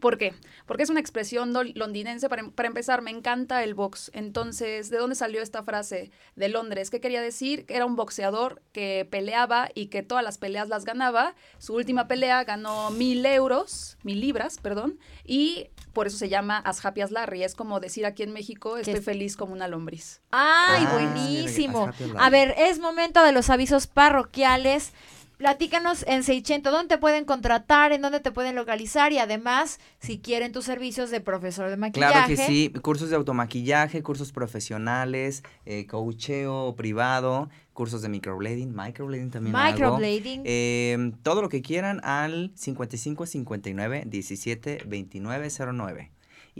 ¿Por 0.00 0.18
qué? 0.18 0.34
Porque 0.66 0.82
es 0.82 0.90
una 0.90 1.00
expresión 1.00 1.52
londinense. 1.52 2.28
Para, 2.28 2.42
em- 2.42 2.50
para 2.50 2.66
empezar, 2.68 3.02
me 3.02 3.10
encanta 3.10 3.62
el 3.62 3.74
box. 3.74 4.10
Entonces, 4.14 4.90
¿de 4.90 4.96
dónde 4.98 5.14
salió 5.14 5.42
esta 5.42 5.62
frase? 5.62 6.10
De 6.36 6.48
Londres. 6.48 6.90
¿Qué 6.90 7.00
quería 7.00 7.20
decir? 7.20 7.66
Que 7.66 7.76
era 7.76 7.84
un 7.86 7.96
boxeador 7.96 8.62
que 8.72 9.06
peleaba 9.10 9.68
y 9.74 9.86
que 9.86 10.02
todas 10.02 10.24
las 10.24 10.38
peleas 10.38 10.68
las 10.68 10.84
ganaba. 10.84 11.34
Su 11.58 11.74
última 11.74 12.08
pelea 12.08 12.42
ganó 12.44 12.90
mil 12.90 13.24
euros, 13.26 13.98
mil 14.02 14.20
libras, 14.20 14.58
perdón, 14.58 14.98
y 15.24 15.68
por 15.92 16.06
eso 16.06 16.16
se 16.16 16.28
llama 16.28 16.58
As 16.58 16.84
Happy 16.84 17.00
as 17.02 17.10
Larry. 17.10 17.42
Es 17.42 17.54
como 17.54 17.78
decir 17.80 18.06
aquí 18.06 18.22
en 18.22 18.32
México, 18.32 18.76
estoy 18.78 18.94
es- 18.94 19.04
feliz 19.04 19.36
como 19.36 19.52
una 19.52 19.68
lombriz. 19.68 20.20
¡Ay, 20.30 20.84
Ah, 20.86 20.92
buenísimo! 20.92 21.90
A 22.18 22.30
ver, 22.30 22.54
es 22.56 22.78
momento 22.78 23.22
de 23.22 23.32
los 23.32 23.50
avisos 23.50 23.86
parroquiales. 23.86 24.92
Platícanos 25.40 26.04
en 26.06 26.22
Seichento, 26.22 26.70
¿dónde 26.70 26.96
te 26.96 26.98
pueden 27.00 27.24
contratar? 27.24 27.92
¿En 27.92 28.02
dónde 28.02 28.20
te 28.20 28.30
pueden 28.30 28.54
localizar? 28.54 29.10
Y 29.10 29.16
además, 29.16 29.80
si 29.98 30.18
quieren 30.18 30.52
tus 30.52 30.66
servicios 30.66 31.10
de 31.10 31.22
profesor 31.22 31.70
de 31.70 31.78
maquillaje. 31.78 32.12
Claro 32.12 32.28
que 32.28 32.36
sí, 32.36 32.70
cursos 32.82 33.08
de 33.08 33.16
automaquillaje, 33.16 34.02
cursos 34.02 34.32
profesionales, 34.32 35.42
eh, 35.64 35.86
coacheo 35.86 36.74
privado, 36.76 37.48
cursos 37.72 38.02
de 38.02 38.10
microblading, 38.10 38.76
microblading 38.76 39.30
también 39.30 39.56
hago. 39.56 39.72
Microblading. 39.72 40.42
Eh, 40.44 41.12
todo 41.22 41.40
lo 41.40 41.48
que 41.48 41.62
quieran 41.62 42.02
al 42.04 42.52
55 42.54 43.24
59 43.24 44.02
17 44.04 44.82
29 44.86 45.48
09. 45.72 46.10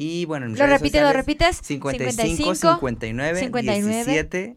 Y 0.03 0.25
bueno, 0.25 0.47
en 0.47 0.53
¿Lo 0.53 0.65
redes 0.65 0.81
repite, 0.81 0.99
lo 0.99 1.09
sociales, 1.09 1.27
repites? 1.27 1.57
55 1.63 2.55
59 2.55 3.51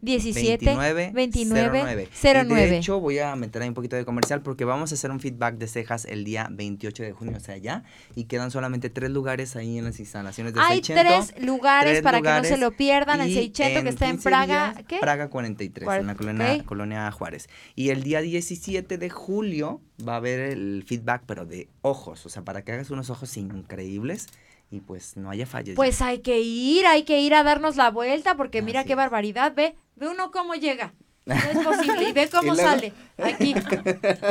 29 0.00 1.12
09. 1.12 2.08
Y 2.10 2.18
09. 2.24 2.70
de 2.70 2.76
hecho, 2.78 2.98
voy 2.98 3.18
a 3.18 3.36
meter 3.36 3.60
ahí 3.60 3.68
un 3.68 3.74
poquito 3.74 3.94
de 3.94 4.06
comercial 4.06 4.40
porque 4.40 4.64
vamos 4.64 4.90
a 4.90 4.94
hacer 4.94 5.10
un 5.10 5.20
feedback 5.20 5.56
de 5.58 5.66
cejas 5.66 6.06
el 6.06 6.24
día 6.24 6.48
28 6.50 7.02
de 7.02 7.12
junio, 7.12 7.36
o 7.36 7.40
sea, 7.40 7.58
ya. 7.58 7.84
Y 8.14 8.24
quedan 8.24 8.50
solamente 8.50 8.88
tres 8.88 9.10
lugares 9.10 9.54
ahí 9.54 9.76
en 9.76 9.84
las 9.84 10.00
instalaciones 10.00 10.54
de 10.54 10.60
Hay 10.60 10.82
Seicento. 10.82 11.02
tres 11.02 11.34
lugares 11.44 11.92
tres 11.92 12.02
para 12.02 12.22
que 12.22 12.28
no 12.28 12.36
se 12.36 12.56
lugares 12.56 12.60
lo 12.60 12.70
pierdan. 12.70 13.20
En 13.20 13.28
y 13.28 13.34
Seichento, 13.34 13.82
que 13.82 13.90
está 13.90 14.06
en 14.06 14.12
15 14.12 14.28
Praga. 14.30 14.72
días, 14.72 14.86
¿Qué? 14.88 14.98
Praga 14.98 15.28
43, 15.28 15.86
en 15.90 16.06
la 16.06 16.14
colonia, 16.14 16.54
ok. 16.54 16.64
colonia 16.64 17.10
Juárez. 17.12 17.50
Y 17.74 17.90
el 17.90 18.02
día 18.02 18.22
17 18.22 18.96
de 18.96 19.10
julio 19.10 19.82
va 20.08 20.14
a 20.14 20.16
haber 20.16 20.40
el 20.40 20.84
feedback, 20.86 21.24
pero 21.26 21.44
de 21.44 21.68
ojos, 21.82 22.24
o 22.24 22.30
sea, 22.30 22.40
para 22.40 22.62
que 22.64 22.72
hagas 22.72 22.88
unos 22.88 23.10
ojos 23.10 23.36
increíbles 23.36 24.28
y 24.70 24.80
pues 24.80 25.16
no 25.16 25.30
haya 25.30 25.46
fallas. 25.46 25.68
ya. 25.68 25.74
Pues 25.76 26.02
hay 26.02 26.18
que 26.20 26.40
ir, 26.40 26.86
hay 26.86 27.04
que 27.04 27.20
ir 27.20 27.34
a 27.34 27.42
darnos 27.42 27.76
la 27.76 27.90
vuelta, 27.90 28.36
porque 28.36 28.62
mira 28.62 28.84
qué 28.84 28.92
es. 28.92 28.96
barbaridad. 28.96 29.52
Ve, 29.54 29.74
ve 29.96 30.08
uno 30.08 30.30
cómo 30.30 30.54
llega. 30.54 30.94
No 31.26 31.34
es 31.34 31.58
posible. 31.64 32.08
Y 32.08 32.12
ve 32.12 32.28
cómo 32.32 32.52
Y 32.52 32.56
luego- 32.56 32.62
sale. 32.70 32.92
Aquí. 33.22 33.54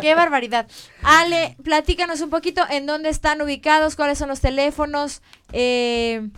Qué 0.01 0.13
barbaridad. 0.15 0.67
Ale, 1.01 1.55
platícanos 1.63 2.21
un 2.21 2.29
poquito 2.29 2.61
en 2.69 2.85
dónde 2.85 3.09
están 3.09 3.41
ubicados, 3.41 3.95
cuáles 3.95 4.17
son 4.17 4.29
los 4.29 4.41
teléfonos. 4.41 5.21
Eh, 5.53 6.29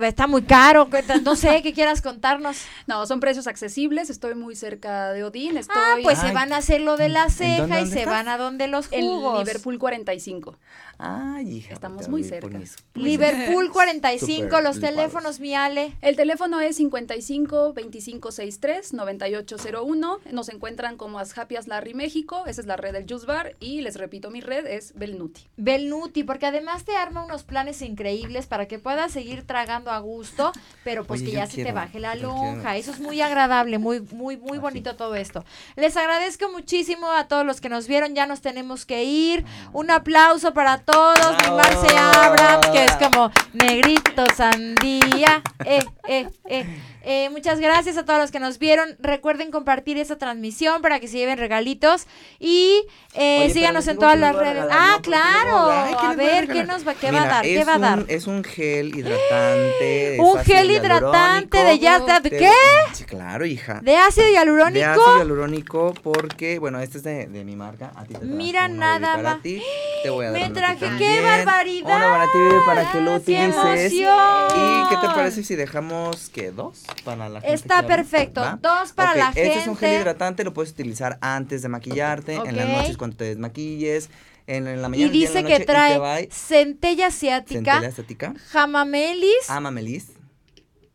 está 0.00 0.26
muy 0.26 0.42
caro. 0.42 0.88
No 1.22 1.36
sé 1.36 1.62
qué 1.62 1.72
quieras 1.72 2.02
contarnos. 2.02 2.56
No, 2.86 3.06
son 3.06 3.20
precios 3.20 3.46
accesibles. 3.46 4.10
Estoy 4.10 4.34
muy 4.34 4.56
cerca 4.56 5.12
de 5.12 5.24
Odín. 5.24 5.56
Estoy 5.56 5.76
Ah, 5.78 5.96
pues 6.02 6.18
se 6.18 6.32
van 6.32 6.52
a 6.52 6.56
hacer 6.58 6.80
lo 6.80 6.96
de 6.96 7.08
la 7.08 7.24
¿En 7.24 7.30
ceja 7.30 7.60
dónde, 7.62 7.82
y 7.82 7.86
se 7.86 8.00
estás? 8.00 8.12
van 8.12 8.28
a 8.28 8.36
donde 8.36 8.66
los 8.68 8.92
en 8.92 9.02
jugos. 9.06 9.38
Liverpool 9.38 9.78
45. 9.78 10.58
Ay, 10.98 11.56
hija. 11.56 11.74
Estamos 11.74 12.04
te 12.04 12.10
muy 12.10 12.22
cerca. 12.24 12.60
Liverpool 12.94 13.70
45, 13.72 14.44
Súper 14.44 14.62
los 14.62 14.80
teléfonos, 14.80 15.40
mi 15.40 15.54
Ale. 15.54 15.96
El 16.02 16.16
teléfono 16.16 16.60
es 16.60 16.76
55 16.76 17.72
2563 17.72 18.92
9801. 18.92 20.18
Nos 20.32 20.48
encuentran 20.48 20.96
como 20.96 21.18
As 21.18 21.36
Happy 21.38 21.56
as 21.56 21.66
Larry 21.66 21.94
México. 21.94 22.44
Esa 22.46 22.60
es 22.60 22.66
la 22.66 22.76
red 22.76 22.92
del 22.92 23.06
Juice 23.08 23.26
Bar. 23.26 23.56
Y 23.60 23.80
les 23.80 23.96
repito, 23.96 24.30
mi 24.30 24.40
red 24.40 24.66
es 24.66 24.92
Belnuti. 24.94 25.46
Belnuti, 25.56 26.24
porque 26.24 26.46
además 26.46 26.84
te 26.84 26.96
arma 26.96 27.24
unos 27.24 27.44
planes 27.44 27.80
increíbles 27.80 28.46
para 28.46 28.66
que 28.66 28.78
puedas 28.78 29.12
seguir 29.12 29.46
tragando 29.46 29.71
a 29.72 29.98
gusto, 29.98 30.52
pero 30.84 31.04
pues 31.04 31.22
Oye, 31.22 31.30
que 31.30 31.36
ya 31.36 31.46
se 31.46 31.64
te 31.64 31.72
baje 31.72 32.00
la 32.00 32.14
lonja. 32.14 32.76
Eso 32.76 32.90
es 32.90 33.00
muy 33.00 33.20
agradable, 33.20 33.78
muy, 33.78 34.00
muy, 34.00 34.36
muy 34.36 34.52
Así. 34.52 34.58
bonito 34.58 34.96
todo 34.96 35.14
esto. 35.14 35.44
Les 35.76 35.96
agradezco 35.96 36.50
muchísimo 36.50 37.10
a 37.10 37.28
todos 37.28 37.46
los 37.46 37.60
que 37.60 37.68
nos 37.68 37.86
vieron, 37.86 38.14
ya 38.14 38.26
nos 38.26 38.40
tenemos 38.40 38.84
que 38.84 39.04
ir. 39.04 39.44
Un 39.72 39.90
aplauso 39.90 40.52
para 40.52 40.78
todos, 40.78 41.36
mi. 41.42 41.56
Marce 41.56 41.96
Abraham, 41.96 42.60
que 42.72 42.84
es 42.84 42.92
como 42.96 43.30
negrito 43.52 44.24
sandía. 44.34 45.42
Eh, 45.64 45.84
eh, 46.08 46.28
eh. 46.46 46.66
Eh, 47.04 47.28
muchas 47.30 47.58
gracias 47.60 47.96
a 47.96 48.04
todos 48.04 48.20
los 48.20 48.30
que 48.30 48.38
nos 48.40 48.58
vieron. 48.58 48.96
Recuerden 49.00 49.50
compartir 49.50 49.98
esta 49.98 50.16
transmisión 50.18 50.82
para 50.82 51.00
que 51.00 51.08
se 51.08 51.18
lleven 51.18 51.36
regalitos. 51.38 52.06
Y 52.38 52.84
eh, 53.14 53.40
Oye, 53.44 53.52
síganos 53.52 53.86
en 53.88 53.98
todas 53.98 54.14
que 54.14 54.20
las 54.20 54.36
redes. 54.36 54.64
Ah, 54.70 54.98
claro. 55.02 55.50
luego, 55.50 55.70
ay, 55.70 55.94
¿qué 56.00 56.06
A 56.06 56.14
ver, 56.14 56.48
¿qué 56.48 56.64
nos 56.64 56.86
va, 56.86 56.94
qué 56.94 57.10
va 57.10 57.22
a 57.22 57.26
dar? 57.26 57.42
¿Qué 57.44 57.64
va 57.64 57.72
a 57.72 57.76
un- 57.76 57.82
dar? 57.82 58.04
Es 58.08 58.26
un 58.26 58.44
gel 58.44 58.94
hidratante. 58.96 60.16
Un 60.20 60.38
gel 60.44 60.70
hidratante 60.70 61.64
de 61.64 61.78
ya- 61.78 61.98
¿de 62.20 62.30
qué? 62.30 62.50
Sí, 62.92 63.04
claro, 63.04 63.46
hija. 63.46 63.80
¿De 63.82 63.96
ácido 63.96 64.28
hialurónico? 64.28 64.78
De 64.78 64.84
ácido 64.84 65.18
hialurónico 65.18 65.94
porque, 66.02 66.58
bueno, 66.58 66.80
este 66.80 66.98
es 66.98 67.04
de, 67.04 67.26
de 67.26 67.44
mi 67.44 67.56
marca. 67.56 67.92
A 67.96 68.04
ti 68.04 68.14
te 68.14 68.20
traje 68.20 68.32
Mira 68.32 68.68
nada 68.68 69.16
más. 69.18 69.42
Te 69.42 70.10
voy 70.10 70.26
a 70.26 70.30
dar 70.32 70.40
Me 70.40 70.50
traje, 70.50 70.86
¡qué 70.98 71.20
barbaridad! 71.20 71.96
Uno 71.96 72.06
para 72.10 72.24
ti, 72.26 72.38
para 72.66 72.92
que 72.92 73.00
lo 73.00 73.10
¡Qué 73.22 73.32
utilices. 73.48 73.92
emoción! 73.92 74.48
¿Y 74.56 74.88
qué 74.88 74.96
te 74.96 75.06
parece 75.14 75.42
si 75.44 75.54
dejamos, 75.56 76.28
qué, 76.30 76.50
dos 76.50 76.82
para 77.04 77.28
la 77.28 77.40
gente? 77.40 77.54
Está 77.54 77.86
perfecto. 77.86 78.40
¿Va? 78.40 78.58
Dos 78.60 78.92
para 78.92 79.14
la 79.14 79.28
Este 79.28 79.54
es 79.60 79.66
un 79.66 79.76
gel 79.76 79.88
gente. 79.90 80.00
hidratante, 80.02 80.44
lo 80.44 80.52
puedes 80.54 80.72
utilizar 80.72 81.18
antes 81.20 81.62
de 81.62 81.68
maquillarte, 81.68 82.34
en 82.34 82.56
las 82.56 82.68
noches 82.68 82.96
cuando 82.96 83.16
te 83.16 83.24
desmaquilles, 83.24 84.10
en, 84.46 84.66
en 84.66 84.82
la 84.82 84.88
Y 84.88 84.90
mañana. 84.90 84.96
en 85.06 85.06
la 85.08 85.12
dice 85.12 85.42
noche, 85.42 85.56
que 85.56 85.62
y 85.62 85.66
trae 85.66 86.28
centella 86.32 87.06
asiática, 87.08 87.54
Centella 87.74 87.88
estática. 87.88 88.34
jamamelis, 88.50 89.48
Amamelis. 89.48 90.12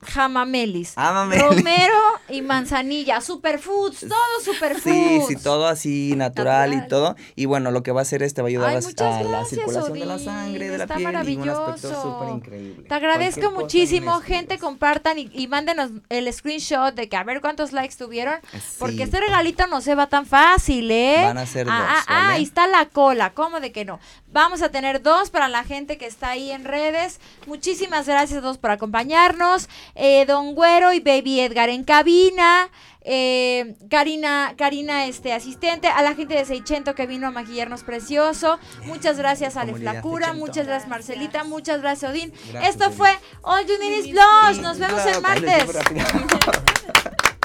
Jamamelis, 0.02 0.94
Amamelis. 0.96 1.44
romero 1.44 1.94
y 2.30 2.42
manzanilla, 2.42 3.20
superfoods, 3.22 4.02
todo 4.02 4.12
Sí, 4.42 4.54
superfoods. 4.54 5.28
sí, 5.28 5.36
todo 5.38 5.68
así 5.68 6.14
natural, 6.16 6.70
Natural. 6.72 6.86
y 6.86 6.90
todo. 6.90 7.16
Y 7.36 7.46
bueno, 7.46 7.72
lo 7.72 7.84
que 7.84 7.92
va 7.92 8.02
a 8.02 8.04
hacer 8.04 8.22
es 8.24 8.34
te 8.34 8.42
va 8.42 8.48
a 8.48 8.50
ayudar 8.50 8.70
Ay, 8.70 8.76
a, 8.76 9.24
la 9.24 9.46
circulación 9.46 9.94
de 10.00 10.06
la 10.06 10.20
sangre, 10.20 10.70
de 10.70 10.78
la 10.78 10.84
está 10.84 10.96
piel 10.98 11.08
y 11.08 11.10
un 11.10 11.16
aspecto 11.16 11.50
maravilloso. 11.50 12.02
súper 12.02 12.30
increíble. 12.36 12.88
Te 12.88 12.94
agradezco 12.96 13.52
muchísimo, 13.52 14.20
gente, 14.22 14.60
compartan 14.60 15.20
y, 15.20 15.30
y 15.34 15.48
mándenos 15.48 15.92
el 16.10 16.32
screenshot 16.32 16.94
de 16.94 17.10
que 17.10 17.16
a 17.18 17.24
ver 17.24 17.42
cuántos 17.42 17.72
likes 17.74 17.96
tuvieron, 17.98 18.36
porque 18.80 18.98
Sí. 18.98 19.02
este 19.04 19.20
regalito 19.20 19.68
no 19.68 19.82
se 19.82 19.96
va 19.96 20.08
tan 20.08 20.26
fácil, 20.26 20.92
¿eh? 20.92 21.22
Van 21.24 21.38
a 21.38 21.46
ser 21.46 21.68
ah, 21.70 21.78
dos, 21.80 21.88
ah, 21.90 22.04
ah, 22.08 22.14
¿vale? 22.24 22.34
ahí 22.36 22.44
está 22.44 22.68
la 22.68 22.86
cola, 22.88 23.34
¿cómo 23.34 23.60
de 23.60 23.72
que 23.72 23.86
no? 23.86 24.00
Vamos 24.32 24.62
a 24.62 24.70
tener 24.70 25.02
dos 25.02 25.30
para 25.32 25.48
la 25.48 25.64
gente 25.64 25.98
que 25.98 26.06
está 26.06 26.30
ahí 26.30 26.52
en 26.52 26.66
redes. 26.66 27.20
Muchísimas 27.48 28.06
gracias 28.08 28.40
a 28.40 28.42
todos 28.42 28.58
por 28.58 28.70
acompañarnos. 28.72 29.68
Eh, 30.00 30.26
Don 30.28 30.54
Güero 30.54 30.94
y 30.94 31.00
Baby 31.00 31.42
Edgar 31.42 31.70
en 31.70 31.84
cabina. 31.84 32.70
Eh, 33.10 33.76
Karina, 33.90 34.54
Karina, 34.58 35.06
este 35.06 35.32
asistente, 35.32 35.88
a 35.88 36.02
la 36.02 36.14
gente 36.14 36.36
de 36.36 36.44
Seichento 36.44 36.94
que 36.94 37.08
vino 37.08 37.28
a 37.28 37.32
maquillarnos 37.32 37.84
precioso. 37.84 38.60
Muchas 38.86 39.18
gracias 39.18 39.56
a 39.56 39.62
Ale 39.62 39.72
Comunidad 39.72 39.94
Flacura, 39.94 40.26
Seicento. 40.26 40.46
muchas 40.46 40.68
gracias 40.68 40.90
Marcelita, 40.90 41.44
muchas 41.46 41.82
gracias 41.82 42.12
Odín. 42.12 42.34
Gracias, 42.52 42.76
Esto 42.76 42.92
fue 42.92 43.18
All 43.44 43.66
You 43.66 43.80
Need 43.80 44.06
Is. 44.06 44.62
Nos 44.62 44.78
vemos 44.78 45.06
el 45.06 45.22
martes. 45.22 45.66